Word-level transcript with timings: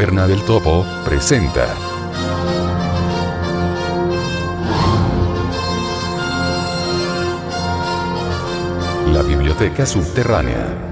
Caverna 0.00 0.26
del 0.26 0.42
Topo, 0.44 0.82
presenta. 1.04 1.76
La 9.12 9.20
Biblioteca 9.20 9.84
Subterránea. 9.84 10.89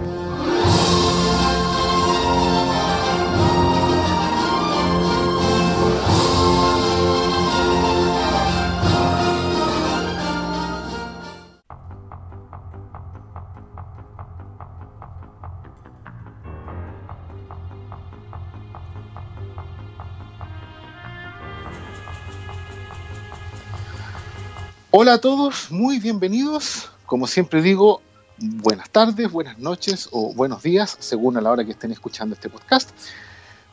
Hola 25.01 25.13
a 25.13 25.19
todos, 25.19 25.71
muy 25.71 26.01
bienvenidos. 26.01 26.91
Como 27.07 27.29
siempre 27.29 27.63
digo, 27.63 28.03
buenas 28.37 28.91
tardes, 28.91 29.31
buenas 29.31 29.57
noches 29.57 30.09
o 30.11 30.35
buenos 30.35 30.65
días, 30.65 30.97
según 30.99 31.37
a 31.37 31.41
la 31.41 31.53
hora 31.53 31.65
que 31.65 31.71
estén 31.71 31.93
escuchando 31.93 32.35
este 32.35 32.49
podcast. 32.49 32.91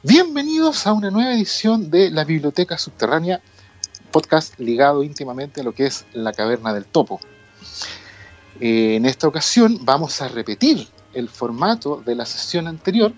Bienvenidos 0.04 0.86
a 0.86 0.94
una 0.94 1.10
nueva 1.10 1.34
edición 1.34 1.90
de 1.90 2.12
La 2.12 2.26
Biblioteca 2.26 2.78
Subterránea, 2.78 3.42
podcast 4.12 4.54
ligado 4.60 5.02
íntimamente 5.02 5.62
a 5.62 5.64
lo 5.64 5.74
que 5.74 5.88
es 5.88 6.06
la 6.14 6.32
caverna 6.32 6.76
del 6.76 6.86
topo. 6.86 7.20
Eh, 8.60 8.98
en 8.98 9.08
esta 9.08 9.28
ocasión 9.28 9.80
vamos 9.82 10.22
a 10.22 10.28
repetir 10.28 10.88
el 11.16 11.28
formato 11.28 12.04
de 12.06 12.14
la 12.14 12.28
sesión 12.28 12.68
anterior, 12.68 13.14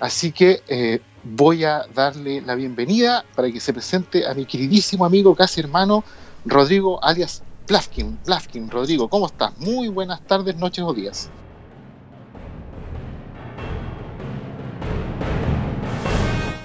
así 0.00 0.32
que 0.32 0.62
eh, 0.66 1.02
voy 1.24 1.64
a 1.64 1.84
darle 1.94 2.40
la 2.40 2.54
bienvenida 2.54 3.22
para 3.36 3.52
que 3.52 3.60
se 3.60 3.74
presente 3.74 4.26
a 4.26 4.32
mi 4.32 4.46
queridísimo 4.46 5.04
amigo, 5.04 5.34
casi 5.34 5.60
hermano, 5.60 6.04
Rodrigo 6.44 7.02
alias 7.04 7.42
Plafkin. 7.66 8.18
Plafkin, 8.24 8.70
Rodrigo, 8.70 9.08
¿cómo 9.08 9.26
estás? 9.26 9.56
Muy 9.58 9.88
buenas 9.88 10.20
tardes, 10.26 10.56
noches 10.56 10.84
o 10.84 10.92
días. 10.92 11.30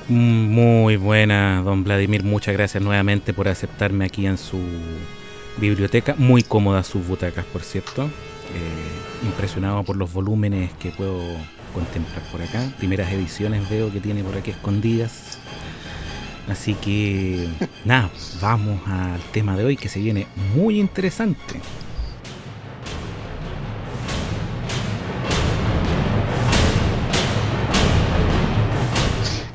Muy 0.09 0.95
buena, 0.95 1.61
don 1.63 1.83
Vladimir. 1.83 2.23
Muchas 2.23 2.53
gracias 2.53 2.81
nuevamente 2.81 3.33
por 3.33 3.47
aceptarme 3.47 4.05
aquí 4.05 4.25
en 4.25 4.37
su 4.37 4.59
biblioteca. 5.57 6.15
Muy 6.17 6.43
cómodas 6.43 6.87
sus 6.87 7.05
butacas, 7.05 7.45
por 7.45 7.61
cierto. 7.61 8.03
Eh, 8.03 9.25
impresionado 9.25 9.83
por 9.83 9.97
los 9.97 10.13
volúmenes 10.13 10.71
que 10.75 10.91
puedo 10.91 11.19
contemplar 11.73 12.21
por 12.31 12.41
acá. 12.41 12.71
Primeras 12.77 13.11
ediciones 13.11 13.69
veo 13.69 13.91
que 13.91 13.99
tiene 13.99 14.23
por 14.23 14.37
aquí 14.37 14.51
escondidas. 14.51 15.39
Así 16.49 16.75
que, 16.75 17.49
nada, 17.83 18.09
vamos 18.41 18.79
al 18.87 19.21
tema 19.33 19.57
de 19.57 19.65
hoy 19.65 19.75
que 19.75 19.89
se 19.89 19.99
viene 19.99 20.27
muy 20.55 20.79
interesante. 20.79 21.59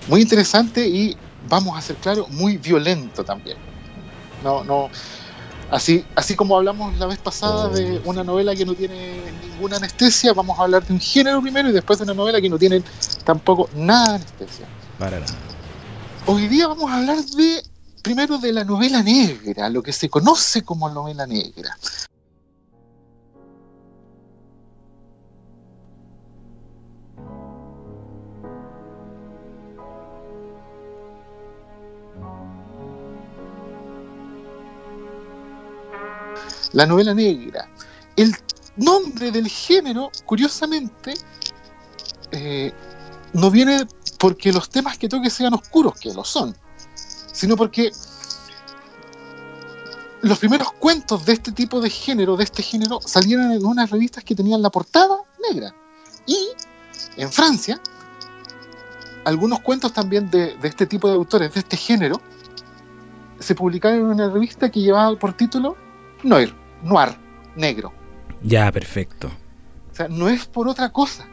Muy 0.08 0.20
interesante 0.20 0.86
y, 0.86 1.16
vamos 1.48 1.78
a 1.78 1.80
ser 1.80 1.96
claros, 1.96 2.28
muy 2.28 2.58
violento 2.58 3.24
también. 3.24 3.56
No, 4.44 4.62
no. 4.62 4.90
Así, 5.70 6.04
así 6.14 6.36
como 6.36 6.58
hablamos 6.58 6.98
la 6.98 7.06
vez 7.06 7.16
pasada 7.16 7.70
de 7.70 8.02
una 8.04 8.22
novela 8.22 8.54
que 8.54 8.66
no 8.66 8.74
tiene 8.74 9.16
ninguna 9.40 9.78
anestesia, 9.78 10.34
vamos 10.34 10.58
a 10.58 10.64
hablar 10.64 10.84
de 10.84 10.92
un 10.92 11.00
género 11.00 11.40
primero 11.40 11.70
y 11.70 11.72
después 11.72 11.98
de 11.98 12.04
una 12.04 12.12
novela 12.12 12.42
que 12.42 12.50
no 12.50 12.58
tiene 12.58 12.82
tampoco 13.24 13.70
nada 13.74 14.10
de 14.10 14.14
anestesia. 14.16 14.66
Para 14.98 15.18
nada. 15.18 15.32
Hoy 16.24 16.46
día 16.46 16.68
vamos 16.68 16.88
a 16.88 16.98
hablar 16.98 17.18
de, 17.18 17.64
primero, 18.00 18.38
de 18.38 18.52
la 18.52 18.62
novela 18.62 19.02
negra, 19.02 19.68
lo 19.68 19.82
que 19.82 19.92
se 19.92 20.08
conoce 20.08 20.62
como 20.62 20.88
novela 20.88 21.26
negra. 21.26 21.76
La 36.72 36.86
novela 36.86 37.14
negra. 37.14 37.68
El 38.14 38.32
nombre 38.76 39.32
del 39.32 39.48
género, 39.48 40.12
curiosamente, 40.24 41.14
eh, 42.30 42.72
no 43.32 43.50
viene 43.50 43.86
porque 44.22 44.52
los 44.52 44.70
temas 44.70 44.96
que 44.98 45.08
toque 45.08 45.28
sean 45.30 45.52
oscuros, 45.52 45.98
que 45.98 46.14
lo 46.14 46.22
son, 46.22 46.54
sino 47.32 47.56
porque 47.56 47.90
los 50.20 50.38
primeros 50.38 50.70
cuentos 50.74 51.26
de 51.26 51.32
este 51.32 51.50
tipo 51.50 51.80
de 51.80 51.90
género, 51.90 52.36
de 52.36 52.44
este 52.44 52.62
género, 52.62 53.00
salieron 53.04 53.50
en 53.50 53.66
unas 53.66 53.90
revistas 53.90 54.22
que 54.22 54.36
tenían 54.36 54.62
la 54.62 54.70
portada 54.70 55.16
negra. 55.50 55.74
Y 56.24 56.38
en 57.16 57.32
Francia, 57.32 57.80
algunos 59.24 59.58
cuentos 59.58 59.92
también 59.92 60.30
de, 60.30 60.56
de 60.56 60.68
este 60.68 60.86
tipo 60.86 61.08
de 61.08 61.14
autores, 61.14 61.52
de 61.54 61.58
este 61.58 61.76
género, 61.76 62.20
se 63.40 63.56
publicaron 63.56 63.98
en 63.98 64.04
una 64.04 64.30
revista 64.30 64.70
que 64.70 64.82
llevaba 64.82 65.18
por 65.18 65.32
título 65.32 65.76
Noir, 66.22 66.54
Noir, 66.84 67.18
negro. 67.56 67.92
Ya, 68.44 68.70
perfecto. 68.70 69.32
O 69.90 69.94
sea, 69.96 70.06
no 70.06 70.28
es 70.28 70.46
por 70.46 70.68
otra 70.68 70.92
cosa 70.92 71.26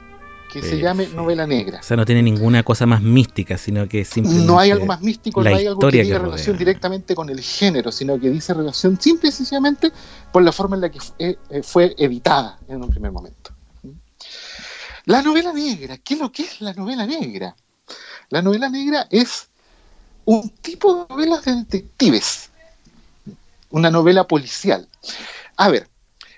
que 0.51 0.61
se 0.61 0.79
llame 0.79 1.07
novela 1.07 1.47
negra. 1.47 1.79
O 1.79 1.83
sea, 1.83 1.95
no 1.95 2.05
tiene 2.05 2.23
ninguna 2.23 2.63
cosa 2.63 2.85
más 2.85 3.01
mística, 3.01 3.57
sino 3.57 3.87
que 3.87 4.03
simplemente. 4.03 4.45
No 4.45 4.59
hay 4.59 4.71
algo 4.71 4.85
más 4.85 5.01
místico, 5.01 5.43
no 5.43 5.55
hay 5.55 5.67
algo 5.67 5.79
que 5.79 6.03
que 6.03 6.19
relación 6.19 6.57
directamente 6.57 7.15
con 7.15 7.29
el 7.29 7.39
género, 7.39 7.91
sino 7.91 8.19
que 8.19 8.29
dice 8.29 8.53
relación 8.53 8.99
simple 8.99 9.29
y 9.29 9.31
sencillamente 9.31 9.91
por 10.33 10.43
la 10.43 10.51
forma 10.51 10.75
en 10.75 10.81
la 10.81 10.89
que 10.89 10.99
fue, 10.99 11.37
eh, 11.49 11.63
fue 11.63 11.95
editada 11.97 12.59
en 12.67 12.83
un 12.83 12.89
primer 12.89 13.11
momento. 13.11 13.51
La 15.05 15.21
novela 15.21 15.53
negra, 15.53 15.97
¿qué 15.97 16.15
es 16.15 16.19
lo 16.19 16.31
que 16.31 16.43
es 16.43 16.61
la 16.61 16.73
novela 16.73 17.05
negra? 17.05 17.55
La 18.29 18.41
novela 18.41 18.69
negra 18.69 19.07
es 19.09 19.49
un 20.25 20.49
tipo 20.49 20.93
de 20.93 21.05
novelas 21.09 21.45
de 21.45 21.55
detectives, 21.55 22.49
una 23.69 23.89
novela 23.89 24.25
policial. 24.25 24.87
A 25.57 25.69
ver, 25.69 25.87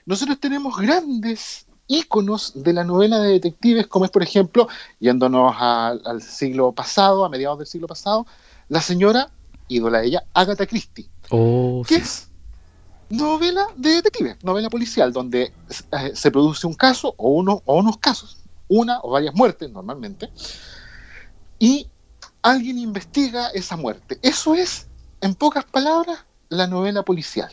nosotros 0.06 0.40
tenemos 0.40 0.78
grandes 0.78 1.66
íconos 1.92 2.54
de 2.56 2.74
la 2.74 2.84
novela 2.84 3.20
de 3.20 3.34
detectives, 3.34 3.88
como 3.88 4.06
es, 4.06 4.12
por 4.12 4.24
ejemplo, 4.24 4.68
yéndonos 5.00 5.54
al, 5.58 6.02
al 6.06 6.22
siglo 6.22 6.72
pasado, 6.72 7.26
a 7.26 7.30
mediados 7.30 7.58
del 7.60 7.68
siglo 7.68 7.88
pasado, 7.88 8.26
la 8.70 8.82
señora, 8.82 9.30
ídola 9.68 10.00
de 10.00 10.08
ella, 10.08 10.24
Agatha 10.34 10.66
Christie, 10.66 11.10
Oh, 11.30 11.84
que 11.88 11.96
sí. 11.96 12.02
es 12.02 12.28
novela 13.10 13.68
de 13.76 13.96
detectives, 13.96 14.38
novela 14.44 14.70
policial, 14.70 15.12
donde 15.14 15.54
eh, 15.92 16.12
se 16.14 16.32
produce 16.32 16.68
un 16.68 16.74
caso 16.74 17.14
o, 17.18 17.30
uno, 17.32 17.62
o 17.66 17.78
unos 17.78 17.98
casos, 17.98 18.38
una 18.68 19.00
o 19.04 19.12
varias 19.12 19.36
muertes 19.36 19.70
normalmente, 19.70 20.30
y 21.60 21.88
alguien 22.42 22.80
investiga 22.80 23.50
esa 23.50 23.76
muerte. 23.78 24.18
Eso 24.22 24.56
es, 24.56 24.88
en 25.22 25.36
pocas 25.36 25.66
palabras, 25.66 26.20
la 26.50 26.68
novela 26.68 27.04
policial. 27.04 27.52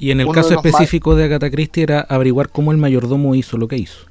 Y 0.00 0.10
en 0.10 0.20
el 0.20 0.26
caso 0.34 0.48
de 0.48 0.54
específico 0.70 1.14
de 1.14 1.24
Agatha 1.24 1.50
Christie 1.50 1.82
era 1.84 2.00
averiguar 2.00 2.48
cómo 2.48 2.72
el 2.72 2.78
mayordomo 2.78 3.34
hizo 3.34 3.56
lo 3.58 3.68
que 3.68 3.76
hizo. 3.76 4.06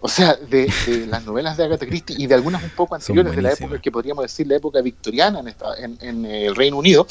O 0.00 0.08
sea, 0.08 0.34
de, 0.34 0.70
de 0.86 1.06
las 1.06 1.24
novelas 1.24 1.56
de 1.56 1.64
Agatha 1.64 1.86
Christie 1.86 2.16
y 2.18 2.26
de 2.26 2.34
algunas 2.34 2.62
un 2.62 2.70
poco 2.70 2.94
anteriores 2.96 3.34
de 3.36 3.42
la 3.42 3.48
época 3.64 3.80
que 3.80 3.90
podríamos 3.90 4.22
decir 4.24 4.46
la 4.46 4.56
época 4.56 4.82
victoriana 4.82 5.40
en, 5.40 5.48
esta- 5.48 5.74
en- 5.78 5.96
en 6.00 6.26
el 6.26 6.54
Reino 6.54 6.76
Unido, 6.76 7.06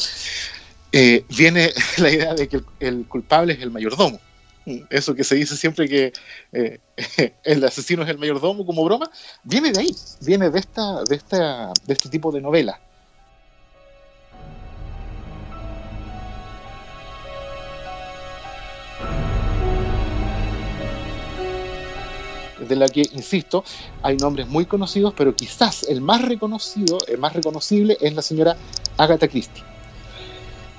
eh, 0.91 1.25
viene 1.35 1.71
la 1.97 2.09
idea 2.11 2.33
de 2.35 2.47
que 2.47 2.57
el, 2.57 2.65
el 2.79 3.05
culpable 3.07 3.53
es 3.53 3.61
el 3.61 3.71
mayordomo. 3.71 4.19
Eso 4.91 5.15
que 5.15 5.23
se 5.23 5.33
dice 5.35 5.57
siempre 5.57 5.87
que 5.89 6.13
eh, 6.53 6.79
el 7.43 7.63
asesino 7.63 8.03
es 8.03 8.09
el 8.09 8.19
mayordomo 8.19 8.65
como 8.65 8.83
broma, 8.85 9.09
viene 9.43 9.71
de 9.71 9.79
ahí, 9.79 9.95
viene 10.21 10.51
de 10.51 10.59
esta, 10.59 11.03
de 11.05 11.15
esta, 11.15 11.73
de 11.87 11.93
este 11.93 12.09
tipo 12.09 12.31
de 12.31 12.41
novela. 12.41 12.79
De 22.71 22.77
la 22.77 22.87
que, 22.87 23.01
insisto, 23.13 23.63
hay 24.01 24.15
nombres 24.17 24.47
muy 24.47 24.65
conocidos, 24.65 25.13
pero 25.15 25.35
quizás 25.35 25.83
el 25.83 25.99
más 26.01 26.21
reconocido, 26.21 26.97
el 27.07 27.17
más 27.17 27.33
reconocible 27.33 27.97
es 27.99 28.15
la 28.15 28.21
señora 28.21 28.55
Agatha 28.97 29.27
Christie. 29.27 29.63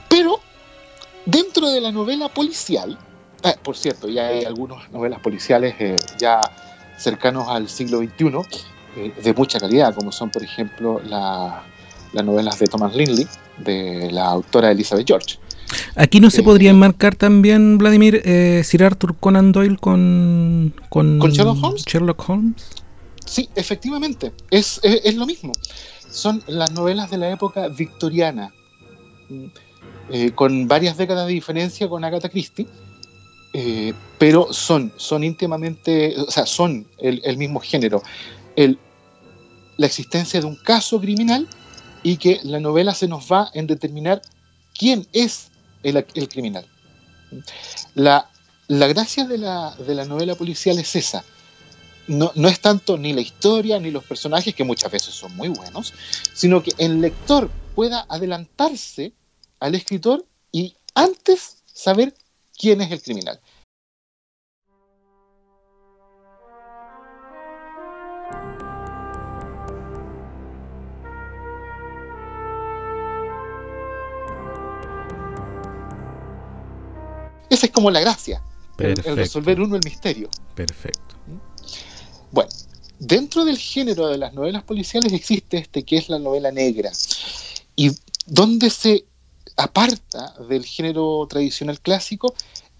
Pero 0.09 0.41
dentro 1.27 1.71
de 1.71 1.81
la 1.81 1.93
novela 1.93 2.29
policial, 2.29 2.99
ah, 3.45 3.55
por 3.63 3.77
cierto, 3.77 4.09
ya 4.09 4.29
hay 4.29 4.45
algunas 4.45 4.91
novelas 4.91 5.21
policiales 5.21 5.75
eh, 5.79 5.97
ya 6.19 6.41
cercanos 6.97 7.49
al 7.49 7.69
siglo 7.69 7.99
XXI, 7.99 8.27
eh, 8.97 9.13
de 9.23 9.35
mucha 9.35 9.61
calidad, 9.61 9.95
como 9.95 10.13
son, 10.13 10.31
por 10.31 10.43
ejemplo, 10.43 11.01
la- 11.05 11.63
las 12.13 12.25
novelas 12.25 12.59
de 12.59 12.67
Thomas 12.69 12.95
Linley, 12.95 13.27
de 13.59 14.11
la 14.13 14.27
autora 14.27 14.71
Elizabeth 14.71 15.07
George. 15.07 15.39
Aquí 15.95 16.21
no 16.21 16.31
se 16.31 16.43
podría 16.43 16.71
enmarcar 16.71 17.15
también, 17.17 17.79
Vladimir, 17.79 18.23
eh, 18.25 18.63
Sir 18.65 18.85
Arthur 18.85 19.17
Conan 19.19 19.53
Doyle 19.53 19.77
con, 19.79 20.75
con, 20.89 21.19
¿Con 21.19 21.31
Sherlock 21.31 21.63
Holmes? 21.63 21.85
Sherlock 21.85 22.29
Holmes. 22.29 22.65
Sí, 23.25 23.49
efectivamente, 23.55 24.33
es, 24.51 24.81
es, 24.83 25.01
es 25.05 25.15
lo 25.15 25.27
mismo. 25.27 25.53
son 26.11 26.43
las 26.47 26.73
novelas 26.73 27.11
de 27.11 27.19
la 27.19 27.31
época 27.31 27.69
victoriana, 27.69 28.53
eh, 30.11 30.33
con 30.33 30.69
varias 30.69 30.97
décadas 30.97 31.27
de 31.27 31.33
diferencia 31.33 31.89
con 31.89 32.05
Agatha 32.05 32.29
Christie, 32.29 32.67
eh, 33.55 33.93
pero 34.19 34.53
son, 34.53 34.93
son 34.97 35.25
íntimamente, 35.25 36.15
o 36.19 36.31
sea, 36.31 36.47
son 36.47 36.87
el, 36.99 37.37
mismo 37.37 37.61
género. 37.61 38.03
El, 38.57 38.79
la 39.77 39.87
existencia 39.87 40.41
de 40.41 40.47
un 40.47 40.57
caso 40.57 41.01
criminal 41.01 41.49
y 42.03 42.17
que 42.17 42.41
la 42.43 42.61
novela 42.61 42.95
se 42.95 43.09
nos 43.09 43.31
va 43.31 43.51
en 43.55 43.67
determinar 43.67 44.23
quién 44.77 45.07
es 45.13 45.52
el, 45.83 46.29
criminal. 46.29 46.67
La, 47.95 48.29
gracia 48.69 49.25
de 49.27 49.39
la, 49.39 49.75
de 49.77 49.95
la 49.95 50.05
novela 50.05 50.35
policial 50.35 50.79
es 50.79 50.97
esa, 50.97 51.25
no, 52.09 52.33
es 52.49 52.61
tanto 52.61 52.99
ni 52.99 53.13
la 53.13 53.21
historia 53.21 53.79
ni 53.79 53.91
los 53.91 54.05
personajes, 54.05 54.55
que 54.55 54.65
muchas 54.65 54.91
veces 54.91 55.15
son 55.15 55.35
muy 55.37 55.49
buenos, 55.49 55.93
sino 56.35 56.63
que 56.63 56.73
el 56.79 57.01
lector 57.01 57.51
pueda 57.75 58.07
adelantarse 58.09 59.13
al 59.61 59.75
escritor 59.75 60.25
y 60.51 60.75
antes 60.95 61.59
saber 61.73 62.15
quién 62.59 62.81
es 62.81 62.91
el 62.91 63.03
criminal. 63.03 63.41
Esa 77.53 77.67
es 77.67 77.73
como 77.73 77.91
la 77.91 78.01
gracia, 78.01 78.41
el, 78.79 78.97
resolver 78.97 79.61
uno 79.61 79.77
el 79.77 79.83
misterio. 79.85 80.31
Perfecto. 80.55 81.15
Bueno, 82.31 82.49
dentro 82.99 83.45
del 83.45 83.59
género 83.59 84.09
de 84.09 84.17
las 84.17 84.33
novelas 84.33 84.63
policiales 84.63 85.13
existe 85.13 85.59
este 85.59 85.83
que 85.83 85.99
es 85.99 86.09
la 86.09 86.19
novela 86.19 86.51
negra, 86.51 86.91
y 87.77 87.91
donde 88.25 88.71
se 88.71 89.05
aparta 89.59 90.33
del 90.49 90.65
género 90.65 91.27
tradicional 91.29 91.79
clásico 91.79 92.35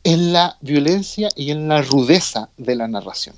en 0.05 0.33
la 0.33 0.57
violencia 0.63 1.29
y 1.37 1.51
en 1.51 1.69
la 1.69 1.83
rudeza 1.83 2.49
de 2.57 2.75
la 2.75 2.89
narración. 2.89 3.37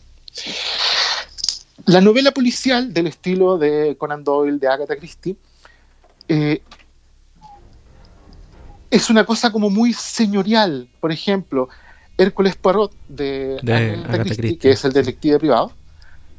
La 1.87 2.01
novela 2.01 2.31
policial 2.31 2.95
del 2.95 3.09
estilo 3.09 3.59
de 3.59 3.97
Conan 3.99 4.23
Doyle, 4.23 4.59
de 4.61 4.69
Agatha 4.69 4.95
Christie, 4.95 5.35
eh, 6.29 6.63
es 8.95 9.11
una 9.11 9.25
cosa 9.25 9.51
como 9.51 9.71
muy 9.71 9.93
señorial. 9.93 10.89
Por 11.01 11.11
ejemplo, 11.11 11.69
Hércules 12.17 12.55
Poirot 12.55 12.93
de, 13.09 13.59
Agatha, 14.07 14.23
Christie, 14.23 14.57
que 14.57 14.71
es 14.71 14.85
el 14.85 14.93
detective 14.93 15.41
privado, 15.41 15.73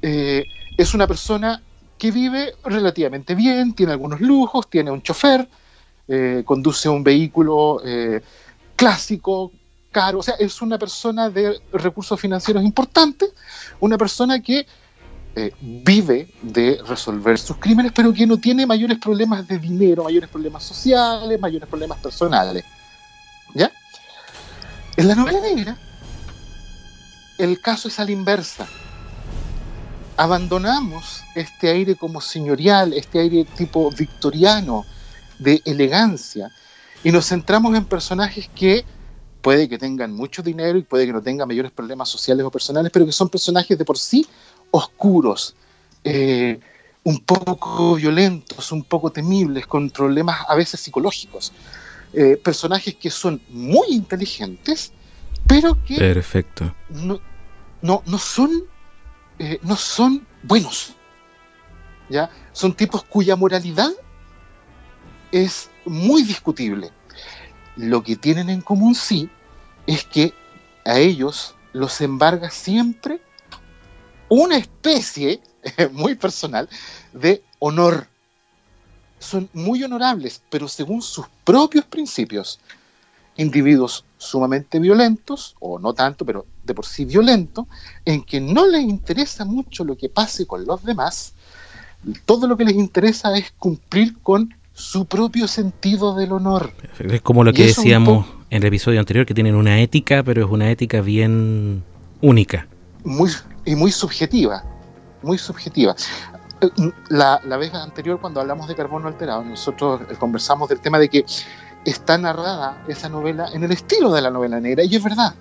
eh, 0.01 0.45
es 0.77 0.93
una 0.93 1.05
persona 1.05 1.61
que 1.97 2.11
vive 2.11 2.53
relativamente 2.63 3.35
bien, 3.35 3.73
tiene 3.73 3.91
algunos 3.91 4.21
lujos, 4.21 4.69
tiene 4.69 4.89
un 4.89 5.01
chofer, 5.01 5.47
eh, 6.07 6.43
conduce 6.45 6.87
un 6.87 7.03
vehículo 7.03 7.81
eh, 7.83 8.21
clásico, 8.77 9.51
caro, 9.91 10.19
o 10.19 10.23
sea, 10.23 10.35
es 10.39 10.61
una 10.61 10.77
persona 10.77 11.29
de 11.29 11.59
recursos 11.73 12.19
financieros 12.19 12.63
importantes, 12.63 13.33
una 13.81 13.97
persona 13.97 14.41
que 14.41 14.65
vive 15.61 16.29
de 16.41 16.79
resolver 16.87 17.37
sus 17.37 17.57
crímenes, 17.57 17.91
pero 17.93 18.13
que 18.13 18.25
no 18.25 18.37
tiene 18.37 18.65
mayores 18.65 18.97
problemas 18.99 19.47
de 19.47 19.59
dinero, 19.59 20.03
mayores 20.03 20.29
problemas 20.29 20.63
sociales, 20.63 21.39
mayores 21.39 21.67
problemas 21.67 21.99
personales. 21.99 22.63
¿Ya? 23.53 23.71
En 24.97 25.07
la 25.07 25.15
novela 25.15 25.41
negra, 25.41 25.77
el 27.37 27.59
caso 27.59 27.89
es 27.89 27.99
a 27.99 28.05
la 28.05 28.11
inversa 28.11 28.65
abandonamos 30.17 31.23
este 31.35 31.69
aire 31.69 31.95
como 31.95 32.21
señorial, 32.21 32.93
este 32.93 33.19
aire 33.19 33.45
tipo 33.57 33.89
victoriano 33.91 34.85
de 35.39 35.61
elegancia 35.65 36.51
y 37.03 37.11
nos 37.11 37.27
centramos 37.27 37.75
en 37.75 37.85
personajes 37.85 38.49
que 38.55 38.85
puede 39.45 39.69
que 39.69 39.77
tengan 39.77 40.11
mucho 40.11 40.41
dinero 40.41 40.75
y 40.75 40.81
puede 40.81 41.05
que 41.05 41.13
no 41.13 41.21
tengan 41.21 41.47
mayores 41.47 41.71
problemas 41.71 42.09
sociales 42.09 42.43
o 42.43 42.49
personales, 42.49 42.91
pero 42.91 43.05
que 43.05 43.11
son 43.11 43.29
personajes 43.29 43.77
de 43.77 43.85
por 43.85 43.95
sí 43.95 44.25
oscuros, 44.71 45.55
eh, 46.03 46.59
un 47.03 47.19
poco 47.19 47.93
violentos, 47.93 48.71
un 48.71 48.83
poco 48.83 49.11
temibles, 49.11 49.67
con 49.67 49.91
problemas 49.91 50.43
a 50.47 50.55
veces 50.55 50.79
psicológicos. 50.79 51.53
Eh, 52.11 52.37
personajes 52.43 52.95
que 52.95 53.11
son 53.11 53.39
muy 53.49 53.85
inteligentes, 53.91 54.91
pero 55.45 55.77
que 55.85 55.97
Perfecto. 55.97 56.73
No, 56.89 57.19
no, 57.83 58.01
no 58.07 58.17
son 58.17 58.49
eh, 59.37 59.59
no 59.61 59.75
son 59.75 60.25
buenos. 60.41 60.95
¿ya? 62.09 62.31
Son 62.51 62.73
tipos 62.73 63.03
cuya 63.03 63.35
moralidad 63.35 63.91
es 65.31 65.69
muy 65.85 66.23
discutible. 66.23 66.89
Lo 67.75 68.01
que 68.01 68.15
tienen 68.15 68.49
en 68.49 68.61
común 68.61 68.95
sí 68.95 69.29
es 69.87 70.03
que 70.03 70.33
a 70.83 70.99
ellos 70.99 71.55
los 71.73 71.99
embarga 72.01 72.49
siempre 72.49 73.19
una 74.29 74.57
especie 74.57 75.41
muy 75.91 76.15
personal 76.15 76.69
de 77.13 77.43
honor. 77.59 78.07
Son 79.19 79.49
muy 79.53 79.83
honorables, 79.83 80.41
pero 80.49 80.67
según 80.67 81.01
sus 81.01 81.25
propios 81.43 81.85
principios. 81.85 82.59
Individuos 83.37 84.05
sumamente 84.17 84.79
violentos, 84.79 85.55
o 85.59 85.77
no 85.77 85.93
tanto, 85.93 86.25
pero 86.25 86.45
de 86.63 86.73
por 86.73 86.85
sí 86.85 87.03
violentos, 87.03 87.65
en 88.05 88.23
que 88.23 88.39
no 88.39 88.65
les 88.65 88.81
interesa 88.81 89.43
mucho 89.43 89.83
lo 89.83 89.97
que 89.97 90.07
pase 90.07 90.47
con 90.47 90.65
los 90.65 90.83
demás, 90.83 91.33
todo 92.25 92.47
lo 92.47 92.55
que 92.55 92.63
les 92.63 92.75
interesa 92.75 93.35
es 93.37 93.51
cumplir 93.57 94.17
con 94.19 94.55
su 94.73 95.05
propio 95.05 95.47
sentido 95.47 96.15
del 96.15 96.31
honor. 96.31 96.71
Es 96.99 97.21
como 97.21 97.43
lo 97.43 97.51
que 97.51 97.65
decíamos 97.65 98.25
en 98.49 98.61
el 98.61 98.65
episodio 98.65 98.99
anterior, 98.99 99.25
que 99.25 99.33
tienen 99.33 99.55
una 99.55 99.79
ética, 99.79 100.23
pero 100.23 100.45
es 100.45 100.51
una 100.51 100.69
ética 100.69 101.01
bien 101.01 101.83
única. 102.21 102.67
Muy, 103.03 103.31
y 103.65 103.75
muy 103.75 103.91
subjetiva, 103.91 104.63
muy 105.21 105.37
subjetiva. 105.37 105.95
Eh, 106.61 106.69
la, 107.09 107.41
la 107.45 107.57
vez 107.57 107.73
anterior, 107.73 108.19
cuando 108.19 108.41
hablamos 108.41 108.67
de 108.67 108.75
carbono 108.75 109.07
alterado, 109.07 109.43
nosotros 109.43 110.01
conversamos 110.19 110.69
del 110.69 110.79
tema 110.79 110.99
de 110.99 111.09
que 111.09 111.25
está 111.85 112.17
narrada 112.17 112.83
esa 112.87 113.09
novela 113.09 113.49
en 113.53 113.63
el 113.63 113.71
estilo 113.71 114.11
de 114.13 114.21
la 114.21 114.31
novela 114.31 114.59
negra, 114.59 114.83
y 114.83 114.95
es 114.95 115.03
verdad. 115.03 115.35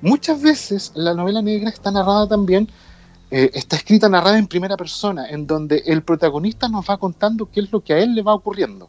Muchas 0.00 0.40
veces 0.40 0.92
la 0.94 1.12
novela 1.14 1.42
negra 1.42 1.70
está 1.70 1.90
narrada 1.90 2.28
también, 2.28 2.68
eh, 3.30 3.50
está 3.52 3.76
escrita 3.76 4.08
narrada 4.08 4.38
en 4.38 4.46
primera 4.46 4.76
persona, 4.76 5.28
en 5.28 5.46
donde 5.46 5.82
el 5.86 6.02
protagonista 6.02 6.68
nos 6.68 6.88
va 6.88 6.98
contando 6.98 7.50
qué 7.50 7.60
es 7.60 7.72
lo 7.72 7.80
que 7.80 7.94
a 7.94 7.98
él 7.98 8.14
le 8.14 8.22
va 8.22 8.34
ocurriendo. 8.34 8.88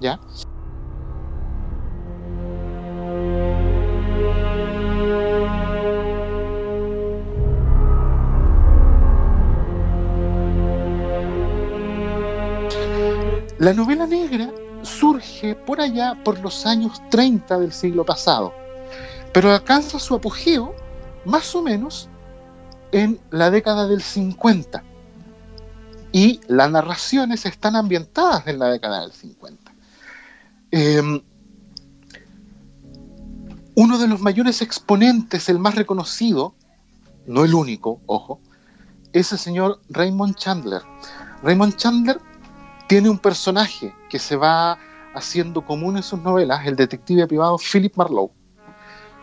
¿Ya? 0.00 0.18
La 13.62 13.72
novela 13.72 14.08
negra 14.08 14.50
surge 14.82 15.54
por 15.54 15.80
allá 15.80 16.20
por 16.24 16.40
los 16.40 16.66
años 16.66 17.00
30 17.10 17.60
del 17.60 17.72
siglo 17.72 18.04
pasado, 18.04 18.52
pero 19.32 19.52
alcanza 19.52 20.00
su 20.00 20.16
apogeo 20.16 20.74
más 21.24 21.54
o 21.54 21.62
menos 21.62 22.08
en 22.90 23.20
la 23.30 23.52
década 23.52 23.86
del 23.86 24.02
50. 24.02 24.82
Y 26.10 26.40
las 26.48 26.72
narraciones 26.72 27.46
están 27.46 27.76
ambientadas 27.76 28.48
en 28.48 28.58
la 28.58 28.66
década 28.66 29.02
del 29.02 29.12
50. 29.12 29.72
Em, 30.72 31.22
uno 33.76 33.98
de 33.98 34.08
los 34.08 34.20
mayores 34.20 34.60
exponentes, 34.60 35.48
el 35.48 35.60
más 35.60 35.76
reconocido, 35.76 36.56
no 37.28 37.44
el 37.44 37.54
único, 37.54 38.00
ojo, 38.06 38.40
es 39.12 39.30
el 39.30 39.38
señor 39.38 39.80
Raymond 39.88 40.34
Chandler. 40.34 40.82
Raymond 41.44 41.76
Chandler 41.76 42.18
tiene 42.92 43.08
un 43.08 43.16
personaje 43.16 43.96
que 44.10 44.18
se 44.18 44.36
va 44.36 44.76
haciendo 45.14 45.64
común 45.64 45.96
en 45.96 46.02
sus 46.02 46.20
novelas, 46.20 46.66
el 46.66 46.76
detective 46.76 47.26
privado 47.26 47.56
Philip 47.56 47.96
Marlowe. 47.96 48.30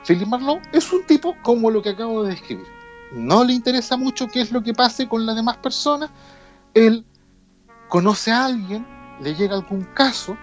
Philip 0.08 0.28
Marlowe 0.28 0.60
es 0.72 0.92
un 0.92 1.06
tipo 1.06 1.36
como 1.44 1.70
lo 1.70 1.80
que 1.84 1.90
acabo 1.90 2.24
de 2.24 2.32
describir. 2.32 2.66
No 3.14 3.44
le 3.44 3.54
interesa 3.54 3.96
mucho 3.96 4.26
qué 4.26 4.42
es 4.42 4.52
lo 4.52 4.64
que 4.64 4.74
pase 4.74 5.08
con 5.08 5.24
las 5.24 5.36
demás 5.36 5.58
personas. 5.58 6.10
Él 6.74 7.06
conoce 7.90 8.32
a 8.32 8.46
alguien, 8.46 8.88
le 9.22 9.36
llega 9.36 9.54
algún 9.54 9.84
caso 9.94 10.36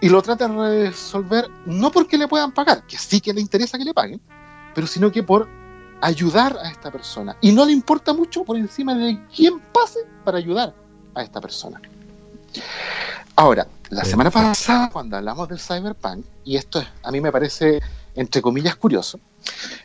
y 0.00 0.08
lo 0.08 0.20
trata 0.20 0.48
de 0.48 0.86
resolver 0.90 1.48
no 1.64 1.92
porque 1.92 2.18
le 2.18 2.26
puedan 2.26 2.50
pagar, 2.50 2.84
que 2.88 2.98
sí 2.98 3.20
que 3.20 3.32
le 3.32 3.40
interesa 3.40 3.78
que 3.78 3.84
le 3.84 3.94
paguen, 3.94 4.20
pero 4.74 4.88
sino 4.88 5.12
que 5.12 5.22
por 5.22 5.48
ayudar 6.00 6.58
a 6.60 6.70
esta 6.70 6.90
persona. 6.90 7.36
Y 7.40 7.52
no 7.52 7.64
le 7.64 7.70
importa 7.70 8.12
mucho 8.12 8.42
por 8.42 8.56
encima 8.56 8.96
de 8.96 9.24
quién 9.32 9.60
pase 9.72 10.00
para 10.24 10.38
ayudar 10.38 10.74
a 11.14 11.22
esta 11.22 11.40
persona. 11.40 11.80
Ahora, 13.36 13.66
la 13.90 14.04
semana 14.04 14.30
pasada, 14.30 14.90
cuando 14.90 15.16
hablamos 15.16 15.48
del 15.48 15.58
cyberpunk, 15.58 16.24
y 16.44 16.56
esto 16.56 16.84
a 17.02 17.10
mí 17.10 17.20
me 17.20 17.32
parece, 17.32 17.80
entre 18.14 18.40
comillas, 18.40 18.76
curioso, 18.76 19.18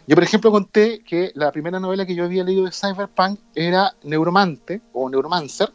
yo, 0.08 0.16
por 0.16 0.24
ejemplo, 0.24 0.52
conté 0.52 1.02
que 1.04 1.32
la 1.36 1.52
primera 1.52 1.80
novela 1.80 2.06
que 2.06 2.16
yo 2.16 2.26
había 2.26 2.44
leído 2.44 2.66
de 2.66 2.72
cyberpunk 2.72 3.40
era 3.56 3.94
Neuromante 4.04 4.82
o 4.94 5.10
Neuromancer, 5.10 5.72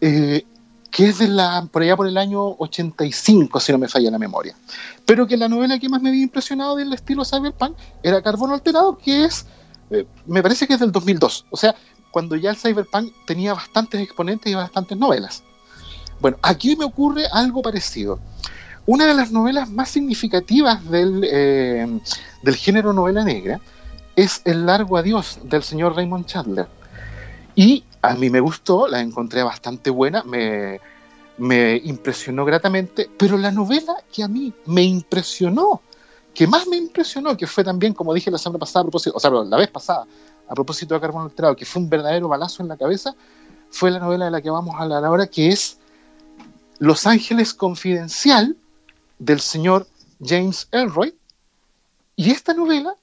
eh, 0.00 0.44
que 0.90 1.08
es 1.08 1.18
de 1.18 1.28
la, 1.28 1.66
por 1.72 1.82
allá 1.82 1.96
por 1.96 2.06
el 2.06 2.16
año 2.16 2.54
85, 2.58 3.58
si 3.58 3.72
no 3.72 3.78
me 3.78 3.88
falla 3.88 4.10
la 4.10 4.18
memoria. 4.18 4.54
Pero 5.04 5.26
que 5.26 5.36
la 5.36 5.48
novela 5.48 5.78
que 5.78 5.88
más 5.88 6.00
me 6.00 6.10
había 6.10 6.22
impresionado 6.22 6.76
del 6.76 6.92
estilo 6.92 7.24
cyberpunk 7.24 7.76
era 8.02 8.22
Carbono 8.22 8.54
Alterado, 8.54 8.96
que 8.96 9.24
es, 9.24 9.46
eh, 9.90 10.06
me 10.26 10.42
parece 10.42 10.68
que 10.68 10.74
es 10.74 10.80
del 10.80 10.92
2002. 10.92 11.46
O 11.50 11.56
sea, 11.56 11.74
cuando 12.14 12.36
ya 12.36 12.50
el 12.50 12.56
cyberpunk 12.56 13.12
tenía 13.26 13.54
bastantes 13.54 14.00
exponentes 14.00 14.52
y 14.52 14.54
bastantes 14.54 14.96
novelas. 14.96 15.42
Bueno, 16.20 16.36
aquí 16.42 16.76
me 16.76 16.84
ocurre 16.84 17.24
algo 17.32 17.60
parecido. 17.60 18.20
Una 18.86 19.04
de 19.04 19.14
las 19.14 19.32
novelas 19.32 19.68
más 19.68 19.90
significativas 19.90 20.88
del, 20.88 21.26
eh, 21.28 22.00
del 22.40 22.54
género 22.54 22.92
novela 22.92 23.24
negra 23.24 23.60
es 24.14 24.42
El 24.44 24.64
largo 24.64 24.96
adiós 24.96 25.40
del 25.42 25.64
señor 25.64 25.96
Raymond 25.96 26.26
Chandler. 26.26 26.68
Y 27.56 27.82
a 28.00 28.14
mí 28.14 28.30
me 28.30 28.38
gustó, 28.38 28.86
la 28.86 29.00
encontré 29.00 29.42
bastante 29.42 29.90
buena, 29.90 30.22
me, 30.22 30.80
me 31.36 31.78
impresionó 31.82 32.44
gratamente, 32.44 33.10
pero 33.18 33.36
la 33.36 33.50
novela 33.50 33.96
que 34.12 34.22
a 34.22 34.28
mí 34.28 34.52
me 34.66 34.84
impresionó, 34.84 35.82
que 36.32 36.46
más 36.46 36.68
me 36.68 36.76
impresionó, 36.76 37.36
que 37.36 37.48
fue 37.48 37.64
también, 37.64 37.92
como 37.92 38.14
dije 38.14 38.30
la 38.30 38.38
semana 38.38 38.60
pasada, 38.60 38.88
o 38.88 39.18
sea, 39.18 39.30
la 39.32 39.56
vez 39.56 39.68
pasada, 39.68 40.06
a 40.48 40.54
propósito 40.54 40.94
de 40.94 41.00
Carbono 41.00 41.26
Alterado, 41.26 41.56
que 41.56 41.64
fue 41.64 41.82
un 41.82 41.88
verdadero 41.88 42.28
balazo 42.28 42.62
en 42.62 42.68
la 42.68 42.76
cabeza, 42.76 43.14
fue 43.70 43.90
la 43.90 43.98
novela 43.98 44.26
de 44.26 44.30
la 44.30 44.40
que 44.40 44.50
vamos 44.50 44.74
a 44.74 44.82
hablar 44.82 45.04
ahora, 45.04 45.26
que 45.26 45.48
es 45.48 45.78
Los 46.78 47.06
Ángeles 47.06 47.54
Confidencial 47.54 48.56
del 49.18 49.40
señor 49.40 49.86
James 50.20 50.68
Elroy. 50.70 51.16
Y 52.16 52.30
esta 52.30 52.54
novela 52.54 52.94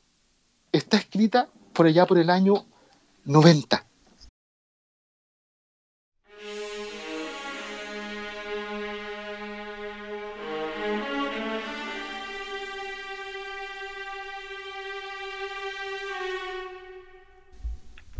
está 0.71 0.97
escrita 0.97 1.49
por 1.73 1.85
allá 1.85 2.05
por 2.05 2.17
el 2.17 2.29
año 2.29 2.65
90. 3.25 3.85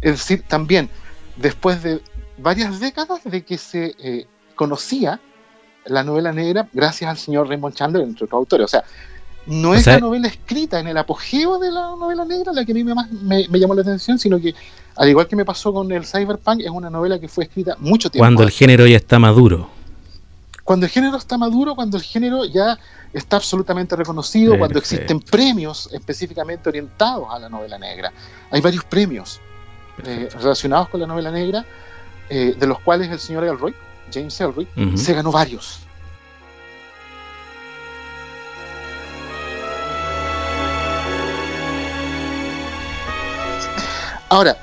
Es 0.02 0.12
decir, 0.14 0.44
también 0.48 0.90
después 1.38 1.84
de 1.84 2.02
varias 2.38 2.80
décadas 2.80 3.22
de 3.24 3.44
que 3.44 3.58
se 3.58 3.96
eh, 4.00 4.26
conocía 4.56 5.20
la 5.86 6.04
novela 6.04 6.32
negra 6.32 6.68
gracias 6.74 7.10
al 7.10 7.18
señor 7.18 7.48
Raymond 7.48 7.76
Chandler, 7.76 8.04
entre 8.04 8.26
otros 8.26 8.38
autores. 8.38 8.66
O 8.66 8.68
sea, 8.68 8.84
no 9.48 9.74
es 9.74 9.88
la 9.88 10.00
novela 10.00 10.28
escrita 10.28 10.80
en 10.80 10.88
el 10.88 10.98
apogeo 10.98 11.58
de 11.58 11.72
la 11.72 11.96
novela 11.96 12.26
negra 12.26 12.54
la 12.54 12.64
que 12.64 12.72
a 12.72 12.76
mí 12.76 12.84
más 12.84 13.12
me, 13.12 13.48
llamó 13.48 13.74
la 13.74 13.82
atención, 13.82 14.20
sino 14.20 14.40
que, 14.40 14.54
al 14.96 15.10
igual 15.10 15.28
que 15.28 15.36
me 15.36 15.46
pasó 15.46 15.74
con 15.74 15.92
el 15.92 16.06
cyberpunk, 16.06 16.62
es 16.62 16.70
una 16.70 16.90
novela 16.90 17.20
que 17.20 17.28
fue 17.28 17.46
escrita 17.46 17.76
mucho 17.80 18.10
tiempo. 18.10 18.24
Cuando 18.24 18.44
el 18.44 18.52
género 18.52 18.86
ya 18.86 18.98
está 18.98 19.18
maduro. 19.18 19.70
Cuando 20.64 20.86
el 20.86 20.92
género 20.92 21.18
está 21.18 21.38
maduro, 21.38 21.76
cuando 21.76 21.98
el 21.98 22.04
género 22.04 22.46
ya 22.46 22.78
está 23.14 23.38
absolutamente 23.38 23.96
reconocido, 23.96 24.58
cuando 24.58 24.78
existen 24.78 25.20
premios 25.20 25.90
específicamente 25.92 26.70
orientados 26.70 27.28
a 27.32 27.40
la 27.40 27.50
novela 27.50 27.80
negra. 27.80 28.14
Hay 28.52 28.62
varios 28.62 28.86
premios 28.86 29.42
eh, 30.06 30.30
relacionados 30.40 30.90
con 30.90 31.00
la 31.00 31.08
novela 31.08 31.32
negra, 31.32 31.66
eh, 32.30 32.56
de 32.58 32.68
los 32.68 32.80
cuales 32.80 33.10
el 33.10 33.20
señor 33.20 33.44
Elroy, 33.44 33.76
James 34.14 34.40
Elroy, 34.40 34.68
se 34.96 35.14
ganó 35.14 35.32
varios. 35.32 35.80
Ahora, 44.30 44.58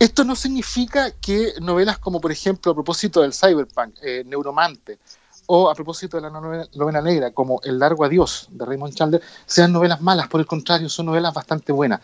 esto 0.00 0.24
no 0.24 0.34
significa 0.34 1.12
que 1.12 1.52
novelas 1.60 1.98
como, 1.98 2.20
por 2.20 2.32
ejemplo, 2.32 2.72
a 2.72 2.74
propósito 2.74 3.20
del 3.20 3.32
cyberpunk, 3.32 3.94
eh, 4.02 4.24
Neuromante, 4.26 4.98
o 5.46 5.70
a 5.70 5.74
propósito 5.74 6.16
de 6.16 6.22
la 6.22 6.30
novela, 6.30 7.02
negra, 7.02 7.30
como 7.32 7.60
El 7.62 7.78
largo 7.78 8.04
adiós 8.04 8.48
de 8.50 8.64
Raymond 8.64 8.94
Chandler, 8.94 9.22
sean 9.46 9.72
novelas 9.72 10.00
malas, 10.00 10.26
por 10.26 10.40
el 10.40 10.46
contrario, 10.46 10.88
son 10.88 11.06
novelas 11.06 11.34
bastante 11.34 11.70
buenas. 11.70 12.00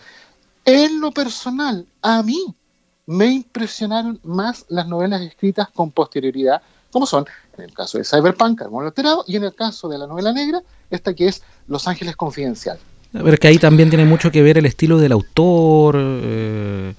En 0.66 1.00
lo 1.00 1.12
personal, 1.12 1.86
a 2.02 2.24
mí 2.24 2.44
me 3.06 3.26
impresionaron 3.26 4.18
más 4.24 4.66
las 4.68 4.88
novelas 4.88 5.22
escritas 5.22 5.68
con 5.70 5.92
posterioridad, 5.92 6.60
como 6.90 7.06
son, 7.06 7.24
en 7.56 7.64
el 7.64 7.72
caso 7.72 7.98
de 7.98 8.04
Cyberpunk, 8.04 8.58
Carbono 8.58 8.88
Alterado, 8.88 9.24
y 9.28 9.36
en 9.36 9.44
el 9.44 9.54
caso 9.54 9.88
de 9.88 9.96
la 9.96 10.08
novela 10.08 10.32
negra, 10.32 10.60
esta 10.90 11.14
que 11.14 11.28
es 11.28 11.42
Los 11.68 11.86
Ángeles 11.86 12.16
Confidencial. 12.16 12.80
A 13.14 13.22
ver, 13.22 13.38
que 13.38 13.46
ahí 13.46 13.58
también 13.58 13.90
tiene 13.90 14.04
mucho 14.04 14.32
que 14.32 14.42
ver 14.42 14.58
el 14.58 14.66
estilo 14.66 14.98
del 14.98 15.12
autor, 15.12 15.94
eh, 15.98 16.94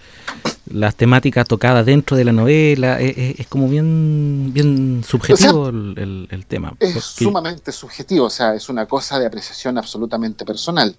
las 0.71 0.95
temáticas 0.95 1.45
tocadas 1.45 1.85
dentro 1.85 2.15
de 2.15 2.23
la 2.23 2.31
novela, 2.31 3.01
es, 3.01 3.45
como 3.47 3.67
bien, 3.67 4.53
bien 4.53 5.03
subjetivo 5.05 5.67
el, 5.67 6.45
tema. 6.47 6.73
Es 6.79 7.03
sumamente 7.03 7.73
subjetivo, 7.73 8.27
o 8.27 8.29
sea, 8.29 8.55
es 8.55 8.69
una 8.69 8.85
cosa 8.85 9.19
de 9.19 9.25
apreciación 9.25 9.77
absolutamente 9.77 10.45
personal. 10.45 10.95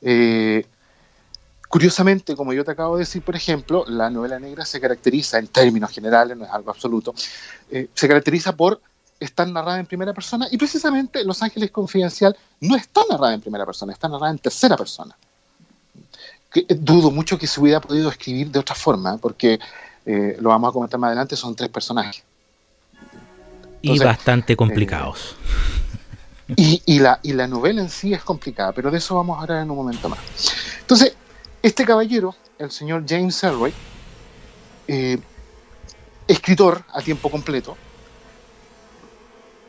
Eh, 0.00 0.64
Curiosamente, 1.74 2.36
como 2.36 2.52
yo 2.52 2.64
te 2.64 2.70
acabo 2.70 2.94
de 2.94 3.00
decir, 3.00 3.20
por 3.20 3.34
ejemplo, 3.34 3.84
la 3.88 4.08
novela 4.08 4.38
negra 4.38 4.64
se 4.64 4.80
caracteriza, 4.80 5.40
en 5.40 5.48
términos 5.48 5.90
generales, 5.90 6.36
no 6.36 6.44
es 6.44 6.50
algo 6.52 6.70
absoluto, 6.70 7.12
eh, 7.68 7.88
se 7.92 8.06
caracteriza 8.06 8.54
por 8.54 8.80
estar 9.18 9.48
narrada 9.48 9.80
en 9.80 9.86
primera 9.86 10.12
persona 10.12 10.46
y 10.52 10.56
precisamente 10.56 11.24
Los 11.24 11.42
Ángeles 11.42 11.72
Confidencial 11.72 12.36
no 12.60 12.76
está 12.76 13.00
narrada 13.10 13.34
en 13.34 13.40
primera 13.40 13.66
persona, 13.66 13.92
está 13.92 14.06
narrada 14.06 14.30
en 14.30 14.38
tercera 14.38 14.76
persona. 14.76 15.16
Eh, 16.54 16.64
dudo 16.78 17.10
mucho 17.10 17.36
que 17.36 17.48
se 17.48 17.60
hubiera 17.60 17.80
podido 17.80 18.08
escribir 18.08 18.52
de 18.52 18.60
otra 18.60 18.76
forma, 18.76 19.18
porque 19.18 19.58
eh, 20.06 20.36
lo 20.38 20.50
vamos 20.50 20.70
a 20.70 20.72
comentar 20.72 21.00
más 21.00 21.08
adelante, 21.08 21.34
son 21.34 21.56
tres 21.56 21.70
personajes. 21.70 22.22
y 23.82 23.98
bastante 23.98 24.54
complicados. 24.54 25.34
y, 26.54 27.00
la, 27.00 27.18
y 27.24 27.32
la 27.32 27.48
novela 27.48 27.80
en 27.80 27.90
sí 27.90 28.14
es 28.14 28.22
complicada, 28.22 28.70
pero 28.70 28.92
de 28.92 28.98
eso 28.98 29.16
vamos 29.16 29.38
a 29.38 29.42
hablar 29.42 29.64
en 29.64 29.72
un 29.72 29.76
momento 29.76 30.08
más. 30.08 30.20
Entonces, 30.78 31.16
este 31.64 31.86
caballero, 31.86 32.34
el 32.58 32.70
señor 32.70 33.06
James 33.08 33.42
Elroy, 33.42 33.72
eh, 34.86 35.18
escritor 36.28 36.84
a 36.92 37.00
tiempo 37.00 37.30
completo, 37.30 37.74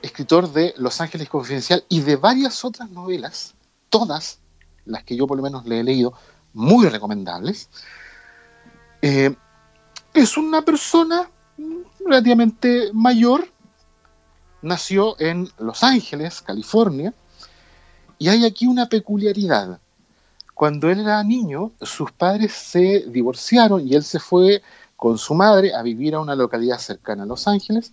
escritor 0.02 0.52
de 0.52 0.74
Los 0.76 1.00
Ángeles 1.00 1.30
Confidencial 1.30 1.86
y 1.88 2.02
de 2.02 2.18
varias 2.18 2.66
otras 2.66 2.90
novelas, 2.90 3.56
todas 3.88 4.40
las 4.84 5.06
que 5.06 5.16
yo 5.16 5.26
por 5.26 5.38
lo 5.38 5.44
menos 5.44 5.66
le 5.66 5.80
he 5.80 5.84
leído, 5.86 6.12
muy 6.52 6.86
recomendables, 6.90 7.70
eh, 9.02 9.34
es 10.14 10.36
una 10.36 10.64
persona 10.64 11.32
relativamente 12.06 12.90
mayor, 12.92 13.48
nació 14.62 15.18
en 15.22 15.50
Los 15.60 15.82
Ángeles, 15.82 16.42
California, 16.42 17.14
y 18.20 18.28
hay 18.28 18.44
aquí 18.44 18.68
una 18.68 18.90
peculiaridad. 18.90 19.80
Cuando 20.56 20.90
él 20.90 21.02
era 21.02 21.22
niño, 21.22 21.74
sus 21.82 22.14
padres 22.14 22.54
se 22.54 23.04
divorciaron 23.10 23.86
y 23.86 23.94
él 23.94 24.04
se 24.04 24.20
fue 24.20 24.64
con 24.96 25.18
su 25.18 25.36
madre 25.36 25.76
a 25.76 25.84
vivir 25.84 26.16
a 26.16 26.22
una 26.22 26.34
localidad 26.34 26.80
cercana 26.80 27.24
a 27.24 27.26
Los 27.26 27.46
Ángeles. 27.50 27.92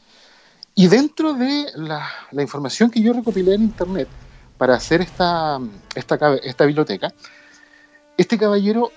Y 0.77 0.87
dentro 0.87 1.35
de 1.35 1.67
la, 1.75 2.09
información 2.41 2.89
que 2.89 3.03
yo 3.03 3.13
recopilé 3.13 3.55
en 3.55 3.63
internet 3.63 4.09
para 4.59 4.77
hacer 4.77 5.01
esta, 5.01 5.59
esta, 5.97 6.37
esta 6.37 6.65
biblioteca, 6.65 7.13
este 8.17 8.39
caballero 8.39 8.93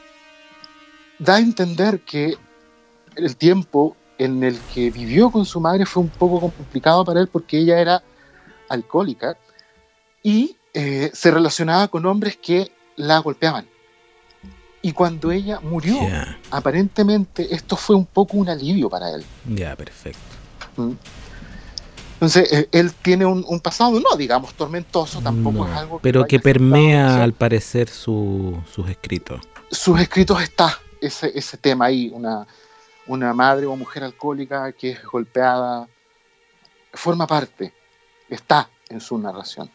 da 1.17 1.37
a 1.37 1.39
entender 1.39 2.01
que 2.01 2.37
el 3.15 3.35
tiempo 3.35 3.97
en 4.19 4.43
el 4.43 4.59
que 4.75 4.91
vivió 4.91 5.31
con 5.31 5.43
su 5.43 5.59
madre 5.59 5.87
fue 5.87 6.03
un 6.03 6.09
poco 6.09 6.39
complicado 6.39 7.03
para 7.03 7.19
él 7.19 7.29
porque 7.29 7.57
ella 7.57 7.79
era 7.79 8.03
alcohólica 8.69 9.35
y 10.21 10.55
eh, 10.75 11.09
se 11.13 11.31
relacionaba 11.31 11.87
con 11.87 12.05
hombres 12.05 12.37
que 12.37 12.71
la 12.95 13.19
golpeaban. 13.19 13.67
Y 14.81 14.91
cuando 14.91 15.31
ella 15.31 15.59
murió, 15.59 15.97
aparentemente 16.51 17.53
esto 17.53 17.75
fue 17.75 17.95
un 17.95 18.05
poco 18.05 18.37
un 18.37 18.49
alivio 18.49 18.89
para 18.89 19.09
él. 19.15 19.25
Ya, 19.47 19.75
perfecto. 19.75 20.19
¿Mm? 20.77 20.91
Entonces, 22.13 22.51
eh, 22.53 22.69
él 22.71 22.93
tiene 22.93 23.25
un, 23.25 23.59
pasado, 23.59 23.99
no 23.99 24.15
digamos 24.15 24.53
tormentoso, 24.53 25.21
tampoco 25.21 25.67
es 25.67 25.73
algo 25.75 25.99
Pero 25.99 26.25
que 26.25 26.39
permea, 26.39 27.23
al 27.23 27.33
parecer, 27.33 27.89
sus 27.89 28.63
escritos. 28.87 29.41
Sus 29.69 29.99
escritos 29.99 30.41
está 30.41 30.79
ese, 31.01 31.31
ese 31.35 31.57
tema 31.57 31.85
ahí, 31.85 32.09
una, 32.13 32.47
una 33.07 33.33
madre 33.33 33.65
o 33.65 33.75
mujer 33.75 34.03
alcohólica 34.03 34.71
que 34.71 34.91
es 34.91 35.03
golpeada, 35.03 35.87
forma 36.93 37.27
parte, 37.27 37.73
está 38.29 38.69
en 38.89 39.01
su 39.01 39.17
narración. 39.17 39.69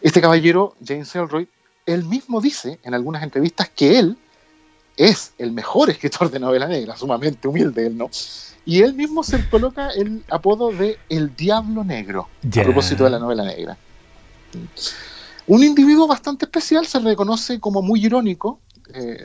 Este 0.00 0.20
caballero, 0.20 0.74
James 0.84 1.14
Elroy, 1.14 1.48
él 1.88 2.04
mismo 2.04 2.40
dice 2.40 2.78
en 2.82 2.94
algunas 2.94 3.22
entrevistas 3.22 3.70
que 3.70 3.98
él 3.98 4.16
es 4.96 5.32
el 5.38 5.52
mejor 5.52 5.90
escritor 5.94 6.30
de 6.30 6.38
novela 6.38 6.68
negra, 6.68 6.96
sumamente 6.96 7.48
humilde 7.48 7.86
él, 7.86 7.96
¿no? 7.96 8.10
Y 8.64 8.82
él 8.82 8.92
mismo 8.92 9.22
se 9.22 9.48
coloca 9.48 9.88
el 9.90 10.22
apodo 10.28 10.70
de 10.70 10.98
El 11.08 11.34
Diablo 11.34 11.84
Negro, 11.84 12.28
a 12.44 12.62
propósito 12.62 13.04
de 13.04 13.10
la 13.10 13.18
novela 13.18 13.42
negra. 13.42 13.78
Un 15.46 15.64
individuo 15.64 16.06
bastante 16.06 16.44
especial, 16.44 16.86
se 16.86 16.98
reconoce 16.98 17.60
como 17.60 17.80
muy 17.80 18.04
irónico. 18.04 18.60
Eh, 18.92 19.24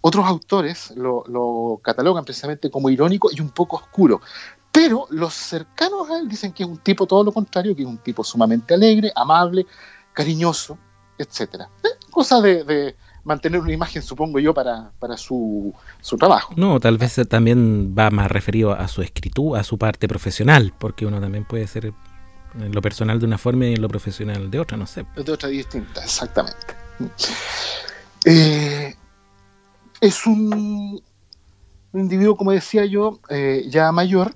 Otros 0.00 0.26
autores 0.26 0.92
lo, 0.96 1.24
lo, 1.26 1.80
catalogan 1.82 2.24
precisamente 2.24 2.70
como 2.70 2.88
irónico 2.88 3.28
y 3.30 3.40
un 3.42 3.50
poco 3.50 3.76
oscuro. 3.76 4.22
Pero 4.70 5.06
los 5.10 5.34
cercanos 5.34 6.08
a 6.08 6.18
él 6.18 6.26
dicen 6.26 6.52
que 6.54 6.62
es 6.62 6.68
un 6.70 6.78
tipo 6.78 7.06
todo 7.06 7.24
lo 7.24 7.32
contrario, 7.32 7.76
que 7.76 7.82
es 7.82 7.88
un 7.88 7.98
tipo 7.98 8.24
sumamente 8.24 8.72
alegre, 8.72 9.12
amable, 9.14 9.66
cariñoso, 10.14 10.78
etc. 11.22 11.62
Eh, 11.82 11.88
cosa 12.10 12.40
de, 12.40 12.64
de, 12.64 12.96
mantener 13.24 13.60
una 13.60 13.72
imagen, 13.72 14.02
supongo 14.02 14.40
yo, 14.40 14.52
para, 14.52 14.90
para 14.98 15.16
su, 15.16 15.72
su, 16.00 16.16
trabajo. 16.16 16.54
No, 16.56 16.80
tal 16.80 16.98
vez 16.98 17.20
también 17.28 17.94
va 17.96 18.10
más 18.10 18.30
referido 18.30 18.72
a 18.72 18.88
su 18.88 19.02
escritura, 19.02 19.60
a 19.60 19.64
su 19.64 19.78
parte 19.78 20.08
profesional, 20.08 20.74
porque 20.78 21.06
uno 21.06 21.20
también 21.20 21.44
puede 21.44 21.66
ser 21.66 21.92
en 22.58 22.72
lo 22.72 22.82
personal 22.82 23.18
de 23.18 23.26
una 23.26 23.38
forma 23.38 23.66
y 23.66 23.74
en 23.74 23.82
lo 23.82 23.88
profesional 23.88 24.50
de 24.50 24.60
otra, 24.60 24.76
no 24.76 24.86
sé. 24.86 25.06
De 25.16 25.32
otra 25.32 25.48
distinta, 25.48 26.02
exactamente. 26.02 26.56
Eh, 28.24 28.94
es 30.00 30.26
un, 30.26 31.02
un, 31.92 32.00
individuo, 32.00 32.36
como 32.36 32.52
decía 32.52 32.84
yo, 32.84 33.20
eh, 33.28 33.64
ya 33.68 33.90
mayor, 33.92 34.34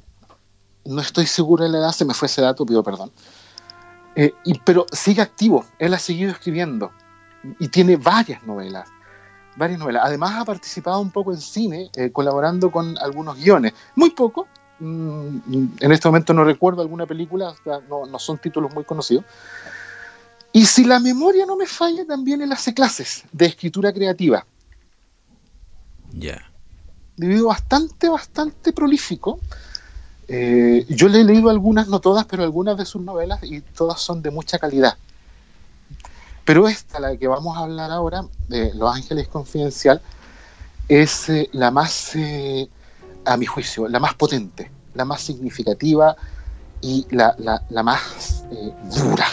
no 0.84 1.00
estoy 1.00 1.26
seguro 1.26 1.64
de 1.64 1.70
la 1.70 1.78
edad, 1.78 1.92
se 1.92 2.04
me 2.04 2.14
fue 2.14 2.26
ese 2.26 2.42
dato, 2.42 2.64
pido 2.64 2.82
perdón, 2.82 3.10
eh, 4.16 4.34
y, 4.44 4.58
pero 4.60 4.86
sigue 4.90 5.20
activo, 5.20 5.66
él 5.78 5.92
ha 5.92 5.98
seguido 5.98 6.30
escribiendo 6.30 6.90
y 7.58 7.68
tiene 7.68 7.96
varias 7.96 8.42
novelas, 8.44 8.88
varias 9.56 9.78
novelas. 9.78 10.02
Además 10.06 10.34
ha 10.36 10.44
participado 10.46 11.00
un 11.00 11.10
poco 11.10 11.32
en 11.32 11.38
cine, 11.38 11.90
eh, 11.94 12.10
colaborando 12.10 12.70
con 12.70 12.96
algunos 12.98 13.36
guiones, 13.36 13.74
muy 13.94 14.10
poco, 14.10 14.48
mm, 14.80 15.38
en 15.80 15.92
este 15.92 16.08
momento 16.08 16.32
no 16.32 16.44
recuerdo 16.44 16.80
alguna 16.80 17.04
película, 17.04 17.50
o 17.50 17.56
sea, 17.62 17.80
no, 17.90 18.06
no, 18.06 18.18
son 18.18 18.38
títulos 18.38 18.72
muy 18.74 18.84
conocidos. 18.84 19.26
Y 20.50 20.64
si 20.64 20.84
la 20.84 20.98
memoria 20.98 21.44
no 21.44 21.54
me 21.54 21.66
falla, 21.66 22.06
también 22.06 22.40
él 22.40 22.50
hace 22.52 22.72
clases 22.72 23.24
de 23.32 23.44
escritura 23.44 23.92
creativa. 23.92 24.46
Ya. 26.12 26.50
Yeah. 27.18 27.42
Bastante, 27.42 28.08
bastante 28.08 28.72
prolífico. 28.72 29.40
Eh, 30.28 30.84
yo 30.88 31.08
le 31.08 31.20
he 31.20 31.24
leído 31.24 31.50
algunas, 31.50 31.88
no 31.88 32.00
todas, 32.00 32.24
pero 32.24 32.42
algunas 32.42 32.76
de 32.76 32.84
sus 32.84 33.02
novelas 33.02 33.40
y 33.42 33.60
todas 33.60 34.00
son 34.00 34.22
de 34.22 34.30
mucha 34.30 34.58
calidad. 34.58 34.96
Pero 36.44 36.68
esta, 36.68 37.00
la 37.00 37.16
que 37.16 37.28
vamos 37.28 37.56
a 37.56 37.60
hablar 37.60 37.90
ahora, 37.90 38.24
de 38.48 38.72
Los 38.74 38.94
Ángeles 38.94 39.28
Confidencial, 39.28 40.00
es 40.88 41.28
eh, 41.28 41.48
la 41.52 41.70
más, 41.70 42.14
eh, 42.16 42.68
a 43.24 43.36
mi 43.36 43.46
juicio, 43.46 43.88
la 43.88 43.98
más 43.98 44.14
potente, 44.14 44.70
la 44.94 45.04
más 45.04 45.20
significativa 45.20 46.16
y 46.80 47.06
la, 47.10 47.34
la, 47.38 47.62
la 47.68 47.82
más 47.82 48.44
dura. 48.94 49.26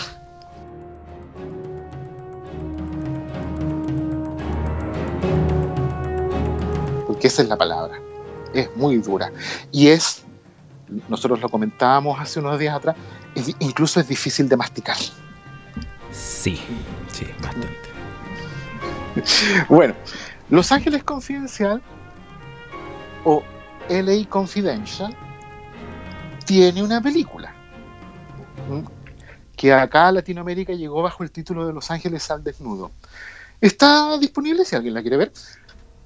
Porque 7.06 7.28
esa 7.28 7.44
es 7.44 7.48
la 7.48 7.58
palabra. 7.58 8.00
Es 8.54 8.76
muy 8.76 8.98
dura. 8.98 9.32
Y 9.72 9.90
es, 9.90 10.23
nosotros 11.10 11.42
lo 11.42 11.50
comentábamos 11.50 12.20
hace 12.20 12.40
unos 12.40 12.60
días 12.60 12.76
atrás, 12.76 12.96
es, 13.36 13.56
incluso 13.60 14.00
es 14.00 14.08
difícil 14.08 14.50
de 14.50 14.58
masticar. 14.58 14.98
Sí, 16.12 16.62
sí, 17.12 17.26
bastante. 17.42 17.94
Bueno, 19.70 19.94
Los 20.50 20.72
Ángeles 20.72 21.04
Confidencial 21.04 21.82
o 23.24 23.44
LA 23.90 24.28
Confidential 24.28 25.16
tiene 26.46 26.82
una 26.82 27.00
película 27.02 27.54
que 29.56 29.72
acá 29.72 30.08
a 30.08 30.12
Latinoamérica 30.12 30.74
llegó 30.74 31.02
bajo 31.02 31.24
el 31.24 31.32
título 31.32 31.68
de 31.68 31.74
Los 31.74 31.92
Ángeles 31.92 32.30
al 32.32 32.44
Desnudo. 32.44 32.92
Está 33.62 34.18
disponible, 34.18 34.66
si 34.66 34.76
alguien 34.76 34.94
la 34.94 35.02
quiere 35.02 35.18
ver, 35.18 35.32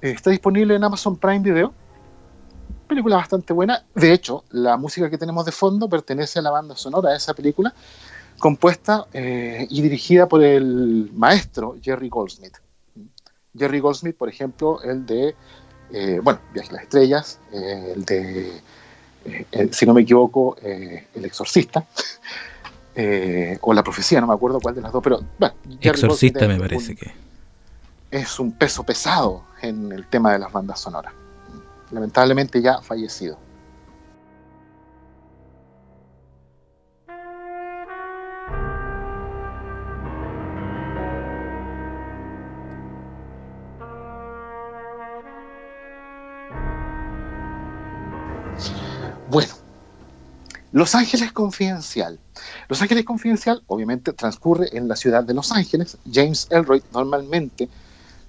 está 0.01 0.29
disponible 0.29 0.75
en 0.75 0.84
Amazon 0.84 1.17
Prime 1.17 1.39
Video. 1.39 1.74
Película 2.87 3.17
bastante 3.17 3.53
buena. 3.53 3.83
De 3.93 4.13
hecho, 4.13 4.43
la 4.51 4.77
música 4.77 5.09
que 5.09 5.17
tenemos 5.17 5.45
de 5.45 5.51
fondo 5.51 5.89
pertenece 5.89 6.39
a 6.39 6.41
la 6.41 6.51
banda 6.51 6.75
sonora 6.75 7.11
de 7.11 7.17
esa 7.17 7.33
película 7.33 7.73
compuesta 8.37 9.07
eh, 9.13 9.67
y 9.69 9.81
dirigida 9.81 10.27
por 10.27 10.43
el 10.43 11.11
maestro 11.13 11.75
Jerry 11.81 12.09
Goldsmith. 12.09 12.57
Jerry 13.57 13.79
Goldsmith, 13.79 14.15
por 14.15 14.29
ejemplo, 14.29 14.81
el 14.83 15.05
de, 15.05 15.35
eh, 15.91 16.19
bueno, 16.21 16.39
Viaje 16.53 16.69
a 16.69 16.73
las 16.73 16.83
Estrellas, 16.83 17.39
eh, 17.51 17.93
el 17.95 18.05
de, 18.05 18.61
el, 19.51 19.73
si 19.73 19.85
no 19.85 19.93
me 19.93 20.01
equivoco, 20.01 20.55
El 20.61 21.25
Exorcista, 21.25 21.85
o 23.61 23.73
La 23.73 23.83
Profecía, 23.83 24.21
no 24.21 24.27
me 24.27 24.33
acuerdo 24.33 24.59
cuál 24.59 24.75
de 24.75 24.81
las 24.81 24.91
dos, 24.91 25.03
pero 25.03 25.21
bueno. 25.39 25.55
Jerry 25.81 25.89
Exorcista 25.89 26.45
Goldsmith 26.45 26.61
me 26.61 26.69
parece 26.69 26.91
un, 26.91 26.97
que. 26.97 27.13
Es 28.11 28.39
un 28.39 28.51
peso 28.51 28.83
pesado 28.83 29.43
en 29.61 29.91
el 29.91 30.05
tema 30.07 30.33
de 30.33 30.39
las 30.39 30.51
bandas 30.51 30.79
sonoras. 30.79 31.13
Lamentablemente 31.91 32.61
ya 32.61 32.81
fallecido. 32.81 33.39
Bueno, 49.29 49.53
Los 50.71 50.95
Ángeles 50.95 51.33
Confidencial. 51.33 52.19
Los 52.69 52.81
Ángeles 52.81 53.03
Confidencial 53.03 53.61
obviamente 53.67 54.13
transcurre 54.13 54.69
en 54.77 54.87
la 54.87 54.95
ciudad 54.95 55.23
de 55.23 55.33
Los 55.33 55.51
Ángeles. 55.51 55.97
James 56.11 56.47
Elroy 56.50 56.81
normalmente 56.93 57.67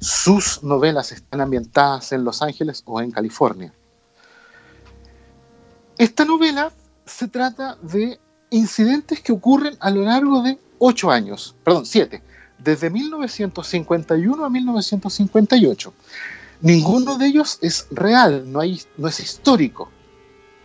sus 0.00 0.62
novelas 0.62 1.12
están 1.12 1.40
ambientadas 1.40 2.12
en 2.12 2.24
Los 2.24 2.42
Ángeles 2.42 2.82
o 2.86 3.00
en 3.00 3.10
California. 3.10 3.72
Esta 5.96 6.24
novela 6.24 6.72
se 7.06 7.28
trata 7.28 7.76
de 7.82 8.20
incidentes 8.50 9.20
que 9.20 9.32
ocurren 9.32 9.76
a 9.80 9.90
lo 9.90 10.02
largo 10.02 10.42
de 10.42 10.58
ocho 10.78 11.10
años, 11.10 11.56
perdón, 11.64 11.86
siete, 11.86 12.22
desde 12.58 12.90
1951 12.90 14.44
a 14.44 14.50
1958. 14.50 15.92
Ninguno 16.60 17.18
de 17.18 17.26
ellos 17.26 17.58
es 17.62 17.86
real, 17.90 18.50
no, 18.50 18.62
es 18.62 18.88
histórico, 19.20 19.90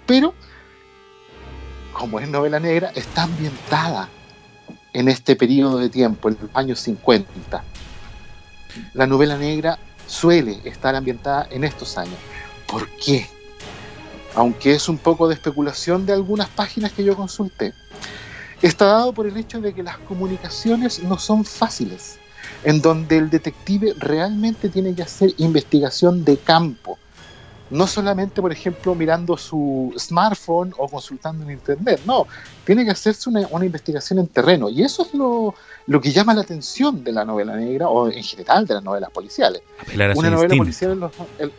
pero 0.05 0.33
como 1.93 2.19
es 2.19 2.27
novela 2.27 2.59
negra, 2.59 2.91
está 2.95 3.23
ambientada 3.23 4.09
en 4.93 5.07
este 5.07 5.35
periodo 5.35 5.77
de 5.77 5.89
tiempo, 5.89 6.29
en 6.29 6.37
los 6.41 6.49
años 6.55 6.79
50. 6.79 7.63
La 8.93 9.07
novela 9.07 9.37
negra 9.37 9.77
suele 10.07 10.59
estar 10.65 10.95
ambientada 10.95 11.47
en 11.51 11.63
estos 11.63 11.97
años. 11.97 12.17
¿Por 12.67 12.89
qué? 12.89 13.27
Aunque 14.35 14.73
es 14.73 14.89
un 14.89 14.97
poco 14.97 15.27
de 15.27 15.35
especulación 15.35 16.05
de 16.05 16.13
algunas 16.13 16.49
páginas 16.49 16.91
que 16.91 17.03
yo 17.03 17.15
consulté, 17.15 17.73
está 18.61 18.85
dado 18.85 19.13
por 19.13 19.27
el 19.27 19.37
hecho 19.37 19.61
de 19.61 19.73
que 19.73 19.83
las 19.83 19.97
comunicaciones 19.99 21.03
no 21.03 21.17
son 21.19 21.45
fáciles, 21.45 22.17
en 22.63 22.81
donde 22.81 23.17
el 23.17 23.29
detective 23.29 23.93
realmente 23.97 24.69
tiene 24.69 24.95
que 24.95 25.03
hacer 25.03 25.33
investigación 25.37 26.25
de 26.25 26.37
campo, 26.37 26.97
no 27.73 27.87
solamente, 27.87 28.39
por 28.39 28.51
ejemplo, 28.51 28.93
mirando 28.93 29.35
su 29.35 29.93
smartphone 29.97 30.73
o 30.77 30.87
consultando 30.87 31.43
en 31.43 31.51
internet, 31.51 32.01
no, 32.05 32.27
tiene 32.65 32.85
que 32.85 32.91
hacerse 32.91 33.29
una, 33.29 33.47
una 33.49 33.65
investigación 33.65 34.19
en 34.19 34.27
terreno. 34.27 34.69
Y 34.69 34.83
eso 34.83 35.01
es 35.03 35.13
lo, 35.15 35.55
lo, 35.87 35.99
que 35.99 36.11
llama 36.11 36.35
la 36.35 36.41
atención 36.41 37.03
de 37.03 37.11
la 37.11 37.25
novela 37.25 37.55
negra 37.55 37.87
o 37.87 38.09
en 38.09 38.23
general 38.23 38.67
de 38.67 38.75
las 38.75 38.83
novelas 38.83 39.09
policiales. 39.09 39.63
Apelar 39.81 40.11
a 40.11 40.13
una 40.13 40.29
su 40.29 40.35
novela 40.35 40.55
instinto. 40.55 40.63
policial, 40.63 40.99
los, 40.99 41.11
el, 41.39 41.51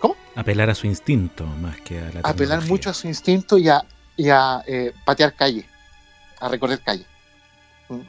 ¿cómo? 0.00 0.16
Apelar 0.34 0.70
a 0.70 0.74
su 0.74 0.86
instinto 0.86 1.44
más 1.44 1.78
que 1.82 1.98
a 1.98 2.02
la 2.02 2.20
Apelar 2.20 2.34
tecnología. 2.34 2.68
mucho 2.70 2.90
a 2.90 2.94
su 2.94 3.06
instinto 3.06 3.58
y 3.58 3.68
a, 3.68 3.84
y 4.16 4.30
a 4.30 4.62
eh, 4.66 4.94
patear 5.04 5.34
calle, 5.34 5.66
a 6.40 6.48
recorrer 6.48 6.80
calle. 6.80 7.04
¿Mm? 7.90 8.00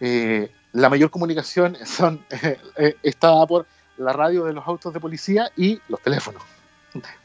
Eh, 0.00 0.50
la 0.74 0.88
mayor 0.88 1.10
comunicación 1.10 1.76
son, 1.84 2.24
eh, 2.76 2.96
está 3.02 3.28
dada 3.30 3.46
por 3.48 3.66
la 3.98 4.12
radio 4.12 4.44
de 4.44 4.52
los 4.52 4.66
autos 4.66 4.94
de 4.94 5.00
policía 5.00 5.50
y 5.56 5.80
los 5.88 6.00
teléfonos. 6.00 6.42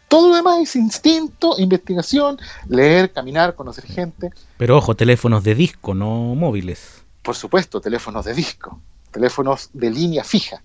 Todo 0.08 0.30
lo 0.30 0.36
demás 0.36 0.60
es 0.62 0.76
instinto, 0.76 1.56
investigación, 1.58 2.38
leer, 2.70 3.12
caminar, 3.12 3.56
conocer 3.56 3.86
gente. 3.86 4.32
Pero 4.58 4.78
ojo, 4.78 4.96
teléfonos 4.96 5.44
de 5.44 5.56
disco, 5.56 5.94
no 5.94 6.34
móviles. 6.36 7.04
Por 7.24 7.36
supuesto, 7.36 7.82
teléfonos 7.82 8.24
de 8.24 8.34
disco, 8.34 8.80
teléfonos 9.12 9.70
de 9.74 9.92
línea 9.92 10.24
fija. 10.24 10.64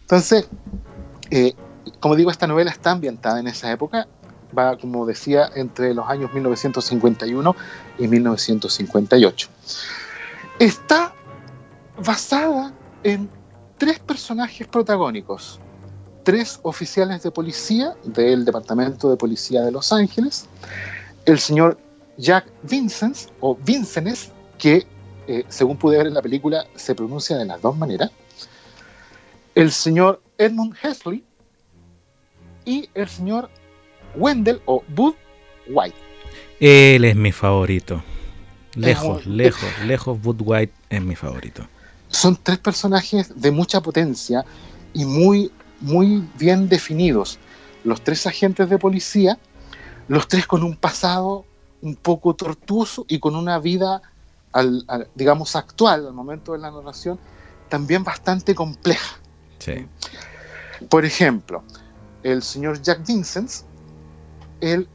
Entonces, 0.00 0.48
eh, 1.30 1.54
como 2.00 2.16
digo, 2.16 2.30
esta 2.30 2.46
novela 2.46 2.70
está 2.70 2.92
ambientada 2.92 3.40
en 3.40 3.48
esa 3.48 3.70
época, 3.70 4.08
va, 4.56 4.76
como 4.78 5.06
decía, 5.06 5.50
entre 5.54 5.94
los 5.94 6.08
años 6.08 6.32
1951 6.32 7.56
y 7.98 8.08
1958. 8.08 9.48
Está 10.58 11.14
basada 12.02 12.72
en 13.02 13.28
tres 13.78 13.98
personajes 13.98 14.66
protagónicos, 14.66 15.60
tres 16.22 16.60
oficiales 16.62 17.22
de 17.22 17.30
policía 17.30 17.94
del 18.04 18.44
Departamento 18.44 19.10
de 19.10 19.16
Policía 19.16 19.62
de 19.62 19.72
Los 19.72 19.92
Ángeles, 19.92 20.46
el 21.26 21.38
señor 21.38 21.78
Jack 22.16 22.46
Vincent, 22.62 23.16
o 23.40 23.56
Vincennes, 23.56 24.30
que 24.58 24.86
eh, 25.26 25.44
según 25.48 25.76
pude 25.76 25.98
ver 25.98 26.06
en 26.06 26.14
la 26.14 26.22
película 26.22 26.66
se 26.74 26.94
pronuncia 26.94 27.36
de 27.36 27.44
las 27.44 27.60
dos 27.62 27.76
maneras, 27.76 28.10
el 29.54 29.70
señor 29.70 30.20
Edmund 30.38 30.74
Hesley 30.82 31.24
y 32.64 32.88
el 32.94 33.08
señor 33.08 33.50
Wendell 34.16 34.60
o 34.66 34.82
Bud 34.88 35.14
White. 35.68 35.96
Él 36.60 37.04
es 37.04 37.16
mi 37.16 37.32
favorito. 37.32 38.02
Lejos, 38.74 39.26
lejos, 39.26 39.68
lejos, 39.84 40.20
Bud 40.20 40.40
White 40.40 40.72
es 40.88 41.02
mi 41.02 41.14
favorito. 41.14 41.66
Son 42.08 42.38
tres 42.42 42.58
personajes 42.58 43.40
de 43.40 43.50
mucha 43.50 43.80
potencia 43.80 44.44
y 44.94 45.04
muy, 45.04 45.50
muy 45.82 46.24
bien 46.38 46.68
definidos. 46.68 47.38
Los 47.84 48.02
tres 48.02 48.26
agentes 48.26 48.68
de 48.70 48.78
policía, 48.78 49.38
los 50.08 50.28
tres 50.28 50.46
con 50.46 50.62
un 50.62 50.76
pasado 50.76 51.44
un 51.82 51.96
poco 51.96 52.34
tortuoso 52.34 53.04
y 53.08 53.18
con 53.18 53.34
una 53.34 53.58
vida, 53.58 54.00
al- 54.52 54.84
al- 54.88 55.08
digamos, 55.14 55.56
actual, 55.56 56.06
al 56.06 56.12
momento 56.12 56.52
de 56.52 56.58
la 56.58 56.70
narración, 56.70 57.18
también 57.68 58.04
bastante 58.04 58.54
compleja. 58.54 59.18
Sí. 59.58 59.86
Por 60.88 61.04
ejemplo, 61.04 61.64
el 62.22 62.42
señor 62.42 62.80
Jack 62.80 63.06
Vincent, 63.06 63.50
él 64.60 64.88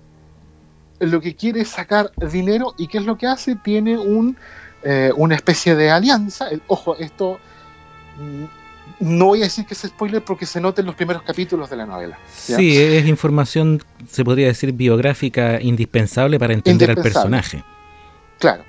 lo 0.99 1.21
que 1.21 1.35
quiere 1.35 1.61
es 1.61 1.69
sacar 1.69 2.11
dinero 2.31 2.73
y 2.77 2.87
¿qué 2.87 2.97
es 2.99 3.05
lo 3.05 3.17
que 3.17 3.27
hace? 3.27 3.55
Tiene 3.55 3.97
un, 3.97 4.37
eh, 4.83 5.11
una 5.15 5.35
especie 5.35 5.75
de 5.75 5.91
alianza. 5.91 6.47
El- 6.49 6.61
ojo, 6.67 6.95
esto 6.95 7.37
mm, 8.19 8.43
no 8.99 9.25
voy 9.27 9.41
a 9.41 9.43
decir 9.43 9.65
que 9.65 9.73
es 9.73 9.81
spoiler 9.81 10.23
porque 10.23 10.45
se 10.45 10.59
nota 10.59 10.81
en 10.81 10.87
los 10.87 10.95
primeros 10.95 11.21
capítulos 11.23 11.69
de 11.69 11.75
la 11.75 11.85
novela. 11.85 12.17
¿ya? 12.47 12.57
Sí, 12.57 12.77
es 12.77 13.05
información, 13.07 13.83
se 14.09 14.23
podría 14.23 14.47
decir, 14.47 14.71
biográfica 14.71 15.61
indispensable 15.61 16.39
para 16.39 16.53
entender 16.53 16.89
al 16.89 16.97
personaje. 16.97 17.63
Claro. 18.39 18.63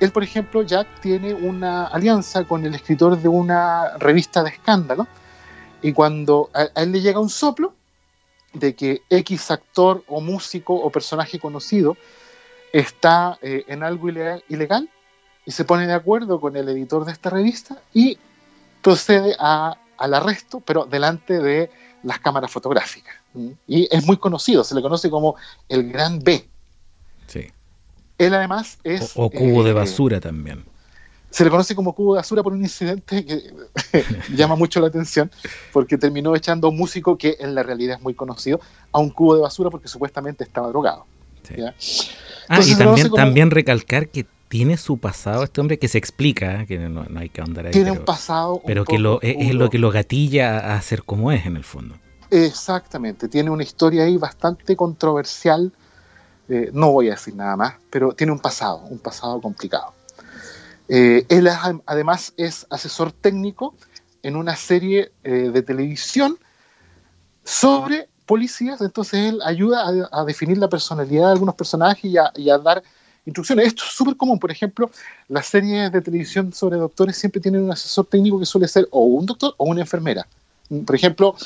Él, 0.00 0.10
por 0.10 0.24
ejemplo, 0.24 0.62
Jack 0.62 1.00
tiene 1.00 1.32
una 1.32 1.86
alianza 1.86 2.44
con 2.44 2.64
el 2.64 2.74
escritor 2.74 3.20
de 3.20 3.28
una 3.28 3.96
revista 3.98 4.42
de 4.42 4.50
escándalo 4.50 5.06
y 5.80 5.92
cuando 5.92 6.50
a, 6.54 6.68
a 6.74 6.82
él 6.82 6.92
le 6.92 7.00
llega 7.00 7.20
un 7.20 7.30
soplo 7.30 7.74
de 8.52 8.74
que 8.74 9.02
X 9.08 9.50
actor 9.50 10.02
o 10.08 10.20
músico 10.20 10.74
o 10.74 10.90
personaje 10.90 11.38
conocido 11.38 11.96
está 12.72 13.38
eh, 13.42 13.64
en 13.68 13.82
algo 13.82 14.08
ilegal, 14.08 14.44
ilegal 14.48 14.88
y 15.44 15.50
se 15.50 15.64
pone 15.64 15.86
de 15.86 15.94
acuerdo 15.94 16.40
con 16.40 16.56
el 16.56 16.68
editor 16.68 17.04
de 17.04 17.12
esta 17.12 17.30
revista 17.30 17.80
y 17.92 18.18
procede 18.82 19.34
a- 19.38 19.76
al 19.98 20.14
arresto, 20.14 20.60
pero 20.60 20.84
delante 20.84 21.38
de 21.38 21.70
las 22.02 22.18
cámaras 22.18 22.50
fotográficas. 22.50 23.14
Y 23.66 23.88
es 23.90 24.04
muy 24.04 24.16
conocido, 24.18 24.64
se 24.64 24.74
le 24.74 24.82
conoce 24.82 25.08
como 25.08 25.36
el 25.68 25.90
Gran 25.90 26.18
B. 26.18 26.46
Sí. 27.28 27.46
Él 28.18 28.34
además 28.34 28.78
es... 28.84 29.12
O, 29.16 29.24
o 29.24 29.30
cubo 29.30 29.62
de 29.64 29.70
eh, 29.70 29.74
basura 29.74 30.20
también. 30.20 30.64
se 31.30 31.44
le 31.44 31.50
conoce 31.50 31.74
como 31.74 31.94
cubo 31.94 32.14
de 32.14 32.18
basura 32.18 32.42
por 32.42 32.52
un 32.52 32.60
incidente 32.62 33.24
que 33.24 33.54
llama 34.34 34.54
mucho 34.56 34.80
la 34.80 34.88
atención, 34.88 35.30
porque 35.72 35.96
terminó 35.96 36.34
echando 36.36 36.66
a 36.66 36.70
un 36.70 36.76
músico 36.76 37.16
que 37.16 37.36
en 37.40 37.54
la 37.54 37.62
realidad 37.62 37.96
es 37.96 38.02
muy 38.02 38.14
conocido 38.14 38.60
a 38.92 38.98
un 38.98 39.08
cubo 39.10 39.36
de 39.36 39.42
basura 39.42 39.70
porque 39.70 39.88
supuestamente 39.88 40.44
estaba 40.44 40.68
drogado. 40.68 41.06
Sí. 41.42 41.54
¿ya? 41.56 41.68
Ah, 42.48 42.56
Entonces 42.56 42.72
y 42.74 42.78
también, 42.78 43.08
como- 43.08 43.16
también 43.16 43.50
recalcar 43.50 44.08
que 44.08 44.26
tiene 44.52 44.76
su 44.76 44.98
pasado 44.98 45.44
este 45.44 45.62
hombre 45.62 45.78
que 45.78 45.88
se 45.88 45.96
explica, 45.96 46.66
que 46.66 46.78
no, 46.78 47.04
no 47.04 47.20
hay 47.20 47.30
que 47.30 47.40
ahondar 47.40 47.64
ahí, 47.64 47.72
Tiene 47.72 47.88
pero, 47.88 48.00
un 48.00 48.04
pasado. 48.04 48.56
un 48.56 48.62
pero 48.66 48.84
que 48.84 48.98
lo, 48.98 49.18
es, 49.22 49.54
lo 49.54 49.70
que 49.70 49.78
lo 49.78 49.90
gatilla 49.90 50.74
a, 50.74 50.82
ser 50.82 51.04
como 51.04 51.32
es 51.32 51.46
en 51.46 51.56
el 51.56 51.64
fondo. 51.64 51.94
Exactamente, 52.30 53.28
tiene 53.28 53.48
una 53.48 53.62
historia 53.62 54.02
ahí 54.04 54.18
bastante 54.18 54.76
controversial. 54.76 55.72
eh, 56.50 56.68
no 56.74 56.92
voy 56.92 57.08
a 57.08 57.12
decir 57.12 57.34
nada 57.34 57.56
más, 57.56 57.76
pero 57.88 58.12
tiene 58.12 58.30
un 58.30 58.40
pasado, 58.40 58.82
un 58.90 58.98
pasado 58.98 59.40
complicado. 59.40 59.94
Eh, 60.86 61.24
él 61.30 61.48
además 61.86 62.34
es 62.36 62.66
asesor 62.68 63.10
técnico 63.10 63.74
en 64.22 64.36
una 64.36 64.54
serie 64.54 65.12
eh, 65.24 65.50
de 65.50 65.62
televisión 65.62 66.36
sobre 67.42 68.10
policías, 68.26 68.82
entonces 68.82 69.30
él 69.30 69.40
ayuda 69.46 69.86
a, 70.12 70.20
a 70.20 70.24
definir 70.26 70.58
la 70.58 70.68
personalidad 70.68 71.28
de 71.28 71.32
algunos 71.32 71.54
personajes 71.54 72.04
y 72.04 72.18
a, 72.18 72.30
y 72.36 72.50
a 72.50 72.58
dar 72.58 72.82
instrucciones. 73.26 73.66
Esto 73.66 73.84
es 73.86 73.92
súper 73.92 74.16
común, 74.16 74.38
por 74.38 74.50
ejemplo, 74.50 74.90
las 75.28 75.46
series 75.46 75.92
de 75.92 76.00
televisión 76.00 76.52
sobre 76.52 76.76
doctores 76.76 77.16
siempre 77.16 77.40
tienen 77.40 77.62
un 77.62 77.72
asesor 77.72 78.06
técnico 78.06 78.38
que 78.38 78.46
suele 78.46 78.68
ser 78.68 78.88
o 78.90 79.04
un 79.04 79.26
doctor 79.26 79.54
o 79.56 79.64
una 79.64 79.80
enfermera. 79.80 80.26
Por 80.86 80.94
ejemplo, 80.94 81.36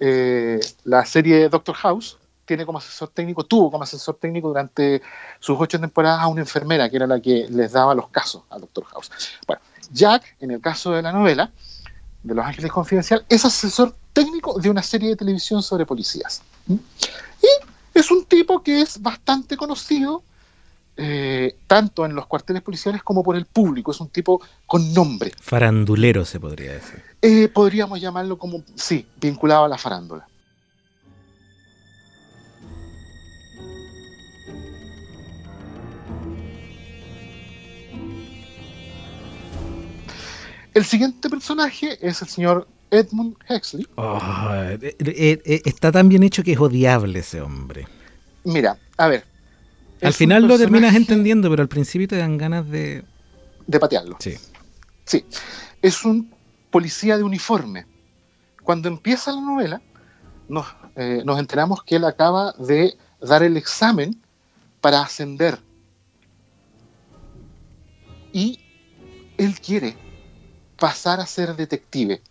eh, 0.00 0.60
la 0.84 1.04
serie 1.04 1.48
Doctor 1.48 1.74
House 1.76 2.18
tiene 2.44 2.66
como 2.66 2.78
asesor 2.78 3.08
técnico, 3.08 3.44
tuvo 3.44 3.70
como 3.70 3.84
asesor 3.84 4.16
técnico 4.16 4.48
durante 4.48 5.00
sus 5.40 5.56
ocho 5.58 5.80
temporadas 5.80 6.20
a 6.20 6.26
una 6.26 6.42
enfermera 6.42 6.90
que 6.90 6.96
era 6.96 7.06
la 7.06 7.20
que 7.20 7.46
les 7.48 7.72
daba 7.72 7.94
los 7.94 8.08
casos 8.08 8.42
a 8.50 8.58
Doctor 8.58 8.84
House. 8.86 9.10
Bueno, 9.46 9.62
Jack, 9.92 10.36
en 10.40 10.50
el 10.50 10.60
caso 10.60 10.92
de 10.92 11.02
la 11.02 11.12
novela 11.12 11.50
de 12.22 12.34
Los 12.34 12.44
Ángeles 12.44 12.70
Confidencial, 12.70 13.24
es 13.28 13.44
asesor 13.44 13.94
técnico 14.12 14.58
de 14.58 14.70
una 14.70 14.82
serie 14.82 15.10
de 15.10 15.16
televisión 15.16 15.62
sobre 15.62 15.86
policías. 15.86 16.42
¿Mm? 16.66 16.74
Y 17.42 17.98
es 17.98 18.10
un 18.10 18.24
tipo 18.24 18.62
que 18.62 18.80
es 18.80 19.00
bastante 19.00 19.56
conocido, 19.56 20.22
eh, 20.96 21.56
tanto 21.66 22.06
en 22.06 22.14
los 22.14 22.26
cuarteles 22.26 22.62
policiales 22.62 23.02
como 23.02 23.22
por 23.22 23.36
el 23.36 23.46
público. 23.46 23.90
Es 23.90 24.00
un 24.00 24.08
tipo 24.08 24.40
con 24.66 24.92
nombre. 24.92 25.32
Farandulero 25.40 26.24
se 26.24 26.38
podría 26.40 26.72
decir. 26.74 27.02
Eh, 27.22 27.48
podríamos 27.48 28.00
llamarlo 28.00 28.38
como, 28.38 28.62
sí, 28.74 29.06
vinculado 29.20 29.64
a 29.64 29.68
la 29.68 29.78
farándula. 29.78 30.26
El 40.74 40.84
siguiente 40.84 41.30
personaje 41.30 41.98
es 42.00 42.20
el 42.20 42.28
señor 42.28 42.66
Edmund 42.90 43.36
Huxley. 43.48 43.86
Oh, 43.94 44.18
eh, 44.80 45.62
está 45.64 45.92
tan 45.92 46.08
bien 46.08 46.24
hecho 46.24 46.42
que 46.42 46.52
es 46.52 46.58
odiable 46.58 47.20
ese 47.20 47.40
hombre. 47.40 47.86
Mira, 48.42 48.76
a 48.96 49.06
ver. 49.06 49.33
Al 50.04 50.12
final 50.12 50.46
lo 50.46 50.58
terminas 50.58 50.94
entendiendo, 50.94 51.50
pero 51.50 51.62
al 51.62 51.68
principio 51.68 52.08
te 52.08 52.16
dan 52.16 52.36
ganas 52.38 52.68
de... 52.68 53.04
De 53.66 53.80
patearlo. 53.80 54.16
Sí. 54.20 54.34
Sí, 55.04 55.24
es 55.82 56.04
un 56.04 56.32
policía 56.70 57.16
de 57.16 57.22
uniforme. 57.22 57.86
Cuando 58.62 58.88
empieza 58.88 59.32
la 59.32 59.40
novela, 59.40 59.82
nos, 60.48 60.66
eh, 60.96 61.22
nos 61.24 61.38
enteramos 61.38 61.82
que 61.82 61.96
él 61.96 62.04
acaba 62.04 62.52
de 62.52 62.96
dar 63.20 63.42
el 63.42 63.56
examen 63.56 64.20
para 64.80 65.00
ascender. 65.02 65.58
Y 68.32 68.60
él 69.38 69.60
quiere 69.60 69.96
pasar 70.78 71.20
a 71.20 71.26
ser 71.26 71.54
detective. 71.56 72.22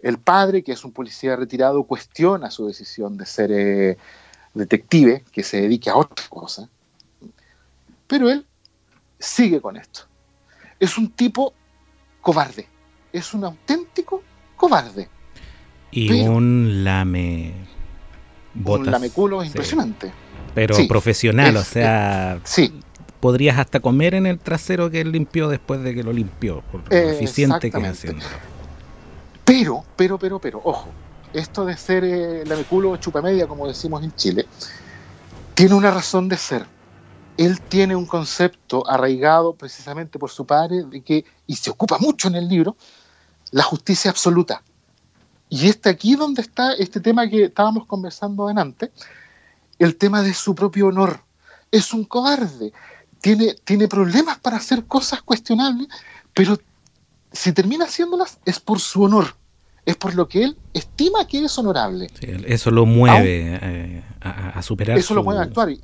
El 0.00 0.18
padre, 0.18 0.62
que 0.62 0.72
es 0.72 0.84
un 0.84 0.92
policía 0.92 1.34
retirado, 1.36 1.82
cuestiona 1.84 2.50
su 2.50 2.66
decisión 2.66 3.16
de 3.16 3.26
ser 3.26 3.50
eh, 3.52 3.98
detective, 4.54 5.24
que 5.32 5.42
se 5.42 5.62
dedique 5.62 5.90
a 5.90 5.96
otra 5.96 6.26
cosa. 6.28 6.68
Pero 8.08 8.28
él 8.30 8.44
sigue 9.20 9.60
con 9.60 9.76
esto. 9.76 10.00
Es 10.80 10.98
un 10.98 11.10
tipo 11.12 11.54
cobarde. 12.20 12.66
Es 13.12 13.32
un 13.34 13.44
auténtico 13.44 14.22
cobarde. 14.56 15.08
Y 15.92 16.08
Pero- 16.08 16.32
un 16.32 16.82
lame... 16.84 17.54
Un 18.64 18.90
lameculo 18.90 19.40
sí. 19.42 19.46
impresionante. 19.48 20.10
Pero 20.54 20.74
Sí, 20.74 20.86
profesional, 20.88 21.54
es- 21.56 21.62
o 21.62 21.64
sea, 21.64 22.40
Sí, 22.42 22.80
podrías 23.20 23.58
hasta 23.58 23.78
comer 23.80 24.14
en 24.14 24.26
el 24.26 24.38
trasero 24.40 24.90
que 24.90 25.00
él 25.00 25.12
limpió 25.12 25.48
después 25.48 25.80
de 25.82 25.94
que 25.94 26.02
lo 26.02 26.12
limpió, 26.12 26.62
por 26.72 26.80
lo 26.90 26.96
eficiente 26.96 27.70
que 27.70 27.76
haciéndolo. 27.86 28.26
pero, 29.44 29.84
pero, 29.96 30.18
pero, 30.18 30.38
pero, 30.40 30.60
ojo, 30.64 30.88
esto 31.32 31.64
de 31.64 31.76
ser 31.76 32.04
eh, 32.04 32.44
lameculo 32.46 32.90
o 32.92 32.96
chupamedia, 32.96 33.46
como 33.46 33.68
decimos 33.68 34.02
en 34.02 34.12
Chile, 34.16 34.46
tiene 35.54 35.74
una 35.74 35.90
razón 35.90 36.28
de 36.28 36.36
ser. 36.36 36.64
Él 37.38 37.60
tiene 37.60 37.94
un 37.94 38.04
concepto 38.04 38.86
arraigado 38.90 39.54
precisamente 39.54 40.18
por 40.18 40.28
su 40.28 40.44
padre, 40.44 40.82
de 40.82 41.00
que, 41.02 41.24
y 41.46 41.54
se 41.54 41.70
ocupa 41.70 41.96
mucho 41.98 42.26
en 42.26 42.34
el 42.34 42.48
libro, 42.48 42.76
la 43.52 43.62
justicia 43.62 44.10
absoluta. 44.10 44.62
Y 45.48 45.68
este 45.68 45.88
aquí 45.88 46.16
donde 46.16 46.42
está 46.42 46.74
este 46.74 47.00
tema 47.00 47.28
que 47.28 47.44
estábamos 47.44 47.86
conversando 47.86 48.48
antes, 48.48 48.90
el 49.78 49.96
tema 49.96 50.22
de 50.22 50.34
su 50.34 50.54
propio 50.54 50.88
honor. 50.88 51.20
Es 51.70 51.94
un 51.94 52.04
cobarde, 52.04 52.72
tiene, 53.20 53.54
tiene 53.64 53.86
problemas 53.86 54.38
para 54.38 54.56
hacer 54.56 54.86
cosas 54.86 55.22
cuestionables, 55.22 55.86
pero 56.34 56.58
si 57.30 57.52
termina 57.52 57.84
haciéndolas 57.84 58.40
es 58.44 58.58
por 58.58 58.80
su 58.80 59.04
honor, 59.04 59.36
es 59.86 59.96
por 59.96 60.14
lo 60.16 60.28
que 60.28 60.42
él 60.42 60.56
estima 60.74 61.24
que 61.26 61.44
es 61.44 61.56
honorable. 61.56 62.08
Sí, 62.18 62.26
eso 62.46 62.72
lo 62.72 62.84
mueve 62.84 63.58
eh, 63.62 64.02
a, 64.20 64.58
a 64.58 64.62
superar 64.62 64.98
Eso 64.98 65.14
lo 65.14 65.22
mueve 65.22 65.40
a 65.40 65.44
actuar. 65.44 65.70
Y, 65.70 65.80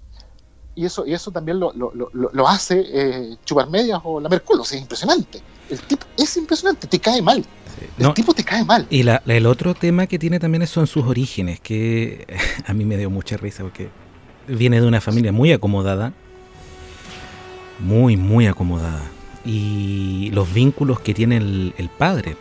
y 0.74 0.84
eso, 0.86 1.06
y 1.06 1.12
eso 1.14 1.30
también 1.30 1.60
lo, 1.60 1.72
lo- 1.72 1.92
lo- 1.94 2.10
lo- 2.32 2.48
hace 2.48 2.84
eh, 2.86 3.36
chupar 3.44 3.68
medias 3.70 4.00
o 4.04 4.20
lamer 4.20 4.42
culos. 4.42 4.72
Es 4.72 4.80
impresionante. 4.80 5.40
El 5.70 5.78
tipo 5.80 6.04
es 6.16 6.36
impresionante, 6.36 6.86
te 6.86 6.98
cae 6.98 7.22
mal. 7.22 7.42
Sí. 7.78 7.86
El 7.98 8.02
No, 8.04 8.14
tipo 8.14 8.34
te 8.34 8.44
cae 8.44 8.64
mal. 8.64 8.86
y 8.90 9.02
la- 9.02 9.22
la- 9.24 9.34
el 9.34 9.46
otro 9.46 9.74
tema 9.74 10.06
que 10.06 10.18
tiene 10.18 10.38
también 10.40 10.66
son 10.66 10.86
sus 10.86 11.04
orígenes, 11.04 11.60
que 11.60 12.26
a 12.66 12.72
mí 12.74 12.84
me 12.84 12.96
dio 12.96 13.10
mucha 13.10 13.36
risa 13.36 13.62
porque 13.62 13.88
viene 14.48 14.80
de 14.80 14.86
una 14.86 15.00
familia 15.00 15.32
muy 15.32 15.52
acomodada, 15.52 16.12
muy, 17.80 18.16
muy 18.16 18.46
acomodada. 18.46 19.02
Y 19.44 20.30
los 20.32 20.52
vínculos 20.52 21.00
que 21.00 21.12
tiene 21.14 21.36
el, 21.36 21.74
el 21.78 21.88
padre. 21.88 22.36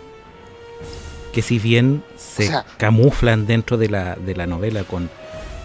que 1.34 1.42
si 1.42 1.58
bien 1.60 2.04
se 2.16 2.46
O 2.46 2.48
sea- 2.52 2.66
camuflan 2.78 3.46
dentro 3.48 3.78
de 3.78 3.90
la, 3.90 4.16
de 4.16 4.36
la 4.36 4.46
novela 4.48 4.84
con, 4.84 5.10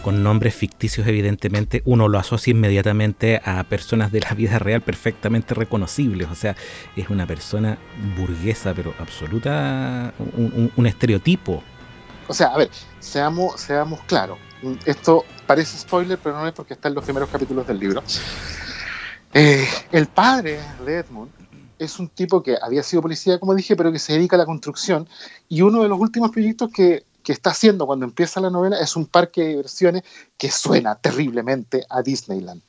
con 0.08 0.22
nombres 0.22 0.54
ficticios, 0.54 1.06
evidentemente, 1.06 1.82
uno 1.84 2.08
lo 2.08 2.18
asocia 2.18 2.52
inmediatamente 2.52 3.42
a 3.44 3.62
personas 3.64 4.10
de 4.10 4.20
la 4.20 4.30
vida 4.30 4.58
real 4.58 4.80
perfectamente 4.80 5.52
reconocibles. 5.52 6.28
O 6.30 6.34
sea, 6.34 6.56
es 6.96 7.10
una 7.10 7.26
persona 7.26 7.76
burguesa, 8.16 8.72
pero 8.72 8.94
absoluta, 9.00 10.14
un, 10.34 10.86
estereotipo. 10.86 11.62
O 12.26 12.32
sea, 12.32 12.46
a 12.46 12.56
ver, 12.56 12.70
seamos, 13.00 13.60
seamos 13.60 14.00
claros. 14.04 14.38
Esto 14.86 15.26
parece 15.46 15.76
spoiler, 15.76 16.18
pero 16.18 16.38
no 16.38 16.46
es 16.46 16.54
porque 16.54 16.72
está 16.72 16.88
en 16.88 16.94
los 16.94 17.04
primeros 17.04 17.28
capítulos 17.28 17.66
del 17.66 17.78
libro. 17.78 18.02
Eh, 19.34 19.68
el 19.92 20.06
padre 20.06 20.58
de 20.86 21.00
Edmund 21.00 21.30
es 21.78 21.98
un 21.98 22.08
tipo 22.08 22.42
que 22.42 22.56
había 22.62 22.82
sido 22.82 23.02
policía, 23.02 23.38
como 23.38 23.54
dije, 23.54 23.76
pero 23.76 23.92
que 23.92 23.98
se 23.98 24.14
dedica 24.14 24.36
a 24.36 24.38
la 24.38 24.46
construcción. 24.46 25.06
Y 25.50 25.60
uno 25.60 25.82
de 25.82 25.88
los 25.90 26.00
últimos 26.00 26.30
proyectos 26.30 26.70
que, 26.72 27.04
que 27.28 27.32
está 27.34 27.50
haciendo 27.50 27.84
cuando 27.84 28.06
empieza 28.06 28.40
la 28.40 28.48
novela 28.48 28.80
es 28.80 28.96
un 28.96 29.04
parque 29.04 29.42
de 29.42 29.48
diversiones 29.48 30.02
que 30.38 30.50
suena 30.50 30.94
terriblemente 30.94 31.84
a 31.90 32.00
Disneyland. 32.00 32.62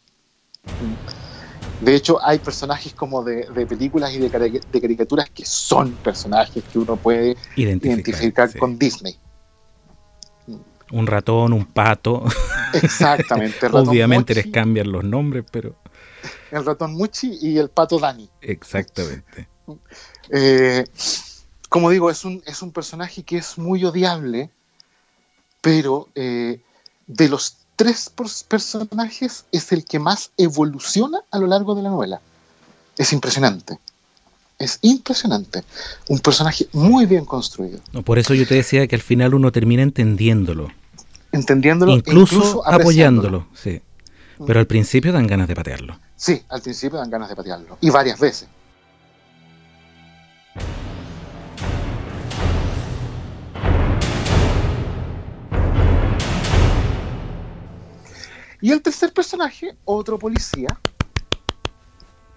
De 1.80 1.95
hecho, 1.95 2.19
hay 2.22 2.39
personajes 2.39 2.93
como 2.93 3.24
de, 3.24 3.48
de 3.56 3.65
películas 3.65 4.12
y 4.13 4.17
de, 4.17 4.30
cari- 4.30 4.60
de 4.62 4.82
caricaturas 4.82 5.30
que 5.30 5.45
son 5.45 5.93
personajes 5.93 6.62
que 6.74 6.78
uno 6.78 6.98
puede 6.98 7.38
Identificar, 7.56 8.00
identificar 8.00 8.52
sí. 8.52 8.60
con 8.60 8.78
Disney. 8.78 9.17
Un 10.91 11.08
ratón, 11.08 11.54
un 11.54 11.63
pato. 11.63 12.26
Exactamente. 12.74 13.60
el 13.62 13.62
ratón 13.72 13.88
Obviamente 13.88 14.36
les 14.36 14.48
cambian 14.48 14.91
los 14.91 15.06
nombres, 15.06 15.45
pero 15.50 15.74
El 16.52 16.65
ratón 16.65 16.95
Muchi 16.95 17.38
y 17.41 17.58
el 17.58 17.69
pato 17.69 17.98
Dani. 17.98 18.30
exactamente. 18.41 19.48
Eh, 20.32 20.84
como 21.69 21.89
digo, 21.91 22.10
es 22.10 22.25
un, 22.25 22.41
es 22.45 22.62
un 22.62 22.71
personaje 22.71 23.23
que 23.23 23.38
es 23.38 23.58
muy 23.58 23.86
odiable, 23.86 24.49
pero 25.62 26.08
eh, 26.15 26.60
de 27.08 27.29
los 27.29 27.58
tres 27.75 28.12
pers- 28.15 28.43
personajes 28.45 29.45
es 29.51 29.71
el 29.71 29.86
que 29.86 29.99
más 29.99 30.32
evoluciona 30.38 31.19
a 31.32 31.39
lo 31.39 31.47
largo 31.47 31.75
de 31.75 31.84
la 31.84 31.89
novela. 31.89 32.21
Es 32.97 33.13
impresionante. 33.13 33.79
Es 34.58 34.79
impresionante. 34.82 35.63
Un 36.10 36.19
personaje 36.19 36.67
muy 36.73 37.05
bien 37.05 37.23
construido. 37.23 37.79
No, 37.93 38.01
por 38.03 38.19
eso 38.19 38.34
yo 38.34 38.45
te 38.45 38.55
decía 38.55 38.88
que 38.88 38.95
al 38.95 39.01
final 39.01 39.34
uno 39.34 39.51
termina 39.51 39.84
entendiéndolo, 39.84 40.69
Entendiéndolo, 41.32 41.93
e 41.93 41.95
incluso, 41.95 42.65
apreciándolo. 42.67 43.38
apoyándolo, 43.38 43.47
sí. 43.53 43.82
Pero 44.45 44.60
al 44.60 44.67
principio 44.67 45.12
dan 45.13 45.27
ganas 45.27 45.47
de 45.47 45.55
patearlo. 45.55 45.99
Sí, 46.15 46.41
al 46.49 46.62
principio 46.62 46.97
dan 46.97 47.10
ganas 47.10 47.29
de 47.29 47.36
patearlo. 47.36 47.77
Y 47.82 47.89
varias 47.89 48.19
veces. 48.19 48.47
Y 58.62 58.72
el 58.72 58.82
tercer 58.82 59.13
personaje, 59.13 59.76
otro 59.86 60.19
policía. 60.19 60.67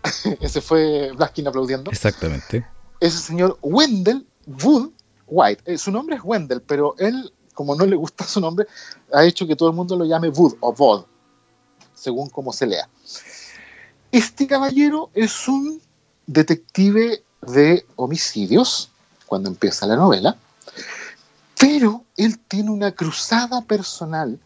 Ese 0.40 0.60
fue 0.60 1.12
Blaskin 1.12 1.48
aplaudiendo. 1.48 1.90
Exactamente. 1.90 2.66
Es 3.00 3.14
el 3.14 3.20
señor 3.20 3.58
Wendell 3.62 4.26
Wood 4.46 4.90
White. 5.26 5.62
Eh, 5.66 5.78
su 5.78 5.90
nombre 5.90 6.16
es 6.16 6.22
Wendell, 6.22 6.62
pero 6.62 6.94
él, 6.98 7.32
como 7.54 7.74
no 7.74 7.86
le 7.86 7.96
gusta 7.96 8.24
su 8.24 8.40
nombre, 8.40 8.66
ha 9.12 9.24
hecho 9.24 9.46
que 9.46 9.56
todo 9.56 9.68
el 9.68 9.74
mundo 9.74 9.96
lo 9.96 10.04
llame 10.04 10.28
Wood 10.28 10.54
o 10.60 10.72
Bod, 10.72 11.04
según 11.94 12.28
como 12.30 12.52
se 12.52 12.66
lea. 12.66 12.88
Este 14.12 14.46
caballero 14.46 15.10
es 15.14 15.48
un 15.48 15.80
detective 16.26 17.22
de 17.40 17.84
homicidios, 17.96 18.90
cuando 19.26 19.48
empieza 19.48 19.86
la 19.86 19.96
novela, 19.96 20.36
pero 21.58 22.04
él 22.16 22.38
tiene 22.38 22.70
una 22.70 22.92
cruzada 22.92 23.62
personal 23.62 24.38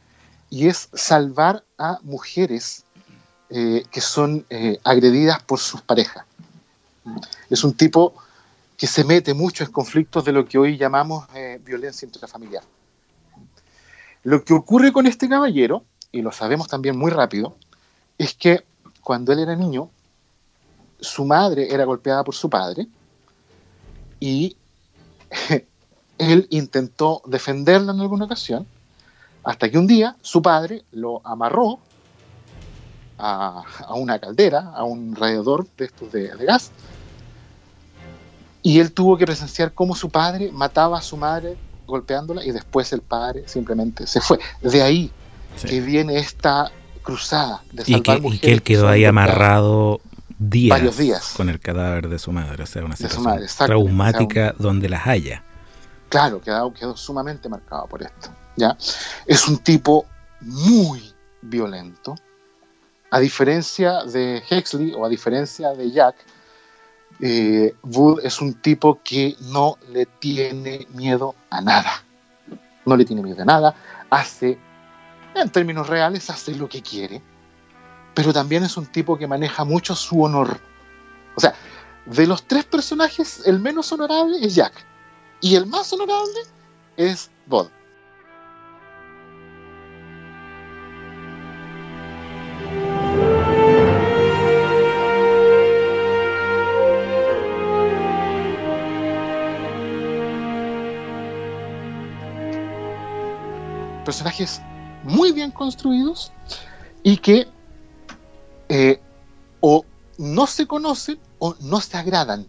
y 0.56 0.68
es 0.68 0.88
salvar 0.94 1.64
a 1.76 1.98
mujeres 2.02 2.86
eh, 3.50 3.84
que 3.90 4.00
son 4.00 4.46
eh, 4.48 4.80
agredidas 4.84 5.42
por 5.42 5.58
sus 5.58 5.82
parejas. 5.82 6.24
Es 7.50 7.62
un 7.62 7.74
tipo 7.74 8.14
que 8.78 8.86
se 8.86 9.04
mete 9.04 9.34
mucho 9.34 9.64
en 9.64 9.70
conflictos 9.70 10.24
de 10.24 10.32
lo 10.32 10.46
que 10.46 10.56
hoy 10.56 10.78
llamamos 10.78 11.26
eh, 11.34 11.60
violencia 11.62 12.06
intrafamiliar. 12.06 12.62
Lo 14.22 14.44
que 14.44 14.54
ocurre 14.54 14.92
con 14.92 15.06
este 15.06 15.28
caballero, 15.28 15.84
y 16.10 16.22
lo 16.22 16.32
sabemos 16.32 16.68
también 16.68 16.96
muy 16.96 17.10
rápido, 17.10 17.54
es 18.16 18.32
que 18.32 18.64
cuando 19.02 19.34
él 19.34 19.40
era 19.40 19.56
niño, 19.56 19.90
su 20.98 21.26
madre 21.26 21.70
era 21.70 21.84
golpeada 21.84 22.24
por 22.24 22.34
su 22.34 22.48
padre 22.48 22.86
y 24.20 24.56
él 26.18 26.46
intentó 26.48 27.20
defenderla 27.26 27.92
en 27.92 28.00
alguna 28.00 28.24
ocasión, 28.24 28.66
hasta 29.46 29.70
que 29.70 29.78
un 29.78 29.86
día 29.86 30.16
su 30.22 30.42
padre 30.42 30.82
lo 30.90 31.24
amarró 31.24 31.78
a, 33.16 33.62
a 33.86 33.94
una 33.94 34.18
caldera, 34.18 34.72
a 34.74 34.82
un 34.82 35.14
radiador 35.14 35.66
de 35.78 35.84
estos 35.84 36.10
de, 36.10 36.34
de 36.34 36.44
gas, 36.44 36.72
y 38.62 38.80
él 38.80 38.90
tuvo 38.92 39.16
que 39.16 39.24
presenciar 39.24 39.72
cómo 39.72 39.94
su 39.94 40.10
padre 40.10 40.50
mataba 40.52 40.98
a 40.98 41.02
su 41.02 41.16
madre 41.16 41.56
golpeándola 41.86 42.44
y 42.44 42.50
después 42.50 42.92
el 42.92 43.00
padre 43.00 43.44
simplemente 43.46 44.06
se 44.08 44.20
fue. 44.20 44.38
De 44.60 44.82
ahí 44.82 45.10
Sí. 45.54 45.68
que 45.68 45.80
viene 45.80 46.18
esta 46.18 46.70
cruzada 47.02 47.62
de 47.72 47.84
Y 47.86 47.92
salvar 47.94 48.02
que, 48.02 48.12
y 48.12 48.20
mujeres 48.20 48.40
que 48.42 48.52
él 48.52 48.62
quedó 48.62 48.82
son 48.82 48.90
ahí 48.90 49.04
amarrado 49.06 50.00
días, 50.38 50.76
Varios 50.78 50.98
días. 50.98 51.32
con 51.34 51.48
el 51.48 51.60
cadáver 51.60 52.08
de 52.10 52.18
su 52.18 52.30
madre. 52.32 52.64
O 52.64 52.66
sea, 52.66 52.84
una 52.84 52.94
situación 52.96 53.38
traumática 53.64 54.54
donde 54.58 54.90
las 54.90 55.06
haya. 55.06 55.42
Claro, 56.10 56.42
quedó, 56.42 56.74
quedó 56.74 56.94
sumamente 56.94 57.48
marcado 57.48 57.86
por 57.86 58.02
esto. 58.02 58.28
¿Ya? 58.56 58.76
Es 59.26 59.46
un 59.48 59.58
tipo 59.58 60.06
muy 60.40 61.14
violento. 61.42 62.14
A 63.10 63.20
diferencia 63.20 64.04
de 64.04 64.42
Hexley 64.48 64.92
o 64.94 65.04
a 65.04 65.08
diferencia 65.08 65.72
de 65.72 65.90
Jack, 65.90 66.16
eh, 67.20 67.74
Wood 67.82 68.20
es 68.24 68.40
un 68.40 68.54
tipo 68.54 69.00
que 69.02 69.36
no 69.40 69.78
le 69.92 70.06
tiene 70.06 70.86
miedo 70.90 71.34
a 71.50 71.60
nada. 71.60 72.04
No 72.84 72.96
le 72.96 73.04
tiene 73.04 73.22
miedo 73.22 73.42
a 73.42 73.44
nada. 73.44 73.74
Hace, 74.10 74.58
en 75.34 75.50
términos 75.50 75.88
reales, 75.88 76.28
hace 76.30 76.54
lo 76.54 76.68
que 76.68 76.82
quiere. 76.82 77.22
Pero 78.14 78.32
también 78.32 78.64
es 78.64 78.76
un 78.76 78.86
tipo 78.86 79.16
que 79.16 79.26
maneja 79.26 79.64
mucho 79.64 79.94
su 79.94 80.22
honor. 80.22 80.58
O 81.36 81.40
sea, 81.40 81.54
de 82.06 82.26
los 82.26 82.44
tres 82.44 82.64
personajes, 82.64 83.42
el 83.46 83.60
menos 83.60 83.92
honorable 83.92 84.38
es 84.40 84.54
Jack. 84.54 84.72
Y 85.40 85.54
el 85.54 85.66
más 85.66 85.92
honorable 85.92 86.40
es 86.96 87.30
Bod. 87.46 87.68
Personajes 104.06 104.62
muy 105.04 105.32
bien 105.32 105.50
construidos 105.50 106.32
y 107.02 107.16
que 107.18 107.46
eh, 108.70 109.00
o 109.60 109.84
no 110.16 110.46
se 110.46 110.66
conocen 110.66 111.18
o 111.40 111.54
no 111.60 111.80
se 111.80 111.96
agradan 111.98 112.46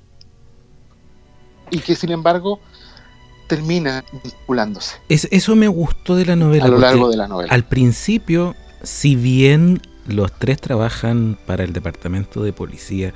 y 1.70 1.80
que 1.80 1.96
sin 1.96 2.12
embargo 2.12 2.60
termina 3.48 4.04
vinculándose 4.24 4.96
Es- 5.10 5.28
eso 5.32 5.56
me 5.56 5.68
gustó 5.68 6.16
de 6.16 6.26
la 6.26 6.36
novela. 6.36 6.66
a 6.66 6.68
lo 6.70 6.78
largo 6.80 7.10
de 7.10 7.18
la 7.18 7.28
novela. 7.28 7.52
Al 7.54 7.64
principio, 7.66 8.56
si 8.84 9.16
bien 9.16 9.82
los 10.06 10.32
tres 10.32 10.62
trabajan 10.62 11.38
para 11.46 11.64
el 11.64 11.74
departamento 11.74 12.42
de 12.44 12.54
policía 12.54 13.14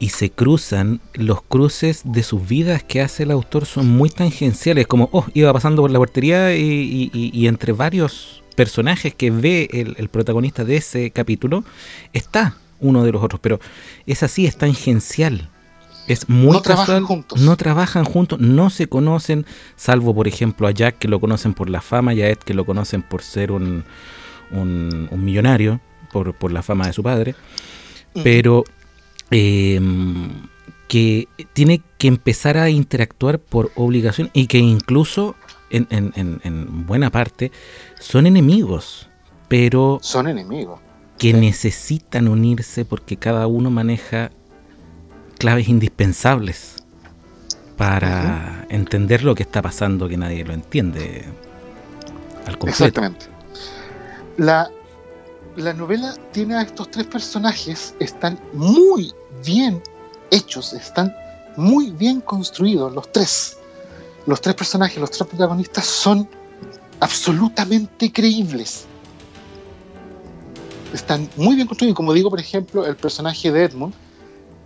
y 0.00 0.08
se 0.08 0.30
cruzan, 0.30 1.00
los 1.14 1.42
cruces 1.42 2.00
de 2.04 2.22
sus 2.24 2.48
vidas 2.48 2.82
que 2.82 3.00
hace 3.02 3.22
el 3.24 3.30
autor 3.30 3.66
son 3.66 3.86
muy 3.88 4.08
tangenciales, 4.10 4.86
como, 4.88 5.08
oh, 5.12 5.26
iba 5.34 5.52
pasando 5.52 5.82
por 5.82 5.90
la 5.92 5.98
portería 5.98 6.56
y, 6.56 6.62
y- 6.62 7.10
y- 7.12 7.30
y 7.38 7.46
entre 7.46 7.72
varios 7.72 8.42
personajes 8.56 9.14
que 9.14 9.30
ve 9.30 9.68
el, 9.72 9.94
el 9.98 10.08
protagonista 10.08 10.64
de 10.64 10.76
ese 10.76 11.10
capítulo, 11.10 11.64
está 12.14 12.56
uno 12.80 13.04
de 13.04 13.12
los 13.12 13.22
otros, 13.22 13.40
pero 13.42 13.60
es 14.06 14.22
así, 14.22 14.46
es 14.46 14.56
tangencial. 14.56 15.48
Es 16.08 16.28
muy 16.28 16.52
No 16.54 16.62
trabajan 16.62 16.86
casual, 16.86 17.04
juntos. 17.04 17.40
no 17.40 17.56
trabajan 17.56 18.04
juntos, 18.04 18.40
no 18.40 18.70
se 18.70 18.86
conocen, 18.88 19.44
salvo 19.76 20.14
por 20.14 20.26
ejemplo 20.26 20.66
a 20.66 20.70
Jack 20.72 20.98
que 20.98 21.08
lo 21.08 21.20
conocen 21.20 21.52
por 21.54 21.68
la 21.70 21.82
fama 21.82 22.14
y 22.14 22.22
a 22.22 22.28
Ed 22.30 22.38
que 22.38 22.54
lo 22.54 22.64
conocen 22.64 23.02
por 23.02 23.22
ser 23.22 23.52
un, 23.52 23.84
un, 24.50 25.08
un 25.10 25.24
millonario, 25.24 25.78
por, 26.10 26.34
por 26.34 26.50
la 26.52 26.62
fama 26.62 26.86
de 26.86 26.94
su 26.94 27.02
padre, 27.02 27.34
pero 28.24 28.64
eh, 29.30 29.80
que 30.88 31.28
tiene 31.52 31.82
que 31.98 32.08
empezar 32.08 32.56
a 32.58 32.68
interactuar 32.70 33.38
por 33.38 33.70
obligación 33.76 34.30
y 34.32 34.46
que 34.48 34.58
incluso 34.58 35.36
en, 35.70 35.86
en- 35.90 36.12
en- 36.16 36.40
en 36.42 36.86
buena 36.86 37.10
parte 37.10 37.52
son 38.00 38.26
enemigos, 38.26 39.08
pero 39.48 39.98
son 40.02 40.26
enemigos. 40.28 40.80
que 41.18 41.32
Sí. 41.32 41.38
necesitan 41.38 42.26
unirse 42.28 42.84
porque 42.84 43.16
cada 43.18 43.46
uno 43.46 43.70
maneja 43.70 44.30
claves 45.38 45.68
indispensables 45.68 46.76
para 47.76 48.66
entender 48.68 49.22
lo 49.22 49.34
que 49.34 49.42
está 49.42 49.62
pasando 49.62 50.08
que 50.08 50.16
nadie 50.16 50.44
lo 50.44 50.52
entiende 50.52 51.24
al 52.46 52.58
completo. 52.58 52.84
Exactamente. 52.84 53.26
La, 54.36 54.70
la 55.56 55.72
novela 55.72 56.14
tiene 56.32 56.54
a 56.56 56.62
estos 56.62 56.90
tres 56.90 57.06
personajes, 57.06 57.94
están 58.00 58.38
muy 58.52 59.12
bien 59.44 59.82
hechos, 60.30 60.72
están 60.72 61.14
muy 61.56 61.90
bien 61.90 62.20
construidos 62.20 62.92
los 62.92 63.10
tres. 63.12 63.58
Los 64.26 64.40
tres 64.40 64.54
personajes, 64.54 64.98
los 64.98 65.10
tres 65.10 65.28
protagonistas 65.28 65.84
son 65.84 66.28
absolutamente 67.00 68.12
creíbles. 68.12 68.86
Están 70.92 71.28
muy 71.36 71.54
bien 71.56 71.66
construidos. 71.66 71.96
Como 71.96 72.12
digo, 72.12 72.30
por 72.30 72.40
ejemplo, 72.40 72.86
el 72.86 72.96
personaje 72.96 73.50
de 73.50 73.64
Edmund 73.64 73.94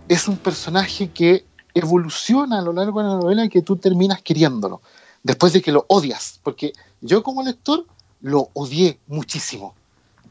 es 0.07 0.27
un 0.27 0.37
personaje 0.37 1.09
que 1.09 1.45
evoluciona 1.73 2.59
a 2.59 2.61
lo 2.61 2.73
largo 2.73 3.01
de 3.01 3.07
la 3.07 3.15
novela 3.15 3.45
y 3.45 3.49
que 3.49 3.61
tú 3.61 3.75
terminas 3.75 4.21
queriéndolo, 4.21 4.81
después 5.23 5.53
de 5.53 5.61
que 5.61 5.71
lo 5.71 5.85
odias. 5.89 6.39
Porque 6.43 6.73
yo 7.01 7.23
como 7.23 7.43
lector 7.43 7.85
lo 8.21 8.49
odié 8.53 8.99
muchísimo. 9.07 9.75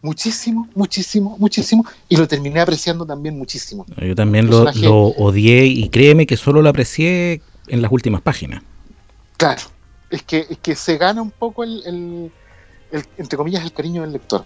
Muchísimo, 0.05 0.69
muchísimo, 0.75 1.37
muchísimo. 1.39 1.87
Y 2.11 2.19
lo 2.19 2.29
terminé 2.29 2.61
apreciando 2.61 3.07
también 3.07 3.39
muchísimo. 3.39 3.87
Yo 3.97 4.15
también 4.15 4.51
lo, 4.51 4.65
odié 5.17 5.65
y 5.65 5.89
créeme 5.89 6.27
que 6.27 6.37
solo 6.37 6.61
lo 6.61 6.69
aprecié 6.69 7.41
en 7.69 7.81
las 7.81 7.91
últimas 7.91 8.21
páginas. 8.21 8.63
Claro, 9.39 9.63
es 10.11 10.23
que, 10.23 10.47
es 10.51 10.59
que 10.59 10.75
se 10.77 10.99
gana 10.99 11.23
un 11.23 11.31
poco 11.31 11.65
el, 11.65 11.83
el- 11.87 12.33
el, 12.93 13.03
entre 13.17 13.39
comillas, 13.39 13.65
el 13.65 13.73
cariño 13.73 14.03
del 14.03 14.13
lector. 14.13 14.45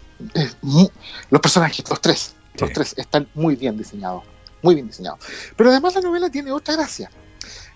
Los 1.28 1.40
personajes, 1.42 1.84
los 1.90 2.00
tres, 2.00 2.36
los 2.60 2.72
tres 2.72 2.94
están 2.96 3.26
muy 3.34 3.56
bien 3.56 3.76
diseñados, 3.76 4.22
muy 4.62 4.76
bien 4.76 4.86
diseñados. 4.86 5.18
Pero 5.56 5.70
además 5.70 5.96
la 5.96 6.02
novela 6.02 6.30
tiene 6.30 6.52
otra 6.52 6.74
gracia. 6.76 7.10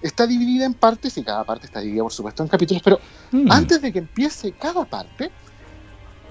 Está 0.00 0.24
dividida 0.24 0.66
en 0.66 0.74
partes 0.74 1.18
y 1.18 1.24
cada 1.24 1.42
parte 1.42 1.66
está 1.66 1.80
dividida, 1.80 2.04
por 2.04 2.12
supuesto, 2.12 2.44
en 2.44 2.48
capítulos, 2.48 2.80
pero 2.84 3.00
Mm. 3.32 3.50
antes 3.50 3.82
de 3.82 3.92
que 3.92 3.98
empiece 3.98 4.52
cada 4.52 4.84
parte, 4.84 5.32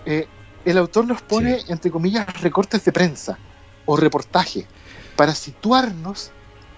eh, 0.06 0.28
el 0.66 0.78
autor 0.78 1.08
nos 1.08 1.22
pone, 1.22 1.60
Sí. 1.60 1.66
entre 1.72 1.92
comillas, 1.92 2.26
recortes 2.42 2.84
de 2.86 2.92
prensa 2.92 3.38
o 3.86 3.98
reportaje 3.98 4.66
para 5.16 5.34
situarnos 5.36 6.32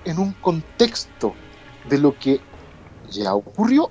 en 0.06 0.20
un 0.20 0.34
contexto 0.34 1.34
de 1.90 1.98
lo 1.98 2.18
que 2.18 2.40
ya 3.12 3.34
ocurrió 3.34 3.90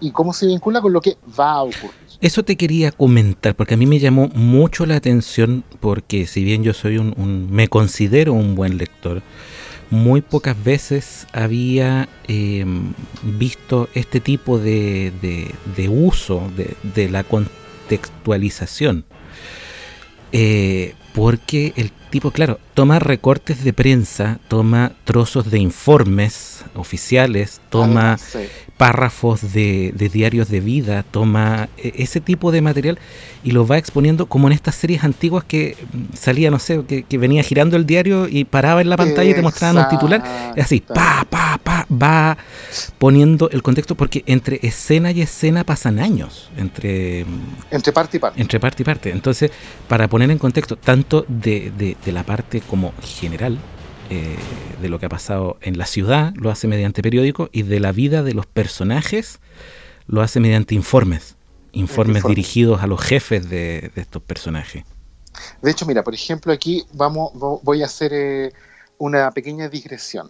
y 0.00 0.10
cómo 0.10 0.32
se 0.32 0.46
vincula 0.46 0.80
con 0.80 0.92
lo 0.92 1.00
que 1.00 1.16
va 1.38 1.52
a 1.52 1.62
ocurrir. 1.62 1.92
Eso 2.20 2.44
te 2.44 2.56
quería 2.56 2.90
comentar, 2.92 3.54
porque 3.54 3.74
a 3.74 3.76
mí 3.76 3.86
me 3.86 3.98
llamó 3.98 4.28
mucho 4.34 4.86
la 4.86 4.96
atención, 4.96 5.64
porque 5.80 6.26
si 6.26 6.42
bien 6.44 6.62
yo 6.64 6.72
soy 6.72 6.98
un, 6.98 7.14
un- 7.16 7.48
me 7.50 7.68
considero 7.68 8.32
un 8.32 8.54
buen 8.54 8.78
lector, 8.78 9.22
muy 9.90 10.22
pocas 10.22 10.62
veces 10.64 11.26
había 11.32 12.08
eh, 12.26 12.64
visto 13.22 13.88
este 13.94 14.20
tipo 14.20 14.58
de, 14.58 15.12
de- 15.20 15.54
de 15.76 15.88
uso 15.88 16.50
de, 16.56 16.76
de 16.94 17.08
la 17.10 17.24
contextualización. 17.82 19.04
Eh, 20.32 20.94
porque 21.14 21.72
el 21.76 21.90
tipo, 22.10 22.30
claro, 22.30 22.58
toma 22.74 22.98
recortes 22.98 23.64
de 23.64 23.72
prensa, 23.72 24.38
toma 24.48 24.92
trozos 25.04 25.50
de 25.50 25.58
informes 25.58 26.64
oficiales, 26.74 27.60
toma 27.70 28.16
sí. 28.18 28.38
párrafos 28.78 29.52
de, 29.52 29.92
de 29.94 30.08
diarios 30.08 30.48
de 30.48 30.60
vida, 30.60 31.02
toma 31.10 31.68
e- 31.76 31.92
ese 31.96 32.20
tipo 32.20 32.50
de 32.50 32.62
material 32.62 32.98
y 33.44 33.50
lo 33.50 33.66
va 33.66 33.76
exponiendo 33.76 34.26
como 34.26 34.46
en 34.46 34.52
estas 34.54 34.74
series 34.76 35.04
antiguas 35.04 35.44
que 35.44 35.76
mm, 35.92 36.14
salía, 36.16 36.50
no 36.50 36.58
sé, 36.58 36.82
que, 36.86 37.02
que 37.02 37.18
venía 37.18 37.42
girando 37.42 37.76
el 37.76 37.84
diario 37.84 38.26
y 38.28 38.44
paraba 38.44 38.80
en 38.80 38.88
la 38.88 38.96
pantalla 38.96 39.30
y 39.30 39.34
te 39.34 39.42
mostraban 39.42 39.76
un 39.84 39.88
titular. 39.88 40.52
Es 40.56 40.64
así, 40.64 40.80
pa, 40.80 41.26
pa, 41.28 41.58
pa, 41.62 41.86
va 41.92 42.38
poniendo 42.98 43.50
el 43.50 43.62
contexto 43.62 43.94
porque 43.96 44.22
entre 44.26 44.60
escena 44.62 45.10
y 45.10 45.20
escena 45.20 45.64
pasan 45.64 45.98
años, 45.98 46.48
entre, 46.56 47.26
Entre 47.70 47.92
parte 47.92 48.16
y 48.16 48.20
parte. 48.20 48.40
entre 48.40 48.60
parte 48.60 48.82
y 48.82 48.86
parte. 48.86 49.10
Entonces, 49.10 49.50
para 49.88 50.08
poner 50.08 50.30
en 50.30 50.38
contexto 50.38 50.76
tanto 50.76 51.24
de, 51.28 51.70
de- 51.76 51.96
de 52.02 52.12
la 52.12 52.22
parte 52.24 52.61
como 52.68 52.92
general, 53.02 53.58
eh, 54.10 54.36
de 54.80 54.88
lo 54.88 54.98
que 54.98 55.06
ha 55.06 55.08
pasado 55.08 55.58
en 55.62 55.78
la 55.78 55.86
ciudad, 55.86 56.32
lo 56.34 56.50
hace 56.50 56.68
mediante 56.68 57.02
periódico, 57.02 57.48
y 57.52 57.62
de 57.62 57.80
la 57.80 57.92
vida 57.92 58.22
de 58.22 58.34
los 58.34 58.46
personajes, 58.46 59.38
lo 60.06 60.20
hace 60.22 60.40
mediante 60.40 60.74
informes. 60.74 61.36
Informes 61.72 62.22
dirigidos 62.24 62.82
a 62.82 62.86
los 62.86 63.00
jefes 63.00 63.48
de, 63.48 63.90
de 63.94 64.00
estos 64.02 64.22
personajes. 64.22 64.84
De 65.62 65.70
hecho, 65.70 65.86
mira, 65.86 66.02
por 66.04 66.14
ejemplo, 66.14 66.52
aquí 66.52 66.84
vamos, 66.92 67.32
vo- 67.32 67.60
voy 67.62 67.82
a 67.82 67.86
hacer 67.86 68.12
eh, 68.12 68.52
una 68.98 69.30
pequeña 69.30 69.68
digresión. 69.70 70.28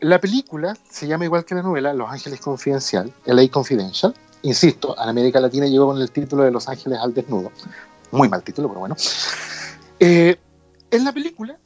La 0.00 0.18
película 0.20 0.76
se 0.90 1.06
llama 1.06 1.26
igual 1.26 1.44
que 1.44 1.54
la 1.54 1.62
novela, 1.62 1.92
Los 1.92 2.10
Ángeles 2.10 2.40
Confidencial, 2.40 3.12
LA 3.26 3.48
Confidential. 3.48 4.14
Insisto, 4.42 4.96
en 5.00 5.08
América 5.08 5.38
Latina 5.38 5.66
llegó 5.66 5.86
con 5.86 6.00
el 6.00 6.10
título 6.10 6.42
de 6.42 6.50
Los 6.50 6.68
Ángeles 6.68 6.98
al 7.00 7.12
Desnudo. 7.12 7.52
Muy 8.10 8.28
mal 8.28 8.42
título, 8.42 8.68
pero 8.68 8.80
bueno. 8.80 8.96
Eh, 10.00 10.36
en 10.90 11.04
la 11.04 11.12
película, 11.12 11.58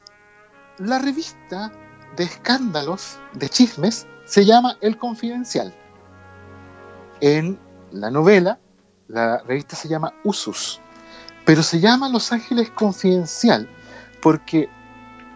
la 0.77 0.99
revista 0.99 1.71
de 2.15 2.23
escándalos, 2.23 3.17
de 3.33 3.49
chismes, 3.49 4.07
se 4.25 4.45
llama 4.45 4.77
El 4.81 4.97
Confidencial. 4.97 5.73
En 7.21 7.59
la 7.91 8.11
novela, 8.11 8.59
la 9.07 9.39
revista 9.43 9.75
se 9.75 9.87
llama 9.87 10.13
Usus 10.23 10.81
pero 11.45 11.61
se 11.61 11.79
llama 11.79 12.09
Los 12.09 12.31
Ángeles 12.31 12.71
Confidencial 12.71 13.69
porque, 14.21 14.67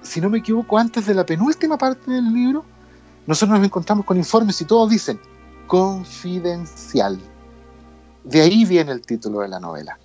si 0.02 0.19
no 0.19 0.30
me 0.30 0.39
equivoco, 0.39 0.78
antes 0.78 1.06
de 1.06 1.13
la 1.13 1.25
penúltima 1.25 1.78
parte 1.78 2.10
del 2.12 2.34
libro, 2.34 2.65
nosotros 3.28 3.58
nos 3.58 3.65
encontramos 3.65 4.06
con 4.06 4.17
informes 4.17 4.60
y 4.62 4.65
todos 4.65 4.89
dicen 4.89 5.19
confidencial. 5.67 7.19
De 8.23 8.41
ahí 8.41 8.65
viene 8.65 8.91
el 8.91 9.02
título 9.02 9.41
de 9.41 9.49
la 9.49 9.60
novela. 9.60 9.99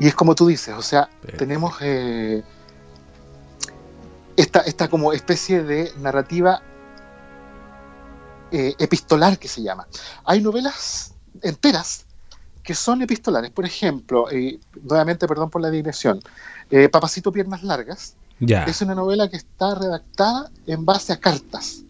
Y 0.00 0.08
es 0.08 0.14
como 0.14 0.34
tú 0.34 0.46
dices, 0.48 0.74
o 0.76 0.82
sea, 0.82 1.08
tenemos 1.36 1.76
eh, 1.82 2.42
esta, 4.36 4.60
esta 4.60 4.88
como 4.88 5.12
especie 5.12 5.62
de 5.62 5.92
narrativa 5.98 6.62
eh, 8.50 8.74
epistolar 8.78 9.38
que 9.38 9.46
se 9.46 9.62
llama. 9.62 9.86
Hay 10.24 10.40
novelas 10.40 11.14
enteras 11.42 12.06
que 12.62 12.74
son 12.74 13.02
epistolares. 13.02 13.50
Por 13.50 13.64
ejemplo, 13.64 14.30
eh, 14.30 14.58
nuevamente, 14.82 15.28
perdón 15.28 15.50
por 15.50 15.60
la 15.60 15.70
digresión, 15.70 16.20
eh, 16.70 16.88
Papacito 16.88 17.30
Piernas 17.30 17.62
Largas 17.62 18.16
Ya. 18.40 18.64
es 18.64 18.80
una 18.80 18.94
novela 18.94 19.28
que 19.28 19.36
está 19.36 19.74
redactada 19.74 20.50
en 20.66 20.84
base 20.84 21.12
a 21.12 21.20
cartas. 21.20 21.84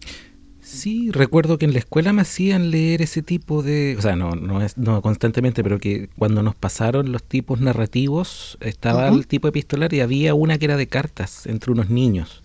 Sí, 0.73 1.11
recuerdo 1.11 1.57
que 1.57 1.65
en 1.65 1.73
la 1.73 1.79
escuela 1.79 2.13
me 2.13 2.21
hacían 2.21 2.71
leer 2.71 3.01
ese 3.01 3.21
tipo 3.21 3.61
de, 3.61 3.97
o 3.99 4.01
sea, 4.01 4.15
no, 4.15 4.35
no 4.35 4.61
es 4.61 4.77
no 4.77 5.01
constantemente, 5.01 5.63
pero 5.63 5.79
que 5.79 6.09
cuando 6.17 6.43
nos 6.43 6.55
pasaron 6.55 7.11
los 7.11 7.23
tipos 7.23 7.59
narrativos 7.59 8.57
estaba 8.61 9.09
el 9.09 9.27
tipo 9.27 9.49
epistolar 9.49 9.93
y 9.93 9.99
había 9.99 10.33
una 10.33 10.57
que 10.57 10.65
era 10.65 10.77
de 10.77 10.87
cartas 10.87 11.45
entre 11.45 11.73
unos 11.73 11.89
niños. 11.89 12.41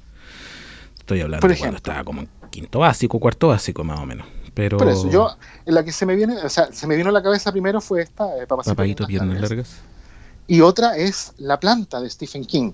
Estoy 0.98 1.20
hablando 1.20 1.46
Por 1.46 1.56
cuando 1.56 1.76
estaba 1.76 2.02
como 2.02 2.22
en 2.22 2.28
quinto 2.50 2.80
básico, 2.80 3.20
cuarto 3.20 3.46
básico 3.48 3.84
más 3.84 4.00
o 4.00 4.06
menos. 4.06 4.26
Pero 4.54 4.76
Por 4.76 4.88
eso, 4.88 5.08
yo, 5.08 5.36
en 5.64 5.74
la 5.74 5.84
que 5.84 5.92
se 5.92 6.04
me 6.04 6.16
viene, 6.16 6.36
o 6.38 6.48
sea, 6.48 6.72
se 6.72 6.88
me 6.88 6.96
vino 6.96 7.10
a 7.10 7.12
la 7.12 7.22
cabeza 7.22 7.52
primero 7.52 7.80
fue 7.80 8.02
esta, 8.02 8.24
eh, 8.42 8.46
Papacito, 8.48 9.06
piernas 9.06 9.34
Largas. 9.34 9.50
largas. 9.50 9.76
Y 10.48 10.62
otra 10.62 10.96
es 10.96 11.32
La 11.38 11.60
planta 11.60 12.00
de 12.00 12.10
Stephen 12.10 12.44
King. 12.44 12.72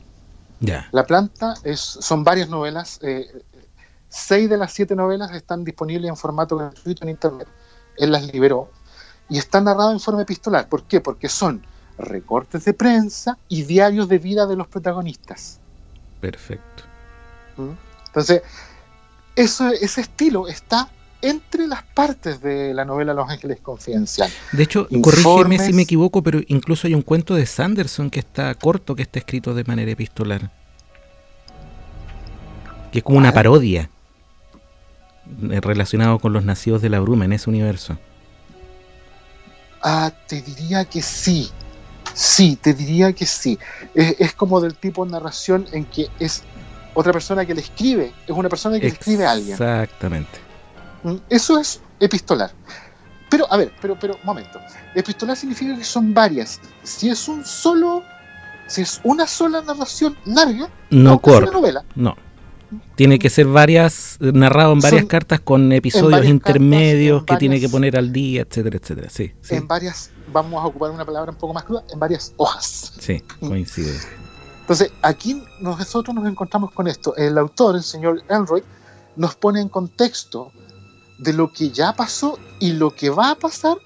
Ya. 0.60 0.88
La 0.92 1.04
planta 1.06 1.54
es, 1.64 1.80
son 1.80 2.24
varias 2.24 2.48
novelas. 2.48 3.00
eh, 3.02 3.26
seis 4.12 4.48
de 4.51 4.59
las 4.59 4.72
siete 4.72 4.94
novelas 4.94 5.33
están 5.33 5.64
disponibles 5.64 6.09
en 6.09 6.16
formato 6.16 6.57
gratuito 6.57 7.05
en 7.05 7.11
internet. 7.11 7.48
Él 7.96 8.12
las 8.12 8.31
liberó 8.33 8.70
y 9.29 9.38
están 9.38 9.64
narradas 9.64 9.94
en 9.94 10.01
forma 10.01 10.22
epistolar. 10.22 10.68
¿Por 10.68 10.85
qué? 10.85 11.01
Porque 11.01 11.29
son 11.29 11.64
recortes 11.98 12.64
de 12.64 12.75
prensa 12.75 13.38
y 13.48 13.63
diarios 13.63 14.08
de 14.08 14.19
vida 14.19 14.46
de 14.46 14.56
los 14.56 14.67
protagonistas. 14.69 15.60
Perfecto. 16.21 16.85
¿Mm? 17.56 17.71
Entonces, 18.08 18.42
eso, 19.35 19.69
ese 19.69 20.02
estilo 20.02 20.46
está 20.46 20.90
entre 21.23 21.67
las 21.67 21.83
partes 21.83 22.42
de 22.42 22.75
la 22.75 22.85
novela 22.85 23.15
Los 23.15 23.31
Ángeles 23.31 23.60
Confidencial. 23.60 24.31
De 24.52 24.63
hecho, 24.63 24.88
Informes. 24.90 25.25
corrígeme 25.25 25.58
si 25.58 25.73
me 25.73 25.83
equivoco, 25.83 26.23
pero 26.23 26.40
incluso 26.48 26.87
hay 26.87 26.94
un 26.94 27.02
cuento 27.02 27.35
de 27.35 27.46
Sanderson 27.46 28.10
que 28.10 28.21
está 28.21 28.54
corto, 28.56 28.94
que 28.94 29.02
está 29.02 29.21
escrito 29.21 29.54
de 29.54 29.65
manera 29.65 29.90
epistolar. 29.90 30.50
Que 32.90 32.98
es 32.98 33.04
como 33.04 33.17
una 33.17 33.33
parodia 33.33 33.88
relacionado 35.40 36.18
con 36.18 36.33
los 36.33 36.44
nacidos 36.44 36.83
de 36.83 36.88
la 36.90 37.00
bruma 37.00 37.24
en 37.24 37.33
ese 37.33 37.50
universo. 37.50 37.98
Ah, 39.83 40.12
te 40.26 40.42
diría 40.42 40.85
que 40.85 41.02
sí. 41.02 41.50
Sí, 42.14 42.58
te 42.60 42.74
diría 42.74 43.12
que 43.12 43.26
sí. 43.26 43.58
Es, 43.94 44.16
es 44.18 44.35
como 44.35 44.60
del 44.60 44.74
tipo 44.74 45.04
de 45.04 45.12
narración 45.12 45.66
en 45.72 45.85
que 45.87 46.08
es 46.20 46.42
otra 46.94 47.12
persona 47.12 47.46
que 47.46 47.54
le 47.54 47.62
escribe, 47.62 48.12
es 48.26 48.30
una 48.30 48.48
persona 48.48 48.76
que 48.78 48.83
le 48.87 48.92
escribe 48.92 49.26
a 49.26 49.33
alguien. 49.33 49.52
Exactamente. 49.52 50.38
Mm, 51.02 51.16
Eso 51.28 51.58
es 51.58 51.80
epistolar. 52.00 52.50
Pero, 53.30 53.50
a 53.50 53.56
ver, 53.56 53.72
pero, 53.80 53.98
pero, 53.98 54.18
momento. 54.24 54.60
Epistolar 54.94 55.37
significa 55.37 55.76
que 55.76 55.85
son 55.85 56.12
varias. 56.12 56.60
Si 56.83 57.08
es 57.08 57.28
un 57.28 57.44
solo, 57.46 58.02
si 58.66 58.83
es 58.83 59.00
una 59.04 59.26
sola 59.26 59.62
narración 59.62 60.16
larga, 60.26 60.68
No 60.90 61.18
una 61.24 61.50
novela, 61.50 61.85
No. 61.94 62.14
Tiene 62.96 63.18
que 63.18 63.31
ser 63.31 63.46
varias, 63.46 64.16
narrado 64.20 64.73
en 64.73 64.81
varias 64.81 65.00
Son- 65.02 65.08
cartas 65.08 65.40
con 65.40 65.73
episodios 65.73 66.25
intermedios 66.27 67.20
cartas, 67.23 67.37
que 67.37 67.40
tiene 67.40 67.60
que 67.60 67.68
poner 67.68 67.96
al 67.96 68.12
día, 68.12 68.42
etcétera, 68.42 68.79
etcétera. 68.81 69.10
Sí, 69.10 69.33
sí, 69.40 69.54
En 69.54 69.66
varias, 69.68 70.10
vamos 70.33 70.62
a 70.62 70.66
ocupar 70.66 70.90
una 70.90 71.04
palabra 71.04 71.31
un 71.33 71.38
poco 71.38 71.52
más 71.54 71.64
cruda, 71.64 71.85
en 71.92 71.98
varias 71.98 72.33
hojas. 72.37 72.92
sí, 72.98 73.23
coincide. 73.40 73.98
Entonces, 74.60 74.92
aquí 75.02 75.42
nosotros 75.60 76.14
nos 76.14 76.27
encontramos 76.27 76.70
con 76.73 76.87
esto. 76.88 77.14
El 77.16 77.37
autor, 77.37 77.77
el 77.77 77.83
señor 77.83 78.23
Elroy, 78.29 78.62
nos 79.16 79.35
pone 79.35 79.60
en 79.60 79.68
contexto 79.68 80.52
de 81.18 81.33
lo 81.33 81.52
que 81.52 81.70
ya 81.70 81.92
pasó 81.94 82.38
y 82.60 82.73
lo 82.73 82.90
que 82.94 83.10
va 83.10 83.31
a 83.33 83.35
pasar 83.35 83.77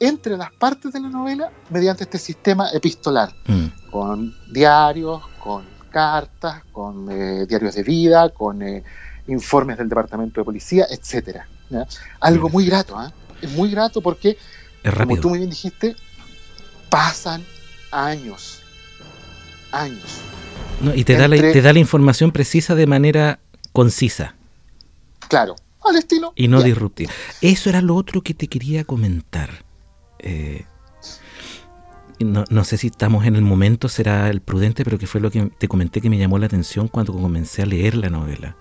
entre 0.00 0.36
las 0.36 0.52
partes 0.52 0.92
de 0.92 1.00
la 1.00 1.08
novela 1.08 1.50
mediante 1.70 2.04
este 2.04 2.18
sistema 2.18 2.68
epistolar, 2.72 3.34
Mm. 3.48 3.90
con 3.90 4.32
diarios, 4.52 5.22
con 5.42 5.64
cartas, 5.98 6.62
con 6.70 7.10
eh, 7.10 7.44
diarios 7.46 7.74
de 7.74 7.82
vida, 7.82 8.28
con 8.28 8.62
eh, 8.62 8.84
informes 9.26 9.78
del 9.78 9.88
departamento 9.88 10.40
de 10.40 10.44
policía, 10.44 10.86
etcétera. 10.88 11.48
¿ya? 11.70 11.86
Algo 12.20 12.48
muy 12.48 12.64
grato, 12.66 12.96
¿ah? 12.96 13.12
es 13.42 13.50
muy 13.50 13.68
grato 13.70 14.00
porque 14.00 14.38
Es 14.84 14.94
como 14.94 15.18
tú 15.18 15.30
muy 15.30 15.38
bien 15.38 15.50
dijiste, 15.50 15.96
pasan 16.88 17.44
años. 17.90 18.60
Años. 19.72 20.20
No, 20.80 20.94
y 20.94 21.02
te 21.02 21.14
da, 21.16 21.26
la, 21.26 21.36
te 21.36 21.60
da 21.60 21.72
la 21.72 21.80
información 21.80 22.30
precisa 22.30 22.76
de 22.76 22.86
manera 22.86 23.40
concisa 23.72 24.36
Claro, 25.28 25.56
al 25.84 25.96
estilo. 25.96 26.32
y 26.36 26.46
no 26.46 26.60
ya. 26.60 26.66
disruptiva. 26.66 27.10
Eso 27.42 27.68
era 27.70 27.82
lo 27.82 27.96
otro 27.96 28.22
que 28.22 28.34
te 28.34 28.46
quería 28.46 28.84
comentar. 28.84 29.50
Eh, 30.20 30.64
no, 32.24 32.44
no 32.50 32.64
sé 32.64 32.76
si 32.76 32.88
estamos 32.88 33.26
en 33.26 33.36
el 33.36 33.42
momento, 33.42 33.88
será 33.88 34.28
el 34.30 34.40
prudente, 34.40 34.84
pero 34.84 34.98
que 34.98 35.06
fue 35.06 35.20
lo 35.20 35.30
que 35.30 35.50
te 35.58 35.68
comenté 35.68 36.00
que 36.00 36.10
me 36.10 36.18
llamó 36.18 36.38
la 36.38 36.46
atención 36.46 36.88
cuando 36.88 37.12
comencé 37.12 37.62
a 37.62 37.66
leer 37.66 37.96
la 37.96 38.10
novela. 38.10 38.56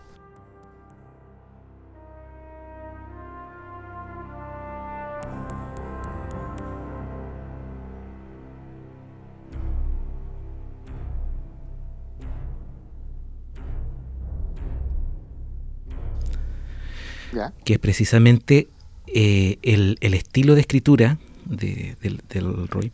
Ya. 17.33 17.53
que 17.65 17.73
es 17.73 17.79
precisamente 17.79 18.67
eh, 19.05 19.59
el, 19.61 19.97
el 19.99 20.13
estilo 20.13 20.55
de 20.55 20.61
escritura 20.61 21.19
de- 21.49 21.95
del, 22.01 22.21
del 22.29 22.67
Roy. 22.67 22.91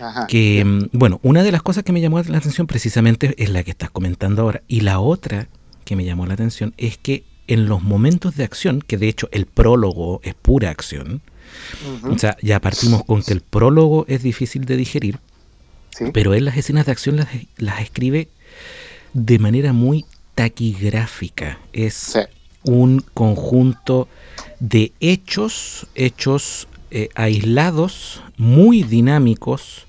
Ajá. 0.00 0.26
Que, 0.26 0.64
mm, 0.64 0.88
bueno, 0.92 1.20
una 1.22 1.42
de 1.42 1.52
las 1.52 1.62
cosas 1.62 1.84
que 1.84 1.92
me 1.92 2.00
llamó 2.00 2.20
la 2.22 2.38
atención 2.38 2.66
precisamente 2.66 3.34
es 3.38 3.50
la 3.50 3.62
que 3.62 3.70
estás 3.70 3.90
comentando 3.90 4.42
ahora. 4.42 4.62
Y 4.68 4.80
la 4.80 5.00
otra 5.00 5.48
que 5.84 5.96
me 5.96 6.04
llamó 6.04 6.26
la 6.26 6.34
atención 6.34 6.74
es 6.76 6.98
que 6.98 7.24
en 7.48 7.66
los 7.68 7.82
momentos 7.82 8.36
de 8.36 8.44
acción, 8.44 8.82
que 8.86 8.96
de 8.96 9.08
hecho 9.08 9.28
el 9.32 9.46
prólogo 9.46 10.20
es 10.22 10.34
pura 10.34 10.70
acción, 10.70 11.20
o 12.08 12.16
sea, 12.18 12.36
ya 12.40 12.60
partimos 12.60 13.04
con 13.04 13.22
que 13.22 13.32
el 13.32 13.40
prólogo 13.42 14.06
es 14.08 14.22
difícil 14.22 14.64
de 14.64 14.76
digerir, 14.76 15.18
sí. 15.90 16.06
pero 16.14 16.32
él 16.34 16.44
las 16.46 16.56
escenas 16.56 16.86
de 16.86 16.92
acción 16.92 17.16
las, 17.16 17.28
las 17.58 17.80
escribe 17.82 18.28
de 19.12 19.38
manera 19.38 19.72
muy 19.72 20.06
taquigráfica. 20.34 21.58
Es 21.72 21.94
Sí. 21.94 22.20
un 22.64 23.04
conjunto 23.12 24.08
de 24.60 24.92
hechos, 25.00 25.86
hechos 25.94 26.68
eh, 26.92 27.08
aislados, 27.14 28.22
muy 28.36 28.82
dinámicos, 28.84 29.86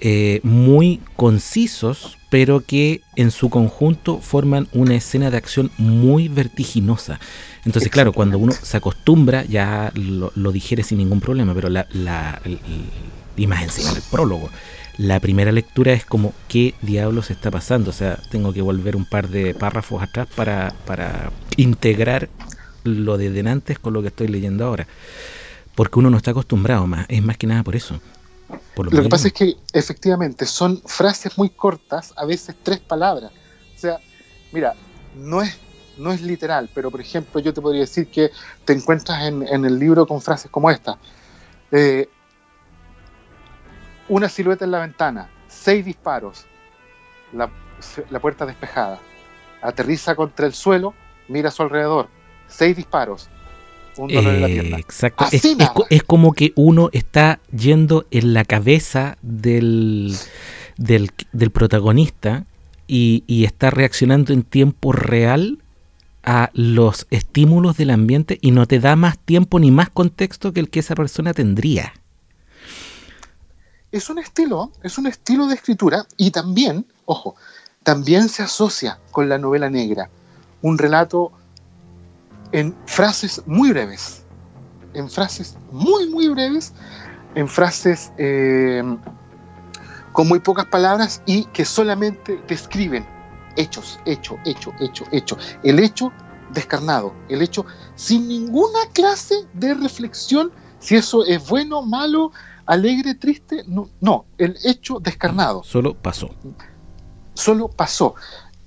eh, 0.00 0.40
muy 0.42 1.00
concisos, 1.16 2.18
pero 2.30 2.60
que 2.60 3.00
en 3.16 3.30
su 3.30 3.48
conjunto 3.50 4.18
forman 4.20 4.68
una 4.72 4.94
escena 4.94 5.30
de 5.30 5.38
acción 5.38 5.70
muy 5.78 6.28
vertiginosa. 6.28 7.18
Entonces, 7.64 7.90
claro, 7.90 8.12
cuando 8.12 8.38
uno 8.38 8.52
se 8.52 8.76
acostumbra 8.76 9.44
ya 9.44 9.92
lo, 9.94 10.32
lo 10.34 10.52
digiere 10.52 10.82
sin 10.82 10.98
ningún 10.98 11.20
problema, 11.20 11.54
pero 11.54 11.68
la, 11.70 11.86
la- 11.92 12.40
el- 12.44 12.60
encima 13.36 13.92
del 13.92 14.02
prólogo. 14.10 14.50
La 14.98 15.20
primera 15.20 15.52
lectura 15.52 15.92
es 15.92 16.04
como, 16.06 16.32
¿qué 16.48 16.74
diablos 16.82 17.30
está 17.30 17.50
pasando? 17.50 17.90
O 17.90 17.92
sea, 17.92 18.18
tengo 18.30 18.52
que 18.52 18.62
volver 18.62 18.96
un 18.96 19.04
par 19.04 19.28
de 19.28 19.54
párrafos 19.54 20.02
atrás 20.02 20.26
para, 20.34 20.74
para 20.86 21.30
integrar 21.56 22.30
lo 22.84 23.18
de 23.18 23.30
denantes 23.30 23.78
con 23.78 23.92
lo 23.92 24.00
que 24.02 24.08
estoy 24.08 24.28
leyendo 24.28 24.64
ahora. 24.64 24.86
Porque 25.76 25.98
uno 26.00 26.10
no 26.10 26.16
está 26.16 26.32
acostumbrado 26.32 26.86
más, 26.88 27.06
es 27.08 27.22
más 27.22 27.36
que 27.36 27.46
nada 27.46 27.62
por 27.62 27.76
eso. 27.76 28.00
Por 28.74 28.92
Lo 28.92 29.02
que 29.02 29.08
pasa 29.08 29.28
es 29.28 29.32
que 29.32 29.56
efectivamente 29.72 30.46
son 30.46 30.82
frases 30.84 31.38
muy 31.38 31.50
cortas, 31.50 32.12
a 32.16 32.24
veces 32.24 32.56
tres 32.62 32.80
palabras. 32.80 33.30
O 33.74 33.78
sea, 33.78 33.98
mira, 34.52 34.74
no 35.16 35.42
es, 35.42 35.56
no 35.98 36.12
es 36.12 36.20
literal, 36.22 36.68
pero 36.74 36.90
por 36.90 37.00
ejemplo 37.00 37.40
yo 37.40 37.52
te 37.52 37.60
podría 37.60 37.82
decir 37.82 38.08
que 38.08 38.30
te 38.64 38.72
encuentras 38.72 39.24
en, 39.24 39.46
en 39.46 39.64
el 39.64 39.78
libro 39.78 40.06
con 40.06 40.20
frases 40.20 40.50
como 40.50 40.70
esta. 40.70 40.98
Eh, 41.70 42.08
una 44.08 44.28
silueta 44.28 44.64
en 44.64 44.70
la 44.70 44.80
ventana, 44.80 45.28
seis 45.48 45.84
disparos, 45.84 46.46
la, 47.32 47.50
la 48.10 48.20
puerta 48.20 48.46
despejada, 48.46 48.98
aterriza 49.62 50.14
contra 50.14 50.46
el 50.46 50.54
suelo, 50.54 50.94
mira 51.28 51.48
a 51.48 51.52
su 51.52 51.62
alrededor, 51.62 52.08
seis 52.46 52.76
disparos, 52.76 53.28
un 53.98 54.12
dolor 54.12 54.34
en 54.34 54.40
la 54.42 54.48
Eh, 54.48 54.52
pierna. 54.52 54.78
exacto. 54.78 55.24
Así 55.24 55.56
Es, 55.88 56.02
como 56.02 56.32
que 56.34 56.52
uno 56.56 56.90
está 56.92 57.40
yendo 57.50 58.06
en 58.10 58.34
la 58.34 58.44
cabeza 58.44 59.18
del, 59.22 60.20
del, 60.76 61.10
del 61.32 61.50
protagonista 61.50 62.46
y, 62.86 63.24
y 63.26 63.44
está 63.44 63.70
reaccionando 63.70 64.32
en 64.32 64.42
tiempo 64.44 64.92
real 64.92 65.58
a 66.24 66.50
los 66.54 67.06
estímulos 67.10 67.76
del 67.76 67.90
ambiente 67.90 68.38
y 68.42 68.50
no 68.50 68.66
te 68.66 68.80
da 68.80 68.96
más 68.96 69.18
tiempo 69.18 69.58
ni 69.60 69.70
más 69.70 69.90
contexto 69.90 70.52
que 70.52 70.60
el 70.60 70.70
que 70.70 70.80
esa 70.80 70.94
persona 70.94 71.32
tendría. 71.34 71.92
es 73.92 74.10
un 74.10 74.18
estilo, 74.18 74.72
es 74.82 74.98
un 74.98 75.06
estilo 75.06 75.46
de 75.46 75.54
escritura 75.54 76.06
y 76.16 76.30
también, 76.30 76.86
ojo, 77.06 77.36
también 77.82 78.28
se 78.28 78.42
asocia 78.42 78.98
con 79.10 79.28
la 79.28 79.38
novela 79.38 79.70
negra. 79.70 80.10
Un 80.60 80.78
relato 80.78 81.32
en 82.52 82.74
frases 82.86 83.42
muy 83.46 83.70
breves, 83.70 84.24
en 84.94 85.08
frases 85.08 85.56
muy, 85.70 86.08
muy 86.10 86.28
breves, 86.28 86.72
en 87.34 87.48
frases 87.48 88.12
eh, 88.18 88.82
con 90.12 90.28
muy 90.28 90.40
pocas 90.40 90.66
palabras 90.66 91.22
y 91.26 91.44
que 91.46 91.64
solamente 91.64 92.40
describen 92.48 93.06
hechos, 93.56 93.98
hecho, 94.06 94.38
hecho, 94.44 94.72
hecho, 94.80 95.04
hecho. 95.12 95.36
El 95.62 95.78
hecho 95.78 96.12
descarnado, 96.52 97.12
el 97.28 97.42
hecho 97.42 97.66
sin 97.94 98.28
ninguna 98.28 98.78
clase 98.92 99.46
de 99.54 99.74
reflexión 99.74 100.52
si 100.78 100.96
eso 100.96 101.24
es 101.24 101.48
bueno, 101.48 101.82
malo, 101.82 102.32
alegre, 102.66 103.14
triste, 103.14 103.64
no, 103.66 103.88
no, 104.00 104.26
el 104.38 104.56
hecho 104.64 105.00
descarnado, 105.00 105.62
Solo 105.62 105.94
pasó. 105.94 106.30
solo 107.34 107.68
pasó. 107.68 108.14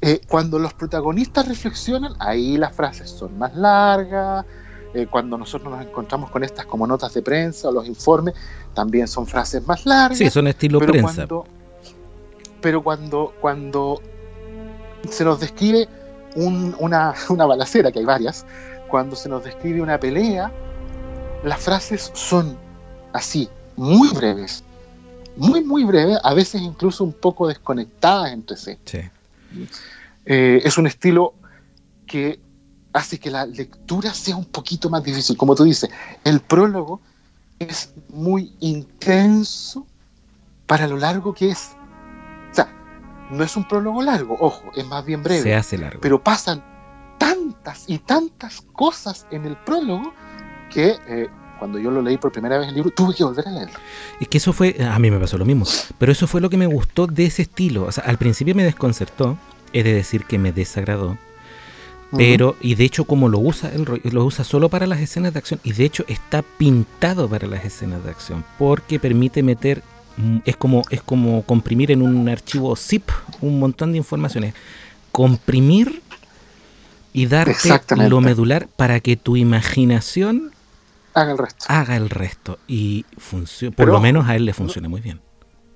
Eh, 0.02 0.22
cuando 0.30 0.60
los 0.60 0.74
protagonistas 0.74 1.48
reflexionan, 1.48 2.14
ahí 2.20 2.58
las 2.58 2.74
frases 2.74 3.10
son 3.10 3.38
más 3.38 3.54
largas. 3.56 4.46
eh, 4.96 5.06
cuando 5.08 5.38
nosotros 5.38 5.72
nos 5.72 5.86
encontramos 5.86 6.32
con 6.32 6.44
estas 6.44 6.66
como 6.66 6.88
notas 6.88 7.14
de 7.14 7.22
prensa 7.22 7.68
o 7.70 7.72
los 7.72 7.86
informes, 7.86 8.34
también 8.74 9.08
son 9.08 9.28
frases 9.28 9.64
más 9.68 9.86
largas. 9.86 10.18
Sí, 10.18 10.30
son 10.32 10.48
estilo 10.48 10.80
pero 10.80 10.94
prensa. 10.94 11.14
Cuando, 11.28 11.46
pero 12.62 12.82
cuando, 12.84 13.34
cuando 13.40 14.02
se 15.10 15.24
nos 15.24 15.40
describe 15.40 15.88
un- 16.36 16.76
una, 16.80 17.14
una 17.30 17.46
balacera, 17.46 17.92
que 17.92 18.00
hay 18.00 18.06
varias, 18.06 18.46
cuando 18.90 19.16
se 19.16 19.30
nos 19.30 19.44
describe 19.44 19.80
una 19.82 20.00
pelea, 20.00 20.52
las 21.44 21.60
frases 21.60 22.10
son 22.16 22.58
así, 23.14 23.48
muy 23.76 24.10
breves, 24.10 24.64
muy, 25.38 25.64
muy 25.64 25.84
breves, 25.84 26.18
a 26.24 26.34
veces 26.34 26.62
incluso 26.62 27.04
un 27.04 27.14
poco 27.14 27.48
desconectadas 27.48 28.32
entre 28.32 28.58
sí. 28.58 28.76
Sí. 28.86 29.02
Eh, 30.26 30.62
es 30.64 30.78
un 30.78 30.88
estilo 30.88 31.34
que 32.06 32.40
hace 32.94 33.20
que 33.20 33.30
la 33.30 33.46
lectura 33.46 34.14
sea 34.14 34.36
un 34.36 34.46
poquito 34.46 34.90
más 34.90 35.04
difícil. 35.04 35.38
Como 35.38 35.56
tú 35.56 35.64
dices, 35.64 35.90
el 36.24 36.40
prólogo 36.40 37.02
es 37.60 37.94
muy 38.10 38.54
intenso 38.60 39.86
para 40.66 40.88
lo 40.88 40.98
largo 40.98 41.34
que 41.34 41.52
es. 41.52 41.72
O 42.52 42.56
sea, 42.56 42.68
no 43.32 43.44
es 43.44 43.56
un 43.56 43.68
prólogo 43.68 44.02
largo, 44.02 44.38
ojo, 44.40 44.64
es 44.76 44.86
más 44.86 45.06
bien 45.06 45.22
breve 45.24 45.44
Se 45.44 45.56
hace 45.56 45.78
largo. 45.78 46.00
pero 46.02 46.24
pasan 46.24 46.64
tantas 47.18 47.84
y 47.88 48.00
tantas 48.00 48.62
cosas 48.74 49.28
en 49.32 49.46
el 49.46 49.58
prólogo 49.58 50.14
que 50.72 50.98
eh, 51.08 51.28
cuando 51.60 51.78
yo 51.78 51.92
lo 51.92 52.02
leí 52.02 52.18
por 52.18 52.32
primera 52.32 52.58
vez 52.58 52.70
el 52.70 52.76
libro 52.76 52.90
tuve 52.96 53.14
que 53.14 53.24
volver 53.24 53.48
a 53.48 53.52
leerlo. 53.52 53.78
Es 54.20 54.28
que 54.28 54.38
eso 54.38 54.54
fue, 54.54 54.76
a 54.80 54.98
mí 54.98 55.12
me 55.12 55.20
pasó 55.20 55.38
lo 55.38 55.46
mismo, 55.46 55.66
pero 55.98 56.12
eso 56.12 56.26
fue 56.26 56.42
lo 56.42 56.50
que 56.50 56.58
me 56.58 56.66
gustó 56.66 57.06
de 57.06 57.26
ese 57.26 57.44
estilo. 57.44 57.84
O 57.84 57.92
sea, 57.92 58.06
al 58.06 58.18
principio 58.18 58.56
me 58.56 58.64
desconcertó, 58.64 59.38
es 59.74 59.84
de 59.84 59.94
decir 59.94 60.24
que 60.24 60.40
me 60.40 60.52
desagradó, 60.52 61.18
pero, 62.16 62.56
y 62.60 62.74
de 62.74 62.86
hecho 62.86 63.04
como 63.04 63.30
lo 63.30 63.38
usa, 63.38 63.72
él 63.72 63.86
lo 64.04 64.26
usa 64.26 64.44
solo 64.44 64.70
para 64.70 64.88
las 64.88 65.00
escenas 65.00 65.34
de 65.34 65.40
acción, 65.40 65.60
y 65.64 65.74
de 65.74 65.86
hecho 65.86 66.06
está 66.08 66.42
pintado 66.42 67.30
para 67.30 67.48
las 67.48 67.64
escenas 67.64 68.04
de 68.04 68.10
acción, 68.10 68.44
porque 68.58 69.00
permite 69.00 69.44
meter, 69.44 69.84
mm, 70.18 70.38
es 70.46 70.56
como, 70.56 70.82
es 70.90 71.04
como 71.04 71.44
comprimir 71.44 71.92
en 71.92 72.02
un 72.02 72.28
archivo 72.28 72.76
zip 72.76 73.10
un 73.42 73.60
montón 73.60 73.92
de 73.92 74.00
informaciones. 74.00 74.56
Comprimir 75.12 76.02
y 77.14 77.26
darte 77.26 77.82
lo 77.96 78.22
medular 78.22 78.68
para 78.76 79.00
que 79.00 79.16
tu 79.16 79.36
imaginación 79.36 80.52
Haga 81.22 81.32
el 81.32 81.38
resto. 81.38 81.66
haga 81.68 81.96
el 81.96 82.10
resto 82.10 82.60
y 82.68 83.06
funcione. 83.18 83.76
Por 83.76 83.88
lo 83.88 84.00
menos 84.00 84.28
a 84.28 84.36
él 84.36 84.46
le 84.46 84.54
funciona 84.54 84.88
muy 84.90 85.02
bien. 85.02 85.22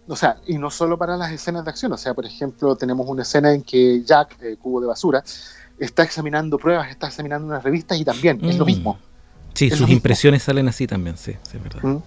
O 0.08 0.16
sea, 0.16 0.38
y 0.48 0.58
no 0.58 0.70
solo 0.70 0.98
para 0.98 1.16
las 1.18 1.32
escenas 1.32 1.64
de 1.64 1.70
acción. 1.72 1.92
O 1.94 1.98
sea, 1.98 2.14
por 2.14 2.26
ejemplo, 2.26 2.76
tenemos 2.76 3.08
una 3.08 3.22
escena 3.24 3.54
en 3.54 3.64
que 3.64 4.04
Jack, 4.04 4.38
eh, 4.42 4.58
cubo 4.62 4.82
de 4.82 4.88
basura, 4.88 5.24
está 5.80 6.04
examinando 6.04 6.58
pruebas, 6.58 6.90
está 6.90 7.08
examinando 7.08 7.48
unas 7.48 7.64
revistas 7.64 7.98
y 8.00 8.04
también 8.06 8.44
es 8.44 8.58
lo 8.58 8.66
Mm. 8.66 8.68
mismo. 8.68 9.00
Sí, 9.54 9.68
es 9.68 9.74
sus 9.74 9.82
mismo. 9.82 9.94
impresiones 9.96 10.44
salen 10.44 10.68
así 10.68 10.88
también, 10.88 11.16
sí, 11.18 11.34
sí, 11.44 11.58
es 11.58 11.64
verdad. 11.64 11.84
¿Mm? 11.84 11.98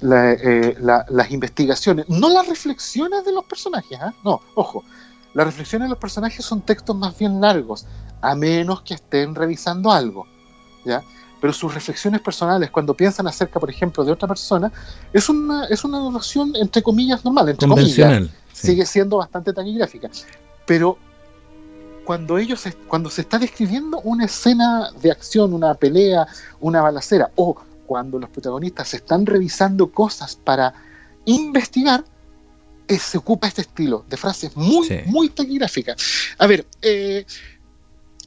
La- 0.00 0.32
eh, 0.32 0.76
la- 0.80 1.04
las 1.08 1.30
investigaciones, 1.30 2.08
no 2.08 2.28
las 2.28 2.46
reflexiones 2.48 3.24
de 3.24 3.32
los 3.32 3.44
personajes, 3.44 3.98
¿ah? 4.00 4.12
no, 4.24 4.40
ojo, 4.54 4.84
las 5.34 5.46
reflexiones 5.46 5.86
de 5.86 5.90
los 5.90 5.98
personajes 5.98 6.44
son 6.44 6.60
textos 6.62 6.96
más 6.96 7.16
bien 7.18 7.40
largos, 7.40 7.86
a 8.20 8.34
menos 8.34 8.82
que 8.82 8.94
estén 8.94 9.34
revisando 9.34 9.90
algo, 9.92 10.26
¿ya? 10.84 11.02
Pero 11.44 11.52
sus 11.52 11.74
reflexiones 11.74 12.22
personales, 12.22 12.70
cuando 12.70 12.94
piensan 12.94 13.26
acerca, 13.26 13.60
por 13.60 13.68
ejemplo, 13.68 14.02
de 14.02 14.10
otra 14.10 14.26
persona, 14.26 14.72
es 15.12 15.28
una, 15.28 15.66
es 15.66 15.84
una 15.84 16.02
narración, 16.02 16.56
entre 16.56 16.82
comillas, 16.82 17.22
normal, 17.22 17.50
entre 17.50 17.68
comillas, 17.68 17.98
Convencional. 17.98 18.30
sí. 18.54 18.68
sigue 18.68 18.86
siendo 18.86 19.18
bastante 19.18 19.52
taquigráfica. 19.52 20.08
Pero 20.64 20.96
cuando 22.06 22.38
ellos 22.38 22.60
se- 22.60 22.72
cuando 22.72 23.10
se 23.10 23.20
está 23.20 23.38
describiendo 23.38 24.00
una 24.04 24.24
escena 24.24 24.90
de 25.02 25.10
acción, 25.10 25.52
una 25.52 25.74
pelea, 25.74 26.26
una 26.60 26.80
balacera, 26.80 27.30
o 27.36 27.54
cuando 27.86 28.18
los 28.18 28.30
protagonistas 28.30 28.94
están 28.94 29.26
revisando 29.26 29.92
cosas 29.92 30.36
para 30.36 30.72
investigar, 31.26 32.04
eh, 32.88 32.98
se 32.98 33.18
ocupa 33.18 33.48
este 33.48 33.60
estilo 33.60 34.06
de 34.08 34.16
frases 34.16 34.56
muy, 34.56 34.88
Sí. 34.88 34.96
muy 35.04 35.28
taquigráficas. 35.28 35.96
A 36.38 36.46
ver, 36.46 36.66
eh, 36.80 37.26